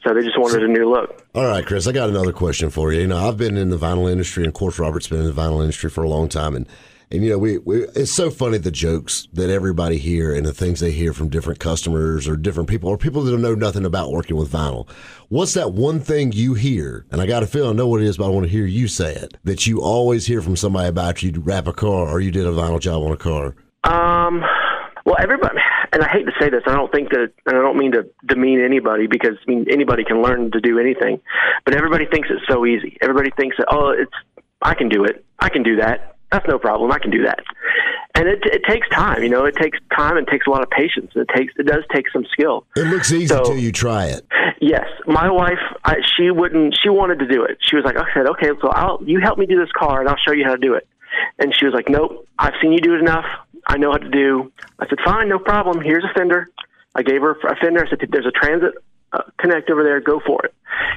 So 0.03 0.15
they 0.15 0.23
just 0.23 0.39
wanted 0.39 0.63
a 0.63 0.69
new 0.69 0.91
look. 0.91 1.27
All 1.35 1.45
right, 1.45 1.65
Chris, 1.65 1.87
I 1.87 1.93
got 1.93 2.09
another 2.09 2.33
question 2.33 2.71
for 2.71 2.91
you. 2.91 3.03
You 3.03 3.07
know, 3.07 3.29
I've 3.29 3.37
been 3.37 3.59
in 3.59 3.69
the 3.69 3.77
vinyl 3.77 4.11
industry, 4.11 4.45
and 4.45 4.49
of 4.49 4.55
course, 4.55 4.79
Robert's 4.79 5.09
been 5.09 5.21
in 5.21 5.27
the 5.27 5.33
vinyl 5.33 5.61
industry 5.61 5.91
for 5.91 6.03
a 6.03 6.09
long 6.09 6.29
time, 6.31 6.57
and 6.57 6.67
and 7.13 7.25
you 7.25 7.31
know, 7.31 7.39
we, 7.39 7.59
we 7.59 7.83
it's 7.97 8.13
so 8.13 8.31
funny 8.31 8.59
the 8.59 8.71
jokes 8.71 9.27
that 9.33 9.51
everybody 9.51 9.99
hear 9.99 10.33
and 10.33 10.47
the 10.47 10.55
things 10.55 10.79
they 10.79 10.93
hear 10.93 11.13
from 11.13 11.29
different 11.29 11.59
customers 11.59 12.29
or 12.29 12.37
different 12.37 12.69
people 12.69 12.89
or 12.89 12.97
people 12.97 13.23
that 13.23 13.33
don't 13.33 13.43
know 13.43 13.55
nothing 13.55 13.85
about 13.85 14.13
working 14.13 14.37
with 14.37 14.53
vinyl. 14.53 14.89
What's 15.29 15.55
that 15.55 15.73
one 15.73 15.99
thing 15.99 16.31
you 16.31 16.55
hear? 16.55 17.07
And 17.11 17.21
I 17.21 17.27
got 17.27 17.43
a 17.43 17.49
feeling 17.49 17.71
I 17.71 17.73
know 17.73 17.89
what 17.89 18.01
it 18.01 18.07
is, 18.07 18.17
but 18.17 18.27
I 18.27 18.29
want 18.29 18.47
to 18.47 18.51
hear 18.53 18.65
you 18.65 18.87
say 18.87 19.13
it. 19.15 19.37
That 19.43 19.67
you 19.67 19.81
always 19.81 20.27
hear 20.27 20.41
from 20.41 20.55
somebody 20.55 20.89
about 20.89 21.23
you 21.23 21.33
wrap 21.41 21.67
a 21.67 21.73
car 21.73 22.09
or 22.09 22.21
you 22.21 22.31
did 22.31 22.47
a 22.47 22.53
vinyl 22.53 22.81
job 22.81 23.03
on 23.03 23.11
a 23.11 23.17
car. 23.17 23.57
Um, 23.83 24.45
well, 25.05 25.17
everybody, 25.19 25.59
and 25.93 26.05
I 26.05 26.09
hate 26.09 26.27
to 26.27 26.33
say 26.39 26.49
this, 26.49 26.63
I 26.67 26.75
don't 26.75 26.93
think 26.93 27.11
that, 27.11 27.33
and 27.47 27.57
I 27.57 27.61
don't 27.61 27.77
mean 27.77 27.91
to 27.93 28.09
demean 28.27 28.61
anybody 28.61 29.09
because 29.09 29.37
I 29.45 29.51
mean 29.51 29.67
anybody 29.69 30.05
can 30.05 30.23
learn 30.23 30.53
to 30.53 30.61
do 30.61 30.79
anything, 30.79 31.21
but 31.65 31.75
everybody 31.75 32.07
thinks 32.07 32.29
it's 32.31 32.47
so 32.49 32.65
easy. 32.65 32.97
Everybody 33.01 33.31
thinks 33.37 33.57
that 33.57 33.67
oh, 33.73 33.91
it's 33.91 34.13
I 34.63 34.75
can 34.75 34.89
do 34.89 35.05
it, 35.05 35.25
I 35.41 35.49
can 35.49 35.65
do 35.65 35.77
that. 35.77 36.19
That's 36.33 36.47
no 36.49 36.59
problem. 36.59 36.93
I 36.93 36.99
can 36.99 37.11
do 37.11 37.23
that. 37.25 37.41
And 38.15 38.29
it, 38.29 38.41
it 38.45 38.63
takes 38.69 38.89
time, 38.91 39.23
you 39.23 39.29
know. 39.29 39.45
It 39.45 39.57
takes 39.57 39.79
time 39.97 40.17
and 40.17 40.27
takes 40.27 40.47
a 40.47 40.51
lot 40.51 40.63
of 40.63 40.71
patience. 40.71 41.13
It 41.15 41.29
takes 41.35 41.53
it 41.57 41.67
does 41.67 41.85
take 41.95 42.07
some 42.13 42.25
skill. 42.33 42.67
It 42.77 42.87
looks 42.87 43.13
easy 43.13 43.29
So- 43.29 43.45
till 43.45 43.57
you 43.59 43.73
try 43.73 44.07
it. 44.07 44.27
Yes, 44.63 44.85
my 45.07 45.31
wife, 45.31 45.59
I, 45.85 45.97
she 46.17 46.31
wouldn't. 46.31 46.77
She 46.83 46.91
wanted 46.91 47.19
to 47.21 47.27
do 47.27 47.45
it. 47.45 47.57
She 47.63 47.77
was 47.77 47.85
like, 47.85 47.97
I 47.97 48.05
said, 48.13 48.27
okay, 48.27 48.51
so 48.61 48.69
I'll 48.69 49.03
you 49.07 49.19
help 49.21 49.39
me 49.39 49.47
do 49.47 49.59
this 49.59 49.73
car, 49.73 50.01
and 50.01 50.09
I'll 50.09 50.19
show 50.19 50.33
you 50.35 50.45
how 50.45 50.53
to 50.55 50.61
do 50.61 50.75
it. 50.75 50.87
And 51.39 51.55
she 51.57 51.65
was 51.65 51.73
like, 51.75 51.89
Nope, 51.89 52.27
I've 52.39 52.53
seen 52.61 52.73
you 52.73 52.81
do 52.81 52.95
it 52.95 53.01
enough. 53.01 53.25
I 53.67 53.79
know 53.79 53.91
how 53.93 53.99
to 53.99 54.09
do. 54.11 54.53
I 54.79 54.87
said, 54.89 54.99
Fine, 55.05 55.29
no 55.29 55.39
problem. 55.39 55.81
Here's 55.83 56.05
a 56.05 56.13
fender. 56.19 56.49
I 56.95 57.03
gave 57.03 57.23
her 57.23 57.33
a 57.33 57.57
fender. 57.57 57.85
I 57.85 57.89
said, 57.89 58.01
There's 58.11 58.27
a 58.27 58.31
transit 58.33 58.75
uh, 59.13 59.23
connect 59.39 59.71
over 59.71 59.83
there. 59.83 60.01
Go 60.01 60.21
for 60.25 60.45
it. 60.45 60.55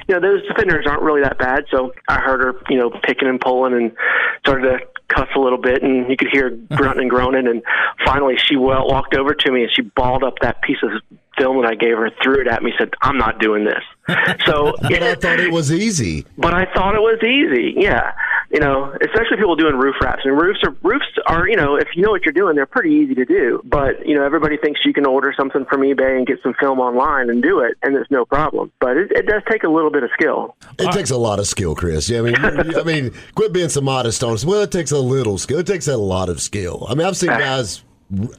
You 0.08 0.14
know, 0.14 0.20
those 0.20 0.46
defenders 0.46 0.86
aren't 0.88 1.02
really 1.02 1.22
that 1.22 1.38
bad. 1.38 1.64
So 1.70 1.92
I 2.08 2.20
heard 2.20 2.40
her, 2.42 2.54
you 2.68 2.78
know, 2.78 2.90
picking 3.02 3.28
and 3.28 3.40
pulling, 3.40 3.74
and 3.74 3.92
started 4.40 4.68
to 4.70 4.78
cuss 5.08 5.28
a 5.36 5.40
little 5.40 5.58
bit, 5.58 5.82
and 5.82 6.08
you 6.08 6.16
could 6.16 6.28
hear 6.32 6.50
her 6.50 6.56
grunting 6.76 7.02
and 7.02 7.10
groaning. 7.10 7.46
And 7.46 7.62
finally, 8.04 8.36
she 8.38 8.56
well, 8.56 8.86
walked 8.86 9.14
over 9.16 9.34
to 9.34 9.50
me 9.52 9.62
and 9.62 9.70
she 9.74 9.82
balled 9.82 10.22
up 10.24 10.34
that 10.42 10.62
piece 10.62 10.78
of 10.82 10.90
film 11.38 11.60
that 11.62 11.70
I 11.70 11.74
gave 11.74 11.96
her, 11.96 12.10
threw 12.22 12.40
it 12.40 12.46
at 12.46 12.62
me, 12.62 12.72
said, 12.78 12.90
"I'm 13.02 13.18
not 13.18 13.38
doing 13.40 13.64
this." 13.64 13.82
So, 14.46 14.74
But 14.82 15.02
I 15.02 15.14
thought 15.14 15.40
it 15.40 15.50
was 15.50 15.72
easy. 15.72 16.26
but 16.36 16.52
I 16.54 16.66
thought 16.74 16.94
it 16.94 17.00
was 17.00 17.22
easy. 17.22 17.74
Yeah, 17.76 18.12
you 18.54 18.60
know, 18.60 18.96
especially 19.02 19.36
people 19.36 19.56
doing 19.56 19.74
roof 19.74 19.96
wraps. 20.00 20.22
And 20.24 20.40
roofs 20.40 20.60
are 20.62 20.76
roofs 20.84 21.06
are 21.26 21.48
you 21.48 21.56
know, 21.56 21.74
if 21.74 21.88
you 21.96 22.02
know 22.02 22.10
what 22.10 22.24
you're 22.24 22.32
doing, 22.32 22.54
they're 22.54 22.66
pretty 22.66 22.94
easy 22.94 23.16
to 23.16 23.24
do. 23.24 23.60
But 23.64 24.06
you 24.06 24.14
know, 24.14 24.24
everybody 24.24 24.56
thinks 24.56 24.80
you 24.84 24.94
can 24.94 25.04
order 25.04 25.34
something 25.36 25.64
from 25.64 25.80
eBay 25.80 26.16
and 26.16 26.24
get 26.24 26.38
some 26.40 26.54
film 26.60 26.78
online 26.78 27.30
and 27.30 27.42
do 27.42 27.58
it, 27.58 27.76
and 27.82 27.96
it's 27.96 28.08
no 28.12 28.24
problem. 28.24 28.70
But 28.78 28.96
it, 28.96 29.10
it 29.10 29.26
does 29.26 29.42
take 29.50 29.64
a 29.64 29.68
little 29.68 29.90
bit 29.90 30.04
of 30.04 30.10
skill. 30.14 30.54
It 30.78 30.92
takes 30.92 31.10
a 31.10 31.16
lot 31.16 31.40
of 31.40 31.48
skill, 31.48 31.74
Chris. 31.74 32.08
Yeah, 32.08 32.20
I 32.20 32.22
mean, 32.22 32.36
I 32.36 32.84
mean, 32.84 33.12
quit 33.34 33.52
being 33.52 33.70
so 33.70 33.80
modest 33.80 34.22
on 34.22 34.34
us. 34.34 34.44
Well, 34.44 34.62
it 34.62 34.70
takes 34.70 34.92
a 34.92 35.00
little 35.00 35.36
skill. 35.36 35.58
It 35.58 35.66
takes 35.66 35.88
a 35.88 35.96
lot 35.96 36.28
of 36.28 36.40
skill. 36.40 36.86
I 36.88 36.94
mean, 36.94 37.08
I've 37.08 37.16
seen 37.16 37.30
ah. 37.30 37.38
guys. 37.38 37.82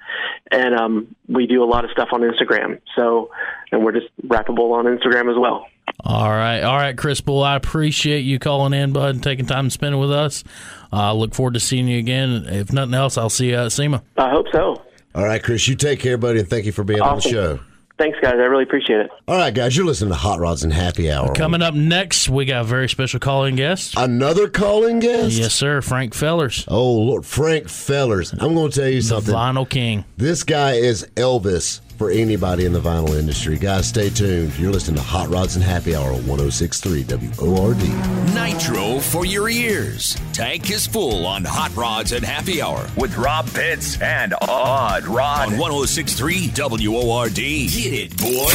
and 0.52 0.76
um, 0.76 1.16
we 1.28 1.48
do 1.48 1.64
a 1.64 1.66
lot 1.66 1.84
of 1.84 1.90
stuff 1.92 2.10
on 2.12 2.22
Instagram. 2.22 2.80
So, 2.96 3.32
and 3.72 3.84
we're 3.84 3.94
just 3.94 4.08
wrappable 4.28 4.74
on 4.74 4.86
Instagram 4.86 5.32
as 5.32 5.40
well. 5.40 5.66
All 6.06 6.30
right, 6.30 6.62
all 6.62 6.76
right, 6.76 6.96
Chris 6.96 7.22
Bull. 7.22 7.44
I 7.44 7.56
appreciate 7.56 8.22
you 8.22 8.38
calling 8.38 8.74
in, 8.74 8.94
bud, 8.94 9.16
and 9.16 9.24
taking 9.24 9.46
time 9.48 9.66
to 9.66 9.72
spend 9.72 9.96
it 9.96 9.98
with 9.98 10.12
us. 10.12 10.44
I 10.92 11.10
uh, 11.10 11.14
look 11.14 11.34
forward 11.34 11.56
to 11.56 11.60
seeing 11.60 11.88
you 11.88 11.98
again. 11.98 12.46
If 12.46 12.72
nothing 12.72 12.94
else, 12.94 13.18
I'll 13.18 13.30
see 13.30 13.50
you 13.50 13.56
at 13.56 13.72
SEMA. 13.72 14.04
I 14.18 14.30
hope 14.30 14.46
so. 14.52 14.84
All 15.16 15.26
right, 15.26 15.42
Chris, 15.42 15.68
you 15.68 15.76
take 15.76 16.00
care, 16.00 16.18
buddy, 16.18 16.40
and 16.40 16.48
thank 16.48 16.66
you 16.66 16.72
for 16.72 16.84
being 16.84 17.02
on 17.02 17.16
the 17.16 17.22
show. 17.22 17.60
Thanks, 17.98 18.18
guys. 18.22 18.34
I 18.34 18.44
really 18.46 18.64
appreciate 18.64 19.02
it. 19.02 19.12
All 19.28 19.38
right, 19.38 19.54
guys, 19.54 19.78
you're 19.78 19.86
listening 19.86 20.10
to 20.10 20.16
Hot 20.18 20.40
Rods 20.40 20.64
and 20.64 20.74
Happy 20.74 21.12
Hour. 21.12 21.34
Coming 21.36 21.62
up 21.62 21.76
next, 21.76 22.28
we 22.28 22.44
got 22.46 22.62
a 22.62 22.64
very 22.64 22.90
special 22.90 23.20
calling 23.20 23.56
guest. 23.56 23.94
Another 23.96 24.50
calling 24.50 25.00
guest? 25.00 25.34
Yes, 25.36 25.54
sir, 25.54 25.80
Frank 25.82 26.14
Fellers, 26.16 26.66
Oh, 26.68 26.92
Lord, 26.94 27.26
Frank 27.26 27.70
Fellers. 27.70 28.32
I'm 28.34 28.56
going 28.56 28.72
to 28.72 28.80
tell 28.82 28.90
you 28.90 29.02
something. 29.02 29.34
Vinyl 29.34 29.70
King. 29.70 30.06
This 30.18 30.44
guy 30.44 30.74
is 30.74 31.08
Elvis 31.16 31.82
for 32.04 32.10
anybody 32.10 32.66
in 32.66 32.74
the 32.74 32.82
vinyl 32.82 33.18
industry. 33.18 33.58
Guys, 33.58 33.88
stay 33.88 34.10
tuned. 34.10 34.54
You're 34.60 34.74
listening 34.74 34.98
to 34.98 35.02
Hot 35.02 35.30
Rods 35.30 35.56
and 35.56 35.64
Happy 35.64 35.96
Hour 35.96 36.08
on 36.12 36.28
1063 36.28 37.06
WORD. 37.40 37.78
Nitro 38.36 39.00
for 39.00 39.26
your 39.26 39.48
ears. 39.48 40.18
Tank 40.34 40.70
is 40.70 40.86
full 40.86 41.26
on 41.26 41.46
Hot 41.46 41.74
Rods 41.78 42.12
and 42.12 42.26
Happy 42.26 42.62
Hour 42.62 42.86
with 42.98 43.16
Rob 43.16 43.48
Pitts 43.54 44.02
and 44.02 44.34
Odd 44.42 45.06
Rod 45.06 45.54
on 45.54 45.58
1063 45.58 46.52
WORD. 46.90 47.36
Get 47.36 47.94
it, 47.94 48.18
boy. 48.18 48.52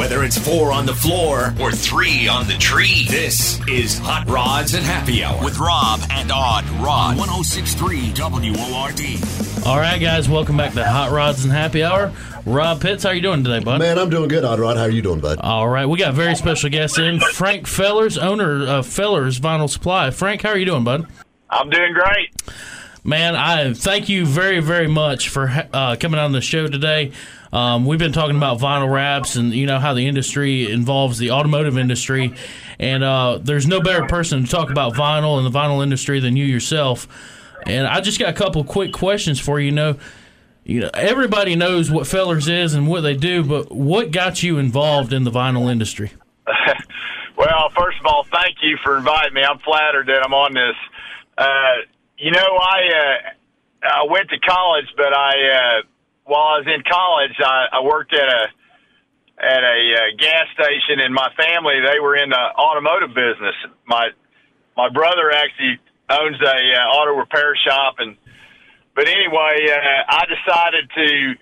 Whether 0.00 0.24
it's 0.24 0.36
four 0.36 0.72
on 0.72 0.84
the 0.84 0.94
floor 0.94 1.54
or 1.60 1.70
three 1.70 2.26
on 2.26 2.48
the 2.48 2.58
tree, 2.58 3.06
this 3.08 3.60
is 3.68 3.98
Hot 3.98 4.28
Rods 4.28 4.74
and 4.74 4.84
Happy 4.84 5.22
Hour 5.22 5.44
with 5.44 5.60
Rob 5.60 6.00
and 6.10 6.32
Odd 6.32 6.68
Rod. 6.80 7.16
1063 7.16 8.12
WORD. 8.16 9.64
All 9.64 9.78
right, 9.78 10.00
guys, 10.00 10.28
welcome 10.28 10.56
back 10.56 10.72
to 10.72 10.84
Hot 10.84 11.12
Rods 11.12 11.44
and 11.44 11.52
Happy 11.52 11.84
Hour. 11.84 12.12
Rob 12.44 12.80
Pitts, 12.80 13.04
how 13.04 13.10
are 13.10 13.14
you 13.14 13.20
doing 13.20 13.44
today, 13.44 13.60
bud? 13.60 13.78
Man, 13.78 13.98
I'm 13.98 14.10
doing 14.10 14.28
good, 14.28 14.44
Odd 14.44 14.58
Rod. 14.58 14.76
How 14.76 14.82
are 14.84 14.90
you 14.90 15.00
doing, 15.00 15.20
bud? 15.20 15.38
All 15.40 15.68
right, 15.68 15.86
we 15.86 15.96
got 15.96 16.10
a 16.10 16.12
very 16.12 16.34
special 16.34 16.70
guest 16.70 16.98
in, 16.98 17.20
Frank 17.20 17.68
Fellers, 17.68 18.18
owner 18.18 18.66
of 18.66 18.84
Fellers 18.84 19.38
Vinyl 19.38 19.70
Supply. 19.70 20.10
Frank, 20.10 20.42
how 20.42 20.50
are 20.50 20.58
you 20.58 20.64
doing, 20.64 20.82
bud? 20.82 21.06
I'm 21.50 21.70
doing 21.70 21.92
great. 21.92 22.34
Man, 23.04 23.36
I 23.36 23.74
thank 23.74 24.08
you 24.08 24.26
very, 24.26 24.58
very 24.58 24.88
much 24.88 25.28
for 25.28 25.48
uh, 25.72 25.96
coming 26.00 26.18
on 26.18 26.32
the 26.32 26.40
show 26.40 26.66
today. 26.66 27.12
Um, 27.52 27.86
we've 27.86 27.98
been 27.98 28.12
talking 28.12 28.36
about 28.36 28.58
vinyl 28.58 28.92
wraps 28.92 29.36
and 29.36 29.52
you 29.52 29.66
know 29.66 29.78
how 29.78 29.92
the 29.92 30.08
industry 30.08 30.70
involves 30.70 31.18
the 31.18 31.30
automotive 31.30 31.78
industry, 31.78 32.34
and 32.80 33.04
uh, 33.04 33.38
there's 33.40 33.66
no 33.66 33.80
better 33.80 34.06
person 34.06 34.44
to 34.44 34.50
talk 34.50 34.70
about 34.70 34.94
vinyl 34.94 35.36
and 35.36 35.46
the 35.46 35.56
vinyl 35.56 35.82
industry 35.82 36.18
than 36.18 36.36
you 36.36 36.44
yourself. 36.44 37.06
And 37.66 37.86
I 37.86 38.00
just 38.00 38.18
got 38.18 38.30
a 38.30 38.32
couple 38.32 38.64
quick 38.64 38.92
questions 38.92 39.38
for 39.38 39.60
you. 39.60 39.66
You 39.66 39.72
know, 39.72 39.96
you 40.64 40.80
know 40.80 40.90
everybody 40.94 41.56
knows 41.56 41.90
what 41.90 42.06
Fellers 42.06 42.48
is 42.48 42.74
and 42.74 42.86
what 42.86 43.00
they 43.02 43.16
do, 43.16 43.42
but 43.42 43.72
what 43.72 44.10
got 44.10 44.42
you 44.42 44.58
involved 44.58 45.12
in 45.12 45.24
the 45.24 45.30
vinyl 45.30 45.70
industry? 45.70 46.12
well, 47.36 47.70
first 47.76 47.98
of 48.00 48.06
all, 48.06 48.26
thank 48.32 48.56
you 48.62 48.78
for 48.82 48.96
inviting 48.96 49.34
me. 49.34 49.42
I'm 49.42 49.58
flattered 49.58 50.06
that 50.08 50.22
I'm 50.24 50.34
on 50.34 50.54
this. 50.54 50.76
Uh, 51.36 51.86
you 52.18 52.30
know, 52.30 52.38
I 52.38 52.78
uh, 52.94 53.88
I 53.88 54.06
went 54.10 54.30
to 54.30 54.38
college, 54.38 54.86
but 54.96 55.12
I 55.12 55.30
uh, 55.30 55.82
while 56.24 56.54
I 56.54 56.58
was 56.58 56.66
in 56.66 56.82
college, 56.88 57.36
I, 57.40 57.66
I 57.72 57.82
worked 57.82 58.14
at 58.14 58.28
a 58.28 58.46
at 59.42 59.62
a 59.64 59.78
uh, 59.94 60.16
gas 60.18 60.46
station, 60.54 61.00
and 61.00 61.12
my 61.12 61.28
family 61.36 61.74
they 61.82 61.98
were 61.98 62.16
in 62.16 62.30
the 62.30 62.44
automotive 62.56 63.10
business. 63.10 63.54
My 63.86 64.10
my 64.76 64.88
brother 64.88 65.32
actually 65.34 65.80
owns 66.08 66.40
a 66.40 66.46
uh, 66.46 66.94
auto 66.94 67.18
repair 67.18 67.56
shop, 67.56 67.96
and 67.98 68.16
but 68.94 69.08
anyway, 69.08 69.66
uh, 69.70 70.04
I 70.08 70.24
decided 70.26 70.90
to 70.94 71.34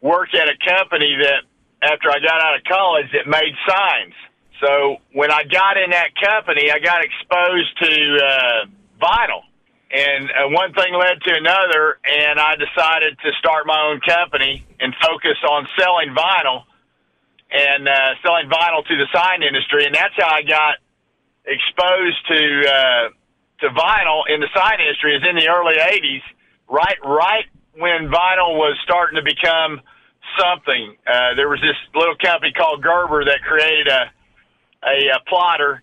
work 0.00 0.34
at 0.34 0.48
a 0.48 0.56
company 0.66 1.16
that 1.22 1.44
after 1.82 2.10
I 2.10 2.18
got 2.18 2.42
out 2.42 2.56
of 2.56 2.64
college 2.64 3.06
that 3.12 3.26
made 3.26 3.54
signs. 3.68 4.14
So 4.60 4.96
when 5.12 5.30
I 5.30 5.44
got 5.44 5.76
in 5.76 5.90
that 5.90 6.12
company, 6.20 6.70
I 6.70 6.78
got 6.78 7.02
exposed 7.02 7.72
to 7.80 8.18
uh, 8.20 8.66
vinyl. 9.00 9.42
And 9.90 10.30
uh, 10.30 10.48
one 10.50 10.72
thing 10.74 10.94
led 10.94 11.18
to 11.22 11.32
another, 11.34 11.98
and 12.04 12.38
I 12.38 12.54
decided 12.54 13.18
to 13.24 13.30
start 13.40 13.66
my 13.66 13.90
own 13.90 14.00
company 14.06 14.64
and 14.78 14.94
focus 15.02 15.36
on 15.48 15.66
selling 15.78 16.14
vinyl 16.14 16.62
and 17.50 17.88
uh, 17.88 18.14
selling 18.22 18.48
vinyl 18.48 18.86
to 18.86 18.94
the 18.96 19.06
sign 19.12 19.42
industry. 19.42 19.86
And 19.86 19.94
that's 19.94 20.14
how 20.16 20.30
I 20.30 20.42
got 20.42 20.78
exposed 21.44 22.20
to 22.28 22.40
uh, 22.70 23.08
to 23.60 23.68
vinyl 23.74 24.22
in 24.28 24.40
the 24.40 24.48
sign 24.54 24.78
industry. 24.78 25.16
Is 25.16 25.22
in 25.28 25.34
the 25.34 25.48
early 25.48 25.74
'80s, 25.74 26.22
right? 26.70 26.96
Right 27.04 27.44
when 27.74 28.08
vinyl 28.08 28.56
was 28.56 28.78
starting 28.84 29.16
to 29.16 29.22
become 29.22 29.80
something. 30.38 30.96
Uh, 31.06 31.34
there 31.34 31.48
was 31.48 31.60
this 31.60 31.76
little 31.94 32.16
company 32.16 32.52
called 32.52 32.82
Gerber 32.82 33.24
that 33.24 33.40
created 33.42 33.88
a 33.88 34.10
a, 34.82 35.08
a 35.14 35.20
plotter 35.28 35.82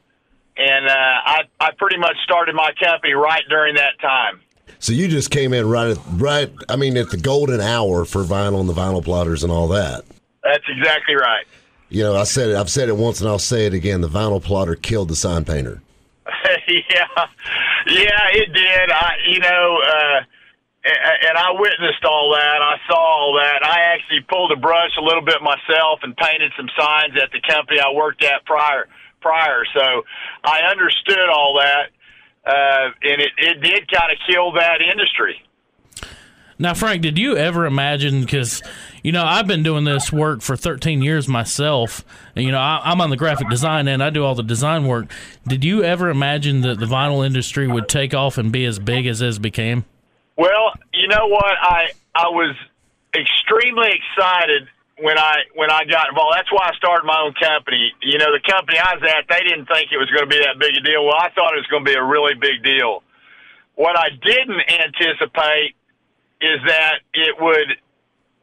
and 0.57 0.87
uh, 0.87 0.91
I 0.91 1.41
I 1.59 1.71
pretty 1.77 1.97
much 1.97 2.15
started 2.23 2.55
my 2.55 2.71
company 2.81 3.13
right 3.13 3.43
during 3.49 3.75
that 3.75 3.99
time. 4.01 4.41
So 4.79 4.91
you 4.91 5.07
just 5.07 5.31
came 5.31 5.53
in 5.53 5.67
right 5.67 5.91
at 5.91 5.99
right. 6.13 6.51
I 6.69 6.75
mean, 6.75 6.97
at 6.97 7.09
the 7.09 7.17
golden 7.17 7.61
hour 7.61 8.05
for 8.05 8.23
vinyl 8.23 8.59
and 8.59 8.69
the 8.69 8.73
vinyl 8.73 9.03
plotters 9.03 9.43
and 9.43 9.51
all 9.51 9.67
that. 9.69 10.03
That's 10.43 10.63
exactly 10.67 11.15
right. 11.15 11.45
You 11.89 12.03
know, 12.03 12.15
I 12.15 12.23
said 12.23 12.49
it. 12.49 12.55
I've 12.55 12.69
said 12.69 12.89
it 12.89 12.97
once, 12.97 13.21
and 13.21 13.29
I'll 13.29 13.39
say 13.39 13.65
it 13.65 13.73
again. 13.73 14.01
The 14.01 14.09
vinyl 14.09 14.41
plotter 14.43 14.75
killed 14.75 15.09
the 15.09 15.15
sign 15.15 15.45
painter. 15.45 15.81
yeah, 16.67 17.27
yeah, 17.87 18.27
it 18.33 18.53
did. 18.53 18.91
I, 18.91 19.15
you 19.29 19.39
know, 19.39 19.79
uh, 19.85 20.21
and 20.83 21.37
I 21.37 21.51
witnessed 21.51 22.05
all 22.05 22.33
that. 22.37 22.61
I 22.61 22.77
saw 22.87 22.95
all 22.95 23.33
that. 23.41 23.65
I 23.65 23.93
actually 23.93 24.21
pulled 24.29 24.51
a 24.51 24.55
brush 24.55 24.91
a 24.97 25.01
little 25.01 25.23
bit 25.23 25.41
myself 25.41 25.99
and 26.03 26.15
painted 26.15 26.51
some 26.55 26.69
signs 26.77 27.13
at 27.21 27.31
the 27.31 27.41
company 27.47 27.79
I 27.79 27.91
worked 27.93 28.23
at 28.23 28.45
prior 28.45 28.87
prior. 29.21 29.63
So 29.73 30.03
I 30.43 30.61
understood 30.71 31.29
all 31.33 31.59
that, 31.59 31.89
uh, 32.45 32.91
and 33.03 33.21
it, 33.21 33.31
it 33.37 33.61
did 33.61 33.91
kind 33.91 34.11
of 34.11 34.17
kill 34.29 34.53
that 34.53 34.79
industry. 34.81 35.41
Now, 36.59 36.73
Frank, 36.73 37.03
did 37.03 37.19
you 37.19 37.37
ever 37.37 37.65
imagine? 37.65 38.21
Because 38.21 38.63
you 39.03 39.11
know, 39.11 39.23
I've 39.23 39.45
been 39.45 39.61
doing 39.61 39.83
this 39.83 40.11
work 40.11 40.41
for 40.41 40.55
13 40.55 41.03
years 41.03 41.27
myself, 41.27 42.03
and 42.35 42.45
you 42.45 42.51
know, 42.51 42.59
I, 42.59 42.91
am 42.91 42.99
on 42.99 43.11
the 43.11 43.17
graphic 43.17 43.49
design 43.49 43.87
end. 43.87 44.01
I 44.01 44.09
do 44.09 44.23
all 44.23 44.33
the 44.33 44.43
design 44.43 44.87
work. 44.87 45.11
Did 45.47 45.63
you 45.63 45.83
ever 45.83 46.09
imagine 46.09 46.61
that 46.61 46.79
the 46.79 46.87
vinyl 46.87 47.25
industry 47.25 47.67
would 47.67 47.87
take 47.87 48.15
off 48.15 48.39
and 48.39 48.51
be 48.51 48.65
as 48.65 48.79
big 48.79 49.05
as 49.05 49.21
it 49.21 49.39
became? 49.41 49.85
Well, 50.37 50.73
you 50.93 51.07
know 51.07 51.27
what, 51.27 51.55
I 51.59 51.89
I 52.15 52.29
was 52.29 52.55
extremely 53.13 53.89
excited 53.89 54.69
when 54.99 55.17
I 55.17 55.49
when 55.55 55.69
I 55.71 55.85
got 55.85 56.09
involved. 56.09 56.37
That's 56.37 56.51
why 56.51 56.69
I 56.69 56.75
started 56.77 57.05
my 57.05 57.17
own 57.25 57.33
company. 57.33 57.93
You 58.01 58.17
know, 58.17 58.29
the 58.33 58.41
company 58.45 58.77
I 58.77 58.95
was 58.95 59.03
at, 59.05 59.25
they 59.29 59.41
didn't 59.45 59.65
think 59.65 59.89
it 59.91 59.97
was 59.97 60.09
going 60.09 60.29
to 60.29 60.31
be 60.31 60.41
that 60.41 60.57
big 60.59 60.77
a 60.77 60.81
deal. 60.81 61.05
Well, 61.05 61.17
I 61.17 61.29
thought 61.33 61.53
it 61.53 61.61
was 61.61 61.69
going 61.69 61.85
to 61.85 61.89
be 61.89 61.97
a 61.97 62.03
really 62.03 62.33
big 62.37 62.63
deal. 62.63 63.03
What 63.75 63.97
I 63.97 64.09
didn't 64.09 64.61
anticipate 64.61 65.77
is 66.41 66.61
that 66.65 67.01
it 67.13 67.35
would 67.41 67.69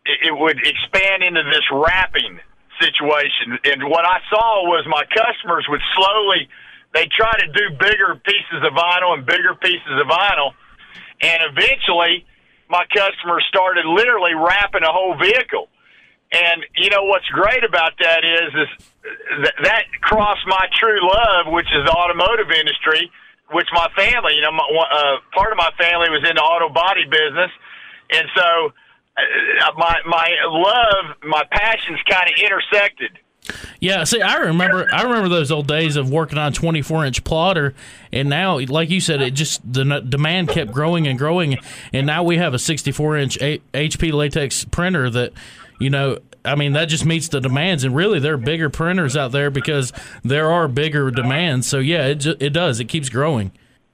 it 0.06 0.34
would 0.34 0.58
expand 0.58 1.22
into 1.22 1.42
this 1.46 1.64
wrapping 1.72 2.38
situation. 2.82 3.58
And 3.64 3.86
what 3.86 4.04
I 4.04 4.18
saw 4.30 4.66
was 4.66 4.84
my 4.86 5.02
customers 5.14 5.66
would 5.70 5.82
slowly 5.94 6.48
they 6.94 7.08
try 7.10 7.34
to 7.38 7.46
do 7.50 7.74
bigger 7.74 8.14
pieces 8.22 8.62
of 8.62 8.72
vinyl 8.74 9.14
and 9.18 9.26
bigger 9.26 9.54
pieces 9.58 9.94
of 9.98 10.06
vinyl, 10.06 10.54
and 11.20 11.42
eventually 11.50 12.24
my 12.68 12.84
customers 12.94 13.44
started 13.48 13.84
literally 13.86 14.34
wrapping 14.34 14.82
a 14.82 14.92
whole 14.92 15.16
vehicle 15.18 15.68
and 16.34 16.66
you 16.76 16.90
know 16.90 17.04
what's 17.04 17.26
great 17.28 17.62
about 17.62 17.92
that 18.00 18.24
is 18.24 18.50
is 18.54 18.70
th- 19.38 19.58
that 19.62 19.84
crossed 20.00 20.46
my 20.46 20.66
true 20.74 20.98
love, 20.98 21.52
which 21.52 21.70
is 21.70 21.86
the 21.86 21.92
automotive 21.92 22.50
industry, 22.50 23.10
which 23.52 23.68
my 23.72 23.86
family, 23.94 24.34
you 24.34 24.42
know, 24.42 24.52
my, 24.52 24.66
uh, 24.66 25.22
part 25.32 25.52
of 25.52 25.58
my 25.58 25.70
family 25.78 26.10
was 26.10 26.26
in 26.28 26.34
the 26.34 26.42
auto 26.42 26.68
body 26.72 27.04
business, 27.04 27.50
and 28.10 28.26
so 28.34 28.72
uh, 29.16 29.72
my 29.78 29.94
my 30.06 30.28
love, 30.50 31.16
my 31.22 31.44
passions 31.50 32.00
kind 32.10 32.26
of 32.26 32.34
intersected. 32.34 33.18
Yeah, 33.80 34.04
see, 34.04 34.22
I 34.22 34.36
remember, 34.36 34.88
I 34.92 35.02
remember 35.02 35.28
those 35.28 35.50
old 35.50 35.66
days 35.66 35.96
of 35.96 36.10
working 36.10 36.38
on 36.38 36.52
twenty 36.52 36.80
four 36.80 37.04
inch 37.04 37.24
plotter, 37.24 37.74
and 38.12 38.28
now, 38.28 38.58
like 38.58 38.90
you 38.90 39.00
said, 39.00 39.20
it 39.20 39.32
just 39.32 39.60
the 39.70 40.00
demand 40.00 40.48
kept 40.48 40.72
growing 40.72 41.06
and 41.06 41.18
growing, 41.18 41.58
and 41.92 42.06
now 42.06 42.22
we 42.22 42.38
have 42.38 42.54
a 42.54 42.58
sixty 42.58 42.90
four 42.90 43.16
inch 43.16 43.38
HP 43.38 44.12
latex 44.12 44.64
printer 44.64 45.10
that 45.10 45.32
you 45.78 45.90
know, 45.90 46.18
I 46.44 46.54
mean, 46.54 46.72
that 46.74 46.86
just 46.86 47.04
meets 47.04 47.28
the 47.28 47.40
demands. 47.40 47.84
And 47.84 47.94
really, 47.94 48.18
there 48.18 48.34
are 48.34 48.38
bigger 48.38 48.70
printers 48.70 49.16
out 49.16 49.32
there 49.32 49.50
because 49.50 49.92
there 50.22 50.50
are 50.50 50.68
bigger 50.68 51.10
demands. 51.10 51.66
So, 51.66 51.78
yeah, 51.78 52.06
it, 52.06 52.24
it 52.26 52.50
does. 52.50 52.80
It 52.80 52.86
keeps 52.86 53.08
growing. 53.08 53.52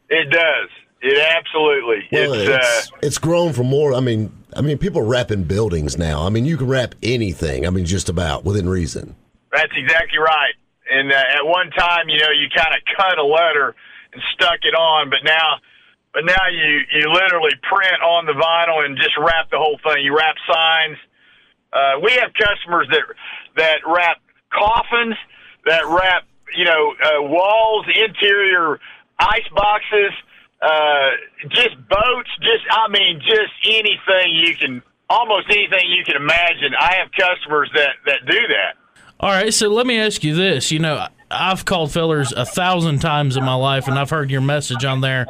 It 0.09 0.31
does. 0.31 0.69
It 1.03 1.19
absolutely. 1.19 2.07
Well, 2.13 2.35
it's, 2.35 2.49
it's, 2.49 2.93
uh, 2.93 2.97
it's 3.03 3.19
grown 3.19 3.53
from 3.55 3.69
more. 3.69 3.95
I 3.95 4.01
mean, 4.01 4.31
I 4.55 4.61
mean, 4.61 4.77
people 4.77 5.03
wrap 5.03 5.31
in 5.31 5.45
buildings 5.45 5.97
now. 5.97 6.27
I 6.27 6.29
mean, 6.29 6.45
you 6.45 6.59
can 6.59 6.69
wrap 6.69 6.95
anything. 7.03 7.67
I 7.67 7.71
mean, 7.71 7.87
just 7.87 8.09
about 8.09 8.45
within 8.45 8.69
reason. 8.69 9.15
That's 9.53 9.73
exactly 9.77 10.19
right. 10.19 10.55
And 10.91 11.13
uh, 11.13 11.37
at 11.39 11.45
one 11.47 11.71
time, 11.71 12.09
you 12.09 12.19
know, 12.19 12.31
you 12.35 12.49
kind 12.55 12.75
of 12.75 12.81
cut 12.97 13.19
a 13.19 13.25
letter 13.25 13.75
and 14.13 14.23
stuck 14.35 14.63
it 14.63 14.75
on, 14.75 15.11
but 15.11 15.23
now, 15.23 15.63
but 16.13 16.25
now 16.25 16.51
you 16.51 16.83
you 16.91 17.13
literally 17.13 17.55
print 17.63 18.03
on 18.03 18.27
the 18.27 18.35
vinyl 18.35 18.85
and 18.85 18.97
just 18.97 19.15
wrap 19.19 19.51
the 19.51 19.59
whole 19.59 19.79
thing. 19.83 20.03
You 20.05 20.17
wrap 20.17 20.35
signs 20.51 20.99
uh, 21.73 22.01
we 22.03 22.13
have 22.13 22.33
customers 22.35 22.89
that 22.91 23.03
that 23.57 23.79
wrap 23.87 24.19
coffins, 24.53 25.15
that 25.67 25.87
wrap 25.87 26.27
you 26.57 26.65
know 26.65 26.95
uh, 26.99 27.23
walls, 27.23 27.87
interior 27.95 28.81
ice 29.19 29.47
boxes, 29.55 30.13
uh, 30.63 31.11
just 31.51 31.77
boats, 31.89 32.31
just 32.43 32.65
I 32.71 32.89
mean, 32.91 33.21
just 33.21 33.55
anything 33.67 34.35
you 34.35 34.57
can, 34.57 34.83
almost 35.09 35.47
anything 35.51 35.91
you 35.91 36.05
can 36.05 36.17
imagine. 36.17 36.75
I 36.79 36.97
have 36.99 37.13
customers 37.13 37.71
that 37.75 38.03
that 38.07 38.27
do 38.27 38.41
that. 38.49 38.75
All 39.21 39.29
right, 39.29 39.53
so 39.53 39.69
let 39.69 39.87
me 39.87 39.99
ask 39.99 40.25
you 40.25 40.35
this. 40.35 40.73
You 40.73 40.79
know, 40.79 41.07
I've 41.31 41.67
called 41.67 41.93
Fellers 41.93 42.33
a 42.33 42.47
thousand 42.47 43.01
times 43.01 43.37
in 43.37 43.45
my 43.45 43.55
life, 43.55 43.87
and 43.87 43.99
I've 43.99 44.09
heard 44.09 44.31
your 44.31 44.41
message 44.41 44.83
on 44.83 45.03
there. 45.03 45.27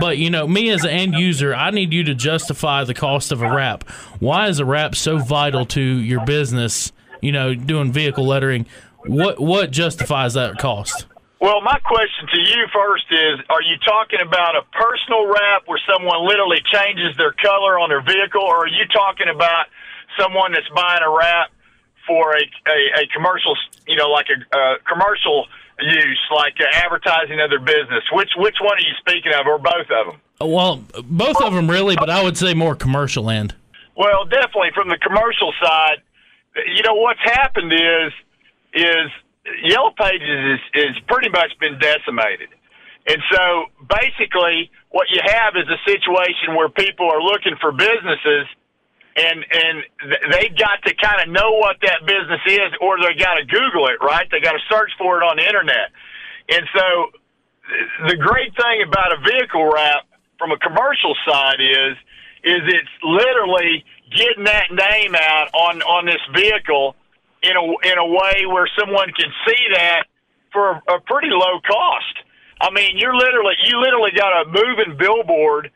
But 0.00 0.18
you 0.18 0.30
know, 0.30 0.48
me 0.48 0.68
as 0.70 0.82
an 0.82 0.90
end 0.90 1.14
user, 1.14 1.54
I 1.54 1.70
need 1.70 1.92
you 1.92 2.02
to 2.04 2.14
justify 2.14 2.82
the 2.82 2.92
cost 2.92 3.30
of 3.30 3.40
a 3.40 3.48
wrap. 3.48 3.88
Why 4.18 4.48
is 4.48 4.58
a 4.58 4.64
wrap 4.64 4.96
so 4.96 5.18
vital 5.18 5.64
to 5.66 5.80
your 5.80 6.26
business? 6.26 6.90
You 7.20 7.30
know, 7.30 7.54
doing 7.54 7.92
vehicle 7.92 8.26
lettering. 8.26 8.66
What 9.06 9.38
what 9.38 9.70
justifies 9.70 10.34
that 10.34 10.58
cost? 10.58 11.06
Well, 11.40 11.60
my 11.60 11.78
question 11.84 12.26
to 12.34 12.40
you 12.40 12.66
first 12.74 13.04
is: 13.10 13.46
Are 13.48 13.62
you 13.62 13.78
talking 13.86 14.26
about 14.26 14.56
a 14.56 14.62
personal 14.74 15.28
wrap 15.28 15.62
where 15.66 15.80
someone 15.86 16.26
literally 16.26 16.58
changes 16.72 17.16
their 17.16 17.32
color 17.32 17.78
on 17.78 17.90
their 17.90 18.02
vehicle, 18.02 18.42
or 18.42 18.64
are 18.64 18.68
you 18.68 18.86
talking 18.92 19.28
about 19.32 19.66
someone 20.18 20.50
that's 20.50 20.68
buying 20.74 21.02
a 21.06 21.10
wrap 21.10 21.52
for 22.10 22.34
a 22.34 22.42
a, 22.42 23.02
a 23.02 23.06
commercial, 23.14 23.54
you 23.86 23.94
know, 23.94 24.10
like 24.10 24.26
a, 24.34 24.58
a 24.58 24.78
commercial 24.82 25.46
use, 25.80 26.20
like 26.34 26.54
uh, 26.58 26.66
advertising 26.84 27.40
of 27.40 27.50
their 27.50 27.60
business? 27.62 28.02
Which 28.12 28.30
which 28.36 28.56
one 28.60 28.76
are 28.76 28.80
you 28.80 28.94
speaking 28.98 29.32
of, 29.38 29.46
or 29.46 29.58
both 29.58 29.86
of 29.86 30.06
them? 30.10 30.20
Well, 30.40 30.82
both 31.04 31.40
of 31.40 31.54
them 31.54 31.70
really, 31.70 31.94
but 31.94 32.10
I 32.10 32.22
would 32.22 32.36
say 32.36 32.52
more 32.52 32.74
commercial 32.74 33.30
end. 33.30 33.54
Well, 33.96 34.24
definitely 34.24 34.70
from 34.74 34.88
the 34.88 34.98
commercial 34.98 35.52
side. 35.62 36.02
You 36.66 36.82
know 36.82 36.94
what's 36.94 37.22
happened 37.22 37.72
is 37.72 38.12
is 38.74 39.08
Yellow 39.62 39.92
Pages 39.96 40.58
is 40.58 40.60
is 40.74 40.94
pretty 41.06 41.30
much 41.30 41.52
been 41.60 41.78
decimated, 41.78 42.50
and 43.06 43.22
so 43.30 43.66
basically 43.86 44.70
what 44.90 45.06
you 45.10 45.20
have 45.22 45.54
is 45.54 45.68
a 45.70 45.78
situation 45.86 46.56
where 46.56 46.68
people 46.68 47.08
are 47.08 47.22
looking 47.22 47.54
for 47.60 47.70
businesses. 47.70 48.50
And 49.20 49.44
and 49.44 49.76
they've 50.32 50.56
got 50.56 50.80
to 50.86 50.94
kind 50.96 51.20
of 51.20 51.28
know 51.28 51.52
what 51.60 51.76
that 51.82 52.06
business 52.06 52.40
is, 52.46 52.72
or 52.80 52.96
they 52.96 53.12
got 53.18 53.34
to 53.34 53.44
Google 53.44 53.88
it, 53.88 54.00
right? 54.00 54.26
They 54.30 54.40
got 54.40 54.52
to 54.52 54.64
search 54.70 54.92
for 54.96 55.20
it 55.20 55.24
on 55.24 55.36
the 55.36 55.44
internet. 55.44 55.92
And 56.48 56.64
so, 56.72 56.86
the 58.08 58.16
great 58.16 58.56
thing 58.56 58.82
about 58.86 59.12
a 59.12 59.20
vehicle 59.20 59.68
wrap 59.68 60.08
from 60.38 60.52
a 60.52 60.58
commercial 60.58 61.14
side 61.28 61.60
is 61.60 61.96
is 62.42 62.62
it's 62.64 62.96
literally 63.02 63.84
getting 64.16 64.44
that 64.44 64.72
name 64.72 65.14
out 65.14 65.48
on 65.52 65.82
on 65.82 66.06
this 66.06 66.22
vehicle 66.34 66.96
in 67.42 67.52
a 67.56 67.64
in 67.92 67.98
a 67.98 68.06
way 68.06 68.46
where 68.46 68.68
someone 68.78 69.12
can 69.12 69.30
see 69.46 69.62
that 69.74 70.04
for 70.52 70.80
a 70.88 71.00
pretty 71.06 71.30
low 71.30 71.60
cost. 71.66 72.16
I 72.60 72.70
mean, 72.70 72.98
you're 72.98 73.16
literally 73.16 73.54
you 73.64 73.80
literally 73.80 74.12
got 74.16 74.32
a 74.32 74.44
moving 74.46 74.96
billboard. 74.98 75.70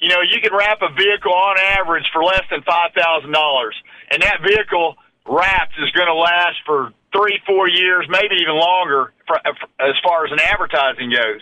You 0.00 0.08
know, 0.08 0.20
you 0.22 0.40
can 0.40 0.52
wrap 0.56 0.80
a 0.82 0.92
vehicle 0.94 1.32
on 1.32 1.56
average 1.78 2.04
for 2.12 2.24
less 2.24 2.42
than 2.50 2.62
five 2.62 2.92
thousand 2.96 3.32
dollars, 3.32 3.74
and 4.10 4.22
that 4.22 4.40
vehicle 4.42 4.96
wrapped 5.28 5.74
is 5.78 5.90
going 5.92 6.08
to 6.08 6.14
last 6.14 6.56
for 6.66 6.92
three, 7.12 7.38
four 7.46 7.68
years, 7.68 8.06
maybe 8.08 8.36
even 8.40 8.54
longer, 8.56 9.12
for, 9.26 9.36
as 9.46 9.94
far 10.02 10.24
as 10.24 10.32
an 10.32 10.38
advertising 10.40 11.10
goes. 11.10 11.40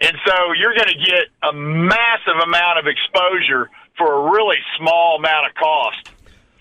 And 0.00 0.16
so 0.26 0.34
you're 0.58 0.74
going 0.74 0.88
to 0.88 0.98
get 0.98 1.28
a 1.42 1.52
massive 1.52 2.36
amount 2.42 2.78
of 2.80 2.86
exposure 2.86 3.70
for 3.96 4.12
a 4.12 4.30
really 4.32 4.56
small 4.78 5.16
amount 5.18 5.46
of 5.46 5.54
cost. 5.54 6.10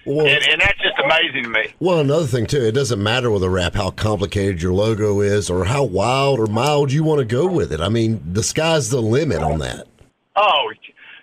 Well, 0.06 0.28
And, 0.28 0.44
and 0.48 0.62
that's 0.62 0.80
just 0.80 1.00
amazing 1.04 1.44
to 1.44 1.50
me. 1.50 1.74
well, 1.80 2.00
another 2.00 2.26
thing 2.26 2.46
too, 2.46 2.62
it 2.66 2.74
doesn't 2.74 3.02
matter 3.02 3.32
with 3.32 3.44
a 3.44 3.50
wrap 3.50 3.74
how 3.76 3.89
complicated 3.92 4.62
your 4.62 4.74
logo 4.74 5.22
is 5.22 5.50
or 5.50 5.66
how 5.66 5.84
wild 5.84 6.39
or 6.39 6.48
mild 6.48 6.92
you 6.92 7.04
want 7.04 7.20
to 7.20 7.26
go 7.26 7.48
with 7.48 7.72
it. 7.72 7.80
I 7.82 7.89
mean, 7.89 8.22
the 8.34 8.44
sky's 8.44 8.89
the 8.89 9.02
limit 9.02 9.42
on 9.42 9.60
that. 9.60 9.88
Oh, 10.36 10.72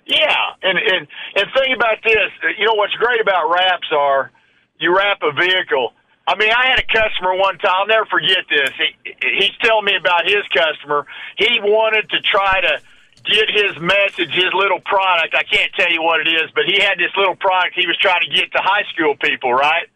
yeah, 0.08 0.56
and 0.62 0.78
and 0.78 1.06
and 1.36 1.46
think 1.54 1.76
about 1.76 2.02
this. 2.02 2.32
You 2.58 2.64
know 2.64 2.74
what's 2.74 2.94
great 2.94 3.20
about 3.20 3.50
wraps 3.50 3.88
are 3.92 4.32
you 4.80 4.96
wrap 4.96 5.20
a 5.22 5.32
vehicle. 5.32 5.92
I 6.26 6.36
mean, 6.36 6.50
I 6.50 6.68
had 6.68 6.78
a 6.78 6.86
customer 6.88 7.36
one 7.36 7.58
time. 7.58 7.72
I'll 7.76 7.86
never 7.86 8.06
forget 8.06 8.44
this. 8.48 8.70
He 8.76 9.14
he's 9.20 9.56
telling 9.60 9.84
me 9.84 9.96
about 9.96 10.24
his 10.24 10.48
customer. 10.48 11.06
He 11.36 11.60
wanted 11.60 12.08
to 12.10 12.20
try 12.20 12.60
to 12.60 12.80
get 13.24 13.50
his 13.52 13.78
message, 13.80 14.32
his 14.32 14.52
little 14.54 14.80
product. 14.80 15.34
I 15.34 15.44
can't 15.44 15.72
tell 15.74 15.92
you 15.92 16.02
what 16.02 16.20
it 16.20 16.28
is, 16.28 16.50
but 16.54 16.64
he 16.64 16.80
had 16.80 16.98
this 16.98 17.12
little 17.16 17.36
product 17.36 17.74
he 17.74 17.86
was 17.86 17.96
trying 17.98 18.22
to 18.22 18.30
get 18.30 18.50
to 18.52 18.58
high 18.58 18.84
school 18.92 19.14
people, 19.16 19.52
right? 19.52 19.88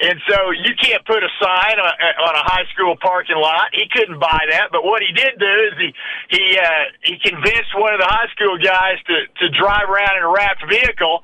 And 0.00 0.16
so 0.24 0.50
you 0.56 0.72
can't 0.80 1.04
put 1.04 1.20
a 1.20 1.28
sign 1.36 1.76
on, 1.76 1.92
on 2.24 2.32
a 2.32 2.44
high 2.48 2.64
school 2.72 2.96
parking 2.96 3.36
lot. 3.36 3.68
He 3.76 3.84
couldn't 3.92 4.18
buy 4.18 4.48
that, 4.48 4.72
but 4.72 4.80
what 4.82 5.04
he 5.04 5.12
did 5.12 5.36
do 5.36 5.54
is 5.68 5.76
he 5.76 5.92
he 6.32 6.44
uh, 6.56 6.84
he 7.04 7.20
convinced 7.20 7.76
one 7.76 7.92
of 7.92 8.00
the 8.00 8.08
high 8.08 8.32
school 8.32 8.56
guys 8.56 8.96
to 9.12 9.28
to 9.44 9.46
drive 9.52 9.92
around 9.92 10.16
in 10.16 10.24
a 10.24 10.32
wrapped 10.32 10.64
vehicle 10.64 11.20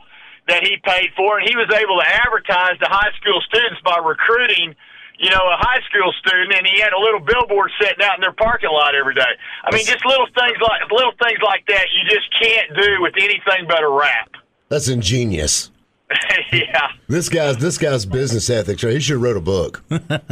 that 0.49 0.61
he 0.61 0.77
paid 0.85 1.09
for, 1.17 1.41
and 1.41 1.49
he 1.49 1.57
was 1.57 1.73
able 1.73 1.97
to 1.97 2.07
advertise 2.07 2.77
to 2.79 2.87
high 2.87 3.11
school 3.17 3.41
students 3.49 3.81
by 3.81 3.97
recruiting, 3.97 4.77
you 5.19 5.31
know, 5.33 5.41
a 5.41 5.57
high 5.57 5.81
school 5.89 6.13
student, 6.21 6.53
and 6.53 6.69
he 6.69 6.79
had 6.79 6.93
a 6.93 7.01
little 7.01 7.25
billboard 7.25 7.73
sitting 7.81 8.05
out 8.05 8.15
in 8.15 8.21
their 8.21 8.37
parking 8.37 8.71
lot 8.71 8.95
every 8.95 9.17
day. 9.17 9.33
I 9.65 9.73
mean, 9.73 9.89
just 9.89 10.05
little 10.05 10.29
things 10.37 10.61
like 10.61 10.85
little 10.93 11.17
things 11.17 11.41
like 11.41 11.65
that 11.73 11.89
you 11.97 12.05
just 12.13 12.29
can't 12.37 12.77
do 12.77 13.01
with 13.01 13.17
anything 13.17 13.65
but 13.67 13.81
a 13.81 13.89
wrap. 13.89 14.37
That's 14.69 14.93
ingenious. 14.93 15.73
yeah. 16.53 16.89
This 17.09 17.29
guy's 17.29 17.57
this 17.59 17.79
guy's 17.79 18.07
business 18.07 18.49
ethics. 18.49 18.83
Right? 18.83 18.95
He 18.95 19.01
should 19.01 19.15
have 19.15 19.23
wrote 19.23 19.37
a 19.37 19.41
book. 19.41 19.83
Uh, 19.91 19.99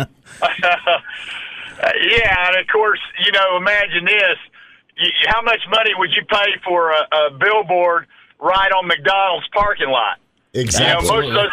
yeah, 2.01 2.49
and 2.49 2.57
of 2.57 2.67
course, 2.73 3.01
you 3.25 3.33
know, 3.33 3.57
imagine 3.57 4.05
this: 4.05 4.39
you, 4.99 5.11
how 5.27 5.43
much 5.43 5.61
money 5.71 5.91
would 5.97 6.11
you 6.15 6.25
pay 6.27 6.53
for 6.65 6.93
a, 6.93 7.09
a 7.17 7.31
billboard 7.39 8.07
right 8.41 8.71
on 8.73 8.87
McDonald's 8.87 9.49
parking 9.53 9.89
lot? 9.89 10.19
Exactly. 10.53 11.07
You 11.07 11.13
know, 11.13 11.17
most 11.17 11.29
of 11.29 11.35
those 11.35 11.51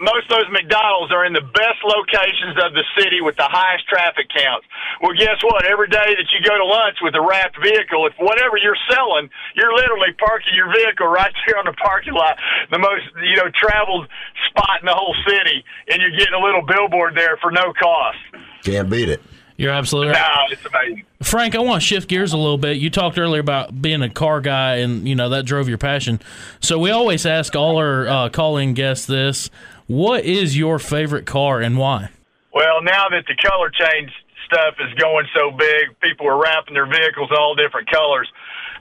most 0.00 0.26
of 0.30 0.42
those 0.42 0.50
McDonald's 0.50 1.12
are 1.12 1.24
in 1.24 1.32
the 1.32 1.44
best 1.54 1.80
locations 1.86 2.58
of 2.58 2.74
the 2.74 2.82
city 2.98 3.22
with 3.22 3.36
the 3.36 3.46
highest 3.46 3.86
traffic 3.86 4.26
counts. 4.34 4.66
Well, 5.00 5.14
guess 5.14 5.38
what? 5.42 5.64
Every 5.64 5.88
day 5.88 6.18
that 6.18 6.28
you 6.34 6.42
go 6.42 6.58
to 6.58 6.66
lunch 6.66 6.98
with 7.02 7.14
a 7.14 7.22
wrapped 7.22 7.58
vehicle, 7.62 8.06
if 8.06 8.14
whatever 8.18 8.58
you're 8.58 8.78
selling, 8.90 9.30
you're 9.54 9.74
literally 9.74 10.10
parking 10.18 10.54
your 10.54 10.70
vehicle 10.72 11.06
right 11.06 11.32
here 11.46 11.56
on 11.56 11.66
the 11.66 11.76
parking 11.78 12.14
lot, 12.14 12.38
the 12.70 12.78
most 12.78 13.06
you 13.22 13.36
know 13.36 13.50
traveled 13.54 14.08
spot 14.50 14.82
in 14.82 14.86
the 14.86 14.94
whole 14.94 15.14
city, 15.26 15.62
and 15.88 16.02
you're 16.02 16.16
getting 16.18 16.34
a 16.34 16.42
little 16.42 16.62
billboard 16.62 17.14
there 17.14 17.36
for 17.38 17.50
no 17.50 17.72
cost. 17.74 18.18
Can't 18.64 18.90
beat 18.90 19.08
it. 19.08 19.22
You're 19.56 19.72
absolutely 19.72 20.14
No, 20.14 20.28
it's 20.50 20.64
amazing. 20.64 21.04
Frank, 21.22 21.54
I 21.54 21.60
want 21.60 21.80
to 21.80 21.86
shift 21.86 22.08
gears 22.08 22.32
a 22.32 22.36
little 22.36 22.58
bit. 22.58 22.76
You 22.78 22.90
talked 22.90 23.18
earlier 23.18 23.40
about 23.40 23.80
being 23.80 24.02
a 24.02 24.10
car 24.10 24.40
guy, 24.40 24.76
and 24.76 25.06
you 25.06 25.14
know 25.14 25.28
that 25.28 25.46
drove 25.46 25.68
your 25.68 25.78
passion. 25.78 26.20
So 26.60 26.78
we 26.78 26.90
always 26.90 27.24
ask 27.24 27.54
all 27.54 27.76
our 27.76 28.06
uh, 28.06 28.28
call-in 28.30 28.74
guests 28.74 29.06
this: 29.06 29.50
What 29.86 30.24
is 30.24 30.56
your 30.56 30.78
favorite 30.78 31.26
car 31.26 31.60
and 31.60 31.76
why? 31.76 32.10
Well, 32.52 32.82
now 32.82 33.08
that 33.10 33.24
the 33.26 33.36
color 33.36 33.70
change 33.70 34.10
stuff 34.46 34.74
is 34.80 34.94
going 34.94 35.26
so 35.34 35.50
big, 35.50 35.98
people 36.00 36.28
are 36.28 36.40
wrapping 36.40 36.74
their 36.74 36.86
vehicles 36.86 37.30
all 37.36 37.54
different 37.54 37.90
colors. 37.90 38.30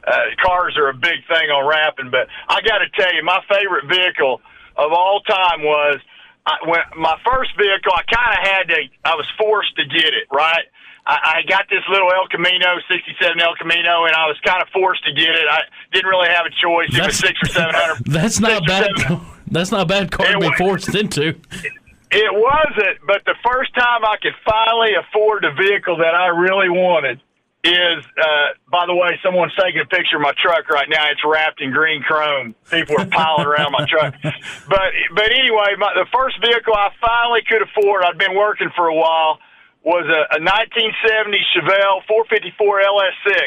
Uh, 0.06 0.36
cars 0.41 0.78
are 0.78 0.89
a 0.89 0.93
big 0.93 1.26
thing 1.28 1.49
on 1.49 1.68
wrapping, 1.68 2.12
but 2.12 2.28
I 2.47 2.62
got 2.62 2.80
to 2.80 2.89
tell 2.95 3.14
you, 3.14 3.24
my 3.24 3.39
favorite 3.49 3.88
vehicle 3.88 4.41
of 4.76 4.91
all 4.91 5.22
time 5.22 5.64
was 5.64 5.99
I, 6.45 6.58
when 6.68 6.82
my 6.97 7.18
first 7.24 7.51
vehicle. 7.58 7.91
I 7.95 8.04
kind 8.04 8.32
of 8.36 8.41
had 8.43 8.64
to. 8.76 8.78
I 9.06 9.16
was 9.16 9.28
forced 9.38 9.76
to 9.78 9.86
get 9.86 10.12
it 10.14 10.28
right. 10.32 10.66
I, 11.06 11.39
I 11.39 11.49
got 11.49 11.68
this 11.70 11.84
little 11.89 12.12
El 12.12 12.28
Camino, 12.28 12.80
'67 12.91 13.39
El 13.39 13.56
Camino, 13.56 14.06
and 14.06 14.16
I 14.16 14.28
was 14.28 14.38
kind 14.43 14.62
of 14.62 14.68
forced 14.70 15.04
to 15.06 15.14
get 15.14 15.30
it. 15.30 15.47
I 15.49 15.62
didn't 15.93 16.10
really 16.10 16.30
have 16.30 16.45
a 16.45 16.51
choice. 16.51 16.91
It 16.91 17.06
was 17.06 17.18
six 17.18 17.39
or 17.43 17.47
seven 17.47 17.76
hundred. 17.76 18.06
That's 18.12 18.39
not 18.39 18.66
bad. 18.68 18.91
That's 19.54 19.72
not 19.72 19.82
a 19.82 19.86
bad 19.86 20.12
car 20.12 20.34
to 20.34 20.39
be 20.39 20.51
forced 20.58 20.95
into. 20.95 21.39
It 22.10 22.34
wasn't, 22.34 23.06
but 23.06 23.22
the 23.26 23.36
first 23.45 23.74
time 23.76 24.04
I 24.04 24.18
could 24.22 24.34
finally 24.45 24.93
afford 24.97 25.43
the 25.43 25.54
vehicle 25.54 25.97
that 25.97 26.14
I 26.14 26.28
really 26.28 26.70
wanted 26.70 27.22
is, 27.64 28.04
uh, 28.18 28.58
by 28.70 28.86
the 28.86 28.93
way, 28.93 29.18
someone's 29.24 29.54
taking 29.56 29.80
a 29.80 29.86
picture 29.86 30.18
of 30.18 30.22
my 30.22 30.34
truck 30.41 30.70
right 30.70 30.89
now. 30.89 31.10
It's 31.10 31.24
wrapped 31.24 31.62
in 31.62 31.72
green 31.72 32.01
chrome. 32.01 32.56
People 32.70 32.99
are 32.99 33.06
piling 33.06 33.47
around 33.47 33.72
my 33.72 33.86
truck. 33.88 34.16
But, 34.68 34.89
but 35.14 35.30
anyway, 35.32 35.78
my, 35.78 35.93
the 35.93 36.08
first 36.12 36.41
vehicle 36.41 36.74
I 36.74 36.89
finally 36.99 37.41
could 37.47 37.62
afford, 37.62 38.04
I'd 38.04 38.18
been 38.18 38.36
working 38.36 38.70
for 38.76 38.88
a 38.88 38.95
while, 38.95 39.39
was 39.84 40.06
a, 40.06 40.38
a 40.38 40.39
1970 40.41 41.38
Chevelle 41.54 42.01
454 42.08 42.82
LS6. 42.82 43.38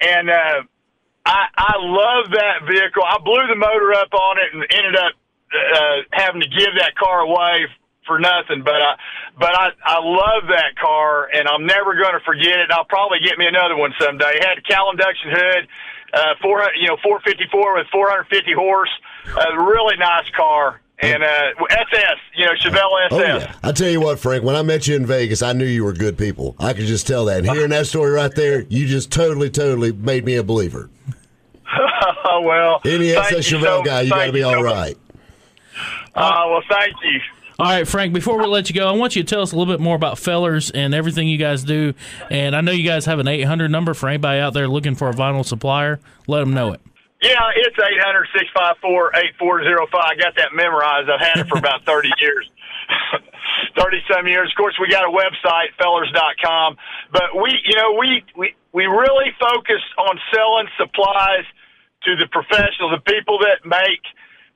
And, 0.00 0.30
uh, 0.30 0.62
I, 1.28 1.44
I 1.56 1.74
love 1.76 2.32
that 2.32 2.64
vehicle. 2.64 3.04
I 3.04 3.18
blew 3.20 3.44
the 3.52 3.56
motor 3.60 3.92
up 3.92 4.14
on 4.14 4.38
it 4.40 4.48
and 4.56 4.64
ended 4.72 4.96
up 4.96 5.12
uh, 5.52 5.96
having 6.10 6.40
to 6.40 6.48
give 6.48 6.72
that 6.80 6.96
car 6.96 7.20
away 7.20 7.68
for 8.06 8.18
nothing. 8.18 8.64
But 8.64 8.80
I, 8.80 8.96
but 9.38 9.52
I, 9.52 9.68
I 9.84 10.00
love 10.00 10.48
that 10.48 10.80
car, 10.80 11.28
and 11.28 11.46
I'm 11.46 11.66
never 11.66 11.94
going 11.94 12.16
to 12.16 12.24
forget 12.24 12.58
it. 12.58 12.72
I'll 12.72 12.88
probably 12.88 13.18
get 13.20 13.36
me 13.36 13.46
another 13.46 13.76
one 13.76 13.92
someday. 14.00 14.40
It 14.40 14.44
had 14.44 14.56
a 14.56 14.62
cowl 14.62 14.90
induction 14.90 15.30
hood, 15.30 15.68
uh, 16.14 16.34
four, 16.40 16.64
you 16.80 16.88
know, 16.88 16.96
454 17.04 17.76
with 17.76 17.86
450 17.92 18.52
horse. 18.56 18.90
A 19.28 19.60
really 19.60 19.98
nice 19.98 20.30
car, 20.34 20.80
and 20.98 21.22
uh, 21.22 21.52
SS, 21.68 22.18
you 22.36 22.46
know, 22.46 22.52
Chevelle 22.56 23.06
SS. 23.06 23.12
Oh 23.12 23.20
yeah. 23.20 23.54
I 23.62 23.72
tell 23.72 23.90
you 23.90 24.00
what, 24.00 24.18
Frank. 24.18 24.44
When 24.44 24.56
I 24.56 24.62
met 24.62 24.88
you 24.88 24.96
in 24.96 25.04
Vegas, 25.04 25.42
I 25.42 25.52
knew 25.52 25.66
you 25.66 25.84
were 25.84 25.92
good 25.92 26.16
people. 26.16 26.56
I 26.58 26.72
could 26.72 26.86
just 26.86 27.06
tell 27.06 27.26
that. 27.26 27.44
And 27.44 27.50
hearing 27.50 27.70
that 27.70 27.86
story 27.86 28.12
right 28.12 28.34
there, 28.34 28.62
you 28.62 28.86
just 28.86 29.12
totally, 29.12 29.50
totally 29.50 29.92
made 29.92 30.24
me 30.24 30.36
a 30.36 30.42
believer. 30.42 30.88
Oh 32.24 32.40
well, 32.42 32.80
Any 32.84 33.12
thank 33.12 33.32
SS 33.32 33.50
you 33.50 33.58
Chevelle 33.58 33.78
so- 33.78 33.82
guy, 33.84 34.00
you 34.02 34.10
got 34.10 34.26
to 34.26 34.32
be 34.32 34.40
you 34.40 34.46
all 34.46 34.52
so 34.54 34.62
much. 34.62 34.72
right. 34.74 34.96
Uh, 36.14 36.44
well, 36.48 36.62
thank 36.68 36.92
you. 37.04 37.20
All 37.60 37.66
right, 37.66 37.86
Frank, 37.88 38.12
before 38.12 38.38
we 38.38 38.46
let 38.46 38.68
you 38.68 38.74
go, 38.74 38.88
I 38.88 38.92
want 38.92 39.16
you 39.16 39.22
to 39.22 39.28
tell 39.28 39.42
us 39.42 39.52
a 39.52 39.56
little 39.56 39.72
bit 39.72 39.80
more 39.80 39.96
about 39.96 40.18
Fellers 40.18 40.70
and 40.70 40.94
everything 40.94 41.26
you 41.28 41.38
guys 41.38 41.64
do. 41.64 41.92
And 42.30 42.54
I 42.54 42.60
know 42.60 42.70
you 42.72 42.84
guys 42.86 43.04
have 43.06 43.18
an 43.18 43.26
800 43.26 43.68
number 43.70 43.94
for 43.94 44.08
anybody 44.08 44.38
out 44.40 44.54
there 44.54 44.68
looking 44.68 44.94
for 44.94 45.08
a 45.08 45.12
vinyl 45.12 45.44
supplier. 45.44 45.98
Let 46.28 46.40
them 46.40 46.54
know 46.54 46.72
it. 46.72 46.80
Yeah, 47.20 47.34
it's 47.56 47.76
800 47.76 48.26
654 48.38 49.10
8405. 49.16 49.90
I 50.00 50.14
got 50.14 50.36
that 50.36 50.54
memorized. 50.54 51.10
I've 51.10 51.18
had 51.20 51.38
it 51.38 51.48
for 51.48 51.58
about 51.62 51.84
30 51.84 52.10
years. 52.20 52.48
30 53.76 53.96
some 54.10 54.26
years. 54.28 54.50
Of 54.52 54.56
course, 54.56 54.76
we 54.80 54.88
got 54.88 55.04
a 55.04 55.10
website, 55.10 55.74
fellers.com. 55.82 56.76
But 57.12 57.34
we, 57.42 57.58
you 57.66 57.74
know, 57.76 57.94
we, 57.98 58.22
we, 58.36 58.54
we 58.72 58.86
really 58.86 59.34
focus 59.40 59.82
on 59.98 60.18
selling 60.32 60.68
supplies 60.78 61.44
to 62.04 62.16
the 62.16 62.26
professional, 62.30 62.90
the 62.90 63.04
people 63.04 63.38
that 63.40 63.66
make 63.66 64.04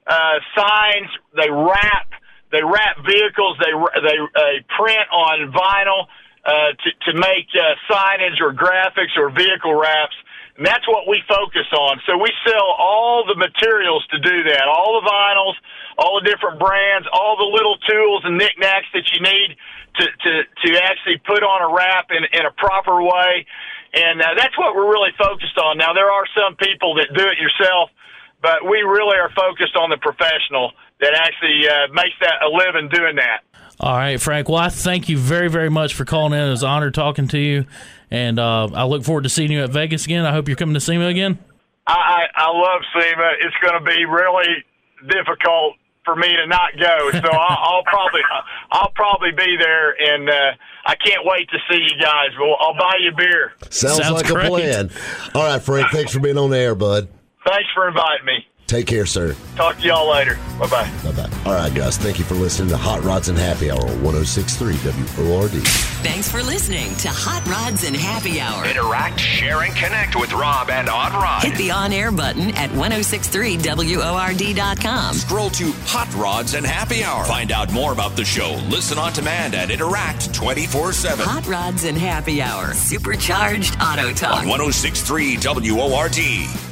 uh, 0.06 0.38
signs, 0.54 1.10
they 1.34 1.50
wrap, 1.50 2.10
they 2.50 2.62
wrap 2.62 2.98
vehicles, 3.06 3.58
they, 3.58 3.72
they, 4.02 4.18
they 4.34 4.54
print 4.76 5.06
on 5.10 5.52
vinyl 5.52 6.06
uh, 6.44 6.74
to, 6.74 6.88
to 7.06 7.18
make 7.18 7.48
uh, 7.54 7.74
signage 7.90 8.40
or 8.40 8.52
graphics 8.52 9.14
or 9.16 9.30
vehicle 9.30 9.74
wraps. 9.74 10.14
And 10.56 10.66
that's 10.66 10.86
what 10.86 11.08
we 11.08 11.22
focus 11.28 11.64
on. 11.72 12.00
So 12.06 12.18
we 12.18 12.28
sell 12.46 12.76
all 12.76 13.24
the 13.24 13.36
materials 13.36 14.04
to 14.10 14.18
do 14.18 14.42
that, 14.52 14.68
all 14.68 15.00
the 15.00 15.08
vinyls, 15.08 15.56
all 15.96 16.20
the 16.20 16.28
different 16.28 16.60
brands, 16.60 17.08
all 17.12 17.36
the 17.36 17.48
little 17.48 17.78
tools 17.88 18.22
and 18.24 18.36
knickknacks 18.36 18.86
that 18.92 19.08
you 19.12 19.20
need 19.22 19.56
to, 19.96 20.04
to, 20.04 20.32
to 20.44 20.82
actually 20.84 21.18
put 21.24 21.42
on 21.42 21.62
a 21.62 21.74
wrap 21.74 22.10
in, 22.10 22.24
in 22.38 22.44
a 22.44 22.52
proper 22.52 23.02
way. 23.02 23.46
And 23.94 24.20
uh, 24.20 24.34
that's 24.36 24.56
what 24.56 24.74
we're 24.74 24.90
really 24.90 25.12
focused 25.18 25.58
on. 25.58 25.76
Now, 25.76 25.92
there 25.92 26.10
are 26.10 26.24
some 26.34 26.56
people 26.56 26.94
that 26.94 27.08
do 27.14 27.24
it 27.28 27.38
yourself, 27.38 27.90
but 28.40 28.64
we 28.64 28.78
really 28.78 29.18
are 29.18 29.30
focused 29.36 29.76
on 29.76 29.90
the 29.90 29.98
professional 29.98 30.72
that 31.00 31.14
actually 31.14 31.68
uh, 31.68 31.92
makes 31.92 32.16
that 32.20 32.42
a 32.42 32.48
living 32.48 32.88
doing 32.88 33.16
that. 33.16 33.42
All 33.80 33.96
right, 33.96 34.20
Frank. 34.20 34.48
Well, 34.48 34.58
I 34.58 34.68
thank 34.68 35.08
you 35.08 35.18
very, 35.18 35.48
very 35.48 35.68
much 35.68 35.94
for 35.94 36.04
calling 36.04 36.32
in. 36.32 36.46
It 36.46 36.50
was 36.50 36.62
an 36.62 36.70
honor 36.70 36.90
talking 36.90 37.28
to 37.28 37.38
you. 37.38 37.66
And 38.10 38.38
uh, 38.38 38.68
I 38.72 38.84
look 38.84 39.04
forward 39.04 39.24
to 39.24 39.28
seeing 39.28 39.50
you 39.50 39.62
at 39.62 39.70
Vegas 39.70 40.04
again. 40.04 40.24
I 40.24 40.32
hope 40.32 40.46
you're 40.48 40.56
coming 40.56 40.74
to 40.74 40.80
SEMA 40.80 41.06
again. 41.06 41.38
I, 41.86 41.94
I, 41.94 42.26
I 42.34 42.50
love 42.50 42.82
SEMA. 42.92 43.30
It's 43.40 43.56
going 43.62 43.82
to 43.82 43.84
be 43.84 44.04
really 44.04 44.64
difficult 45.08 45.76
for 46.04 46.16
me 46.16 46.28
to 46.28 46.46
not 46.46 46.72
go. 46.78 47.10
So 47.12 47.28
I'll, 47.30 47.58
I'll 47.76 47.84
probably 47.84 48.20
I'll 48.70 48.92
probably 48.94 49.32
be 49.32 49.56
there, 49.58 49.90
and 49.98 50.28
uh, 50.28 50.52
I 50.86 50.94
can't 50.96 51.24
wait 51.24 51.48
to 51.50 51.58
see 51.70 51.80
you 51.80 52.00
guys. 52.00 52.30
Well, 52.38 52.56
I'll 52.60 52.74
buy 52.74 52.96
you 53.00 53.10
a 53.10 53.14
beer. 53.16 53.52
Sounds, 53.70 53.98
Sounds 53.98 54.12
like 54.14 54.26
great. 54.26 54.46
a 54.46 54.48
plan. 54.48 54.90
All 55.34 55.44
right, 55.44 55.62
Frank. 55.62 55.88
Thanks 55.90 56.12
for 56.12 56.20
being 56.20 56.38
on 56.38 56.50
the 56.50 56.58
air, 56.58 56.74
bud. 56.74 57.08
Thanks 57.46 57.68
for 57.74 57.88
inviting 57.88 58.24
me. 58.26 58.46
Take 58.66 58.86
care, 58.86 59.04
sir. 59.04 59.36
Talk 59.54 59.76
to 59.80 59.86
y'all 59.86 60.10
later. 60.10 60.38
Bye 60.58 60.66
bye. 60.66 60.90
Bye 61.04 61.12
bye. 61.12 61.28
All 61.44 61.52
right, 61.52 61.74
guys. 61.74 61.98
Thank 61.98 62.18
you 62.18 62.24
for 62.24 62.32
listening 62.34 62.70
to 62.70 62.76
Hot 62.78 63.04
Rods 63.04 63.28
and 63.28 63.36
Happy 63.36 63.70
Hour 63.70 63.82
on 63.82 64.02
1063 64.02 64.76
WORD. 65.28 65.50
Thanks 66.02 66.26
for 66.30 66.42
listening 66.42 66.94
to 66.96 67.08
Hot 67.10 67.46
Rods 67.46 67.84
and 67.84 67.94
Happy 67.94 68.40
Hour. 68.40 68.64
Interact, 68.66 69.20
share, 69.20 69.60
and 69.62 69.74
connect 69.76 70.16
with 70.18 70.32
Rob 70.32 70.70
and 70.70 70.88
Odd 70.88 71.12
Rod. 71.12 71.42
Hit 71.44 71.54
the 71.58 71.70
on 71.70 71.92
air 71.92 72.10
button 72.10 72.48
at 72.56 72.70
1063WORD.com. 72.70 75.14
Scroll 75.16 75.50
to 75.50 75.70
Hot 75.84 76.08
Rods 76.14 76.54
and 76.54 76.64
Happy 76.64 77.04
Hour. 77.04 77.26
Find 77.26 77.52
out 77.52 77.70
more 77.74 77.92
about 77.92 78.16
the 78.16 78.24
show. 78.24 78.58
Listen 78.70 78.96
on 78.96 79.12
demand 79.12 79.54
and 79.54 79.70
interact 79.70 80.32
24 80.32 80.94
7 80.94 81.26
Hot 81.28 81.46
Rods 81.46 81.84
and 81.84 81.98
Happy 81.98 82.40
Hour. 82.40 82.72
Supercharged 82.72 83.76
Auto 83.82 84.14
Talk. 84.14 84.44
on 84.44 84.48
1063 84.48 85.36
WORD. 85.44 86.71